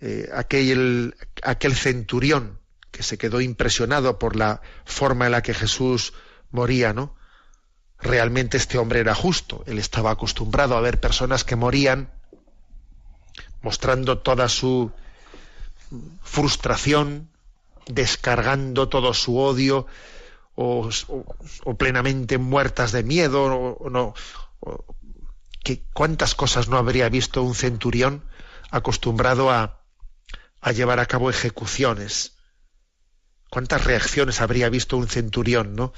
Eh, 0.00 0.28
aquel, 0.34 1.14
aquel 1.42 1.76
centurión 1.76 2.60
que 2.90 3.04
se 3.04 3.18
quedó 3.18 3.40
impresionado 3.40 4.18
por 4.18 4.36
la 4.36 4.60
forma 4.84 5.26
en 5.26 5.32
la 5.32 5.42
que 5.42 5.54
Jesús 5.54 6.12
moría, 6.50 6.92
¿no? 6.92 7.16
Realmente 8.02 8.56
este 8.56 8.78
hombre 8.78 9.00
era 9.00 9.14
justo. 9.14 9.62
Él 9.66 9.78
estaba 9.78 10.10
acostumbrado 10.10 10.76
a 10.76 10.80
ver 10.80 10.98
personas 10.98 11.44
que 11.44 11.56
morían 11.56 12.10
mostrando 13.62 14.18
toda 14.18 14.48
su 14.48 14.90
frustración, 16.22 17.28
descargando 17.86 18.88
todo 18.88 19.14
su 19.14 19.38
odio, 19.38 19.86
o, 20.56 20.90
plenamente 21.78 22.38
muertas 22.38 22.92
de 22.92 23.04
miedo, 23.04 23.44
o, 23.44 23.88
no. 23.88 24.14
que 25.62 25.82
cuántas 25.92 26.34
cosas 26.34 26.68
no 26.68 26.76
habría 26.76 27.08
visto 27.08 27.42
un 27.42 27.54
centurión 27.54 28.24
acostumbrado 28.70 29.50
a, 29.50 29.80
a 30.60 30.72
llevar 30.72 30.98
a 30.98 31.06
cabo 31.06 31.30
ejecuciones. 31.30 32.36
¿Cuántas 33.48 33.84
reacciones 33.84 34.40
habría 34.40 34.68
visto 34.70 34.96
un 34.96 35.08
centurión, 35.08 35.76
¿no? 35.76 35.92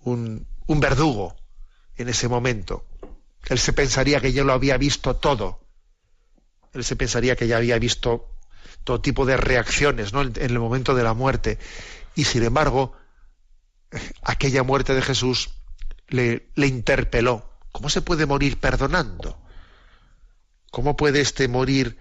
Un, 0.00 0.46
un 0.66 0.80
verdugo 0.80 1.36
en 1.96 2.08
ese 2.08 2.28
momento. 2.28 2.84
Él 3.48 3.58
se 3.58 3.72
pensaría 3.72 4.20
que 4.20 4.32
ya 4.32 4.44
lo 4.44 4.52
había 4.52 4.76
visto 4.76 5.16
todo. 5.16 5.60
Él 6.72 6.84
se 6.84 6.96
pensaría 6.96 7.36
que 7.36 7.46
ya 7.46 7.56
había 7.56 7.78
visto 7.78 8.28
todo 8.84 9.00
tipo 9.00 9.24
de 9.24 9.36
reacciones 9.36 10.12
¿no? 10.12 10.22
en 10.22 10.32
el 10.36 10.58
momento 10.58 10.94
de 10.94 11.02
la 11.02 11.14
muerte. 11.14 11.58
Y 12.14 12.24
sin 12.24 12.42
embargo, 12.42 12.92
aquella 14.22 14.62
muerte 14.62 14.94
de 14.94 15.02
Jesús 15.02 15.50
le, 16.08 16.50
le 16.54 16.66
interpeló. 16.66 17.50
¿Cómo 17.72 17.88
se 17.88 18.02
puede 18.02 18.26
morir 18.26 18.58
perdonando? 18.58 19.38
¿Cómo 20.70 20.96
puede 20.96 21.20
éste 21.20 21.48
morir 21.48 21.98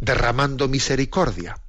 derramando 0.00 0.68
misericordia? 0.68 1.60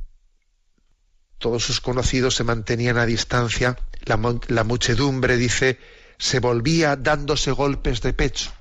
Todos 1.38 1.64
sus 1.64 1.82
conocidos 1.82 2.36
se 2.36 2.44
mantenían 2.44 2.98
a 2.98 3.06
distancia, 3.06 3.78
la, 4.06 4.64
muchedumbre, 4.64 5.38
dice, 5.38 5.80
se 6.18 6.40
volvía 6.40 6.96
dándose 6.96 7.52
golpes 7.52 8.02
de 8.02 8.14
pecho. 8.14 8.52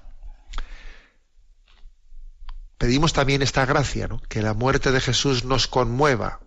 Pedimos 2.76 3.12
también 3.12 3.42
esta 3.42 3.66
gracia, 3.66 4.08
que 4.28 4.42
la 4.42 4.54
muerte 4.54 4.92
de 4.92 5.00
Jesús 5.00 5.44
nos 5.44 5.66
conmueva, 5.66 6.40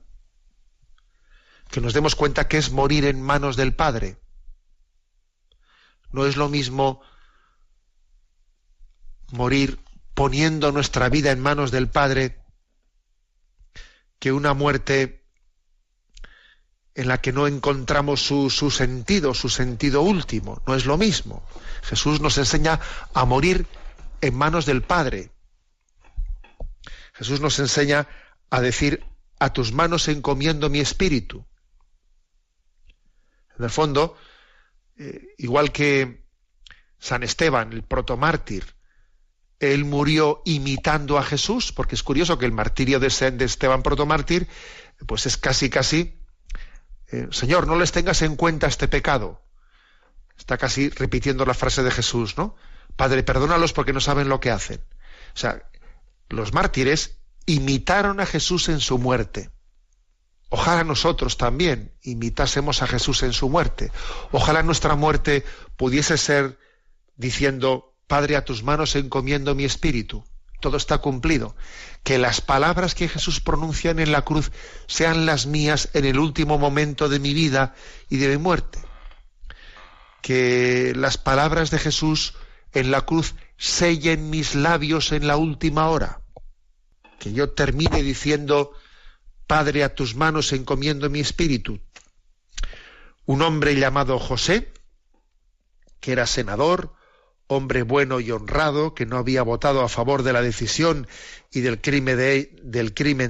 que 1.69 1.81
nos 1.81 1.93
demos 1.93 2.15
cuenta 2.15 2.47
que 2.47 2.57
es 2.57 2.71
morir 2.71 3.05
en 3.05 3.21
manos 3.21 3.55
del 3.57 3.73
Padre. 3.73 4.17
No 6.11 6.25
es 6.25 6.37
lo 6.37 6.49
mismo 6.49 7.01
morir 9.31 9.79
poniendo 10.13 10.71
nuestra 10.71 11.09
vida 11.09 11.31
en 11.31 11.39
manos 11.39 11.71
del 11.71 11.89
Padre 11.89 12.41
que 14.19 14.31
una 14.31 14.53
muerte 14.53 15.20
en 16.93 17.07
la 17.07 17.21
que 17.21 17.31
no 17.31 17.47
encontramos 17.47 18.21
su, 18.21 18.49
sentido, 18.49 19.33
su 19.33 19.49
sentido 19.49 20.01
último. 20.01 20.61
No 20.67 20.75
es 20.75 20.85
lo 20.85 20.97
mismo. 20.97 21.43
Jesús 21.83 22.21
nos 22.21 22.37
enseña 22.37 22.79
a 23.13 23.25
morir 23.25 23.65
en 24.19 24.35
manos 24.35 24.65
del 24.65 24.81
Padre. 24.81 25.31
Jesús 27.13 27.39
nos 27.39 27.59
enseña 27.59 28.07
a 28.49 28.61
decir, 28.61 29.05
a 29.39 29.53
tus 29.53 29.71
manos 29.71 30.07
encomiendo 30.07 30.69
mi 30.69 30.79
espíritu. 30.79 31.45
En 33.57 33.63
el 33.63 33.71
fondo, 33.71 34.17
eh, 34.97 35.33
igual 35.37 35.71
que 35.71 36.25
San 36.99 37.23
Esteban, 37.23 37.73
el 37.73 37.83
protomártir, 37.83 38.75
él 39.59 39.85
murió 39.85 40.41
imitando 40.45 41.17
a 41.17 41.23
Jesús, 41.23 41.71
porque 41.71 41.95
es 41.95 42.03
curioso 42.03 42.37
que 42.37 42.45
el 42.45 42.51
martirio 42.51 42.99
de, 42.99 43.07
Esteban 43.07 43.83
protomártir, 43.83 44.47
pues 45.07 45.25
es 45.25 45.37
casi, 45.37 45.69
casi, 45.69 46.20
eh, 47.11 47.27
Señor, 47.31 47.67
no 47.67 47.77
les 47.77 47.91
tengas 47.91 48.21
en 48.21 48.35
cuenta 48.35 48.67
este 48.67 48.87
pecado. 48.87 49.41
Está 50.37 50.57
casi 50.57 50.89
repitiendo 50.89 51.45
la 51.45 51.53
frase 51.53 51.83
de 51.83 51.91
Jesús, 51.91 52.37
¿no? 52.37 52.55
Padre, 52.95 53.23
perdónalos 53.23 53.73
porque 53.73 53.93
no 53.93 53.99
saben 53.99 54.29
lo 54.29 54.39
que 54.39 54.51
hacen. 54.51 54.81
O 55.35 55.37
sea, 55.37 55.69
los 56.29 56.53
mártires 56.53 57.19
imitaron 57.45 58.19
a 58.19 58.25
Jesús 58.25 58.69
en 58.69 58.79
su 58.79 58.97
muerte. 58.97 59.49
Ojalá 60.49 60.83
nosotros 60.83 61.37
también 61.37 61.93
imitásemos 62.01 62.81
a 62.81 62.87
Jesús 62.87 63.23
en 63.23 63.33
su 63.33 63.49
muerte. 63.49 63.91
Ojalá 64.31 64.63
nuestra 64.63 64.95
muerte 64.95 65.45
pudiese 65.77 66.17
ser 66.17 66.59
diciendo, 67.15 67.95
Padre, 68.07 68.35
a 68.35 68.43
tus 68.43 68.63
manos 68.63 68.95
encomiendo 68.95 69.55
mi 69.55 69.63
espíritu. 69.63 70.25
Todo 70.61 70.77
está 70.77 70.99
cumplido. 70.99 71.55
Que 72.03 72.17
las 72.17 72.39
palabras 72.39 72.95
que 72.95 73.09
Jesús 73.09 73.41
pronuncia 73.41 73.91
en 73.91 74.11
la 74.11 74.21
cruz 74.21 74.51
sean 74.87 75.25
las 75.25 75.47
mías 75.47 75.89
en 75.93 76.05
el 76.05 76.19
último 76.19 76.57
momento 76.57 77.09
de 77.09 77.19
mi 77.19 77.33
vida 77.33 77.75
y 78.09 78.17
de 78.17 78.29
mi 78.29 78.37
muerte. 78.37 78.79
Que 80.21 80.93
las 80.95 81.17
palabras 81.17 81.71
de 81.71 81.79
Jesús 81.79 82.35
en 82.73 82.91
la 82.91 83.01
cruz 83.01 83.35
sellen 83.57 84.29
mis 84.29 84.55
labios 84.55 85.11
en 85.11 85.27
la 85.27 85.35
última 85.35 85.89
hora. 85.89 86.21
Que 87.19 87.33
yo 87.33 87.49
termine 87.49 88.03
diciendo, 88.03 88.71
Padre, 89.47 89.83
a 89.83 89.95
tus 89.95 90.15
manos 90.15 90.53
encomiendo 90.53 91.09
mi 91.09 91.19
espíritu. 91.19 91.81
Un 93.25 93.41
hombre 93.41 93.75
llamado 93.75 94.19
José, 94.19 94.71
que 95.99 96.11
era 96.11 96.27
senador, 96.27 96.93
hombre 97.51 97.83
bueno 97.83 98.19
y 98.19 98.31
honrado, 98.31 98.93
que 98.93 99.05
no 99.05 99.17
había 99.17 99.43
votado 99.43 99.81
a 99.81 99.89
favor 99.89 100.23
de 100.23 100.33
la 100.33 100.41
decisión 100.41 101.07
y 101.51 101.61
del 101.61 101.81
crimen 101.81 102.15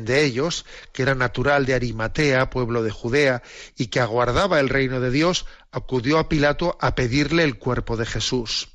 de, 0.06 0.24
ellos, 0.24 0.66
que 0.94 1.02
era 1.02 1.16
natural 1.16 1.66
de 1.66 1.74
Arimatea, 1.74 2.50
pueblo 2.50 2.84
de 2.84 2.92
Judea, 2.92 3.42
y 3.78 3.88
que 3.88 4.00
aguardaba 4.00 4.60
el 4.60 4.70
reino 4.70 5.00
de 5.00 5.12
Dios, 5.12 5.46
acudió 5.72 6.20
a 6.20 6.30
Pilato 6.30 6.78
a 6.80 6.94
pedirle 6.94 7.44
el 7.44 7.58
cuerpo 7.58 7.98
de 7.98 8.06
Jesús 8.06 8.70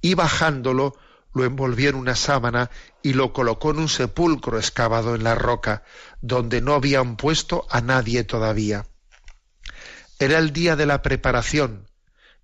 y 0.00 0.14
bajándolo 0.14 0.96
lo 1.34 1.44
envolvió 1.44 1.90
en 1.90 1.96
una 1.96 2.14
sábana 2.14 2.70
y 3.02 3.12
lo 3.12 3.32
colocó 3.32 3.70
en 3.70 3.78
un 3.78 3.88
sepulcro 3.88 4.58
excavado 4.58 5.14
en 5.14 5.24
la 5.24 5.34
roca, 5.34 5.84
donde 6.20 6.60
no 6.60 6.74
habían 6.74 7.16
puesto 7.16 7.66
a 7.70 7.80
nadie 7.80 8.24
todavía. 8.24 8.86
Era 10.18 10.38
el 10.38 10.52
día 10.52 10.74
de 10.74 10.86
la 10.86 11.02
preparación 11.02 11.88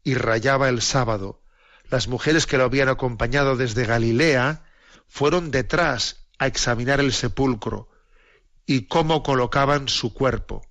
y 0.05 0.15
rayaba 0.15 0.69
el 0.69 0.83
sábado. 0.83 1.44
Las 1.91 2.09
mujeres 2.09 2.47
que 2.47 2.59
lo 2.59 2.64
habían 2.64 2.89
acompañado 2.89 3.57
desde 3.57 3.87
Galilea 3.87 4.64
fueron 5.07 5.51
detrás 5.51 6.26
a 6.39 6.47
examinar 6.47 7.01
el 7.01 7.12
sepulcro 7.12 7.89
y 8.66 8.87
cómo 8.87 9.22
colocaban 9.22 9.89
su 9.89 10.12
cuerpo. 10.14 10.66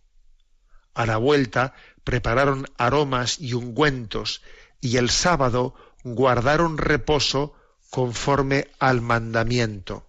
A 0.93 1.05
la 1.05 1.17
vuelta 1.17 1.73
prepararon 2.03 2.65
aromas 2.77 3.39
y 3.39 3.53
ungüentos 3.53 4.41
y 4.81 4.97
el 4.97 5.09
sábado 5.09 5.75
guardaron 6.03 6.77
reposo 6.77 7.53
conforme 7.89 8.67
al 8.79 9.01
mandamiento. 9.01 10.07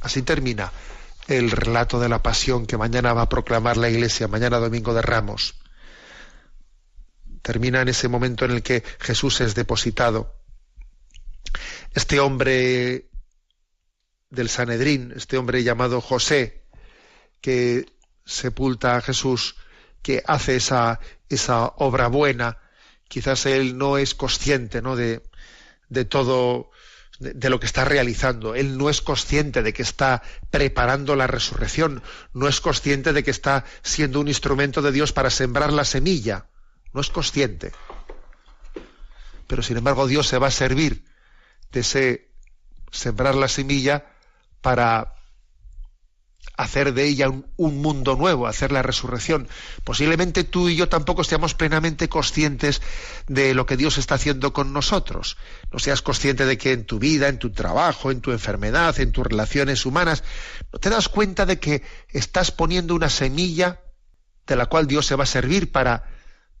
Así 0.00 0.22
termina 0.22 0.72
el 1.28 1.50
relato 1.50 2.00
de 2.00 2.08
la 2.08 2.22
pasión 2.22 2.66
que 2.66 2.76
mañana 2.76 3.12
va 3.12 3.22
a 3.22 3.28
proclamar 3.28 3.76
la 3.76 3.88
Iglesia, 3.88 4.28
mañana 4.28 4.58
domingo 4.58 4.94
de 4.94 5.02
Ramos. 5.02 5.54
Termina 7.46 7.80
en 7.80 7.86
ese 7.86 8.08
momento 8.08 8.44
en 8.44 8.50
el 8.50 8.62
que 8.64 8.82
Jesús 8.98 9.40
es 9.40 9.54
depositado. 9.54 10.34
Este 11.94 12.18
hombre 12.18 13.08
del 14.30 14.48
Sanedrín, 14.48 15.12
este 15.14 15.38
hombre 15.38 15.62
llamado 15.62 16.00
José, 16.00 16.64
que 17.40 17.86
sepulta 18.24 18.96
a 18.96 19.00
Jesús, 19.00 19.54
que 20.02 20.24
hace 20.26 20.56
esa, 20.56 20.98
esa 21.28 21.66
obra 21.76 22.08
buena, 22.08 22.58
quizás 23.06 23.46
él 23.46 23.78
no 23.78 23.96
es 23.96 24.16
consciente 24.16 24.82
¿no? 24.82 24.96
De, 24.96 25.22
de 25.88 26.04
todo 26.04 26.72
de, 27.20 27.32
de, 27.32 27.48
lo 27.48 27.60
que 27.60 27.66
está 27.66 27.84
realizando. 27.84 28.56
Él 28.56 28.76
no 28.76 28.90
es 28.90 29.02
consciente 29.02 29.62
de 29.62 29.72
que 29.72 29.82
está 29.82 30.20
preparando 30.50 31.14
la 31.14 31.28
resurrección, 31.28 32.02
no 32.34 32.48
es 32.48 32.60
consciente 32.60 33.12
de 33.12 33.22
que 33.22 33.30
está 33.30 33.64
siendo 33.84 34.18
un 34.18 34.26
instrumento 34.26 34.82
de 34.82 34.90
Dios 34.90 35.12
para 35.12 35.30
sembrar 35.30 35.72
la 35.72 35.84
semilla, 35.84 36.48
no 36.92 37.00
es 37.00 37.10
consciente. 37.10 37.72
Pero 39.46 39.62
sin 39.62 39.76
embargo 39.76 40.06
Dios 40.06 40.26
se 40.26 40.38
va 40.38 40.48
a 40.48 40.52
servir 40.52 41.04
de 41.72 41.80
ese 41.80 42.30
sembrar 42.90 43.34
la 43.34 43.48
semilla 43.48 44.06
para 44.60 45.16
hacer 46.56 46.94
de 46.94 47.04
ella 47.04 47.28
un, 47.28 47.46
un, 47.56 47.82
mundo 47.82 48.16
nuevo, 48.16 48.46
hacer 48.46 48.72
la 48.72 48.82
resurrección. 48.82 49.48
Posiblemente 49.84 50.44
tú 50.44 50.68
y 50.68 50.76
yo 50.76 50.88
tampoco 50.88 51.22
seamos 51.22 51.54
plenamente 51.54 52.08
conscientes 52.08 52.80
de 53.26 53.54
lo 53.54 53.66
que 53.66 53.76
Dios 53.76 53.98
está 53.98 54.14
haciendo 54.14 54.52
con 54.52 54.72
nosotros. 54.72 55.36
No 55.70 55.78
seas 55.78 56.00
consciente 56.02 56.46
de 56.46 56.56
que 56.56 56.72
en 56.72 56.86
tu 56.86 56.98
vida, 56.98 57.28
en 57.28 57.38
tu 57.38 57.50
trabajo, 57.52 58.10
en 58.10 58.20
tu 58.20 58.32
enfermedad, 58.32 58.98
en 59.00 59.12
tus 59.12 59.26
relaciones 59.26 59.84
humanas, 59.84 60.24
no 60.72 60.78
te 60.78 60.88
das 60.88 61.08
cuenta 61.08 61.44
de 61.44 61.58
que 61.58 61.82
estás 62.08 62.50
poniendo 62.50 62.94
una 62.94 63.10
semilla 63.10 63.80
de 64.46 64.56
la 64.56 64.66
cual 64.66 64.86
Dios 64.86 65.06
se 65.06 65.16
va 65.16 65.24
a 65.24 65.26
servir 65.26 65.72
para, 65.72 66.04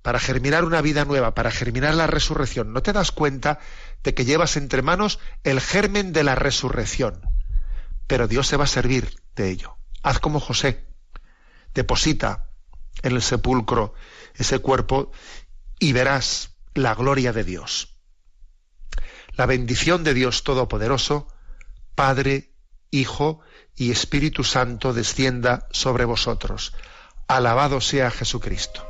para 0.06 0.20
germinar 0.20 0.64
una 0.64 0.82
vida 0.82 1.04
nueva, 1.04 1.34
para 1.34 1.50
germinar 1.50 1.96
la 1.96 2.06
resurrección. 2.06 2.72
No 2.72 2.80
te 2.80 2.92
das 2.92 3.10
cuenta 3.10 3.58
de 4.04 4.14
que 4.14 4.24
llevas 4.24 4.56
entre 4.56 4.80
manos 4.80 5.18
el 5.42 5.60
germen 5.60 6.12
de 6.12 6.22
la 6.22 6.36
resurrección. 6.36 7.22
Pero 8.06 8.28
Dios 8.28 8.46
se 8.46 8.56
va 8.56 8.62
a 8.62 8.68
servir 8.68 9.20
de 9.34 9.50
ello. 9.50 9.76
Haz 10.04 10.20
como 10.20 10.38
José, 10.38 10.86
deposita 11.74 12.50
en 13.02 13.16
el 13.16 13.20
sepulcro 13.20 13.94
ese 14.36 14.60
cuerpo 14.60 15.10
y 15.80 15.92
verás 15.92 16.50
la 16.74 16.94
gloria 16.94 17.32
de 17.32 17.42
Dios. 17.42 17.96
La 19.32 19.46
bendición 19.46 20.04
de 20.04 20.14
Dios 20.14 20.44
Todopoderoso, 20.44 21.26
Padre, 21.96 22.52
Hijo 22.92 23.40
y 23.74 23.90
Espíritu 23.90 24.44
Santo 24.44 24.92
descienda 24.92 25.66
sobre 25.72 26.04
vosotros. 26.04 26.74
Alabado 27.26 27.80
sea 27.80 28.12
Jesucristo. 28.12 28.86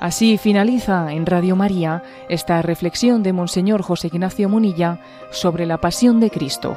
Así 0.00 0.38
finaliza 0.38 1.12
en 1.12 1.26
Radio 1.26 1.56
María 1.56 2.02
esta 2.28 2.62
reflexión 2.62 3.22
de 3.22 3.32
Monseñor 3.32 3.82
José 3.82 4.08
Ignacio 4.08 4.48
Munilla 4.48 5.00
sobre 5.30 5.66
la 5.66 5.78
pasión 5.78 6.20
de 6.20 6.30
Cristo. 6.30 6.76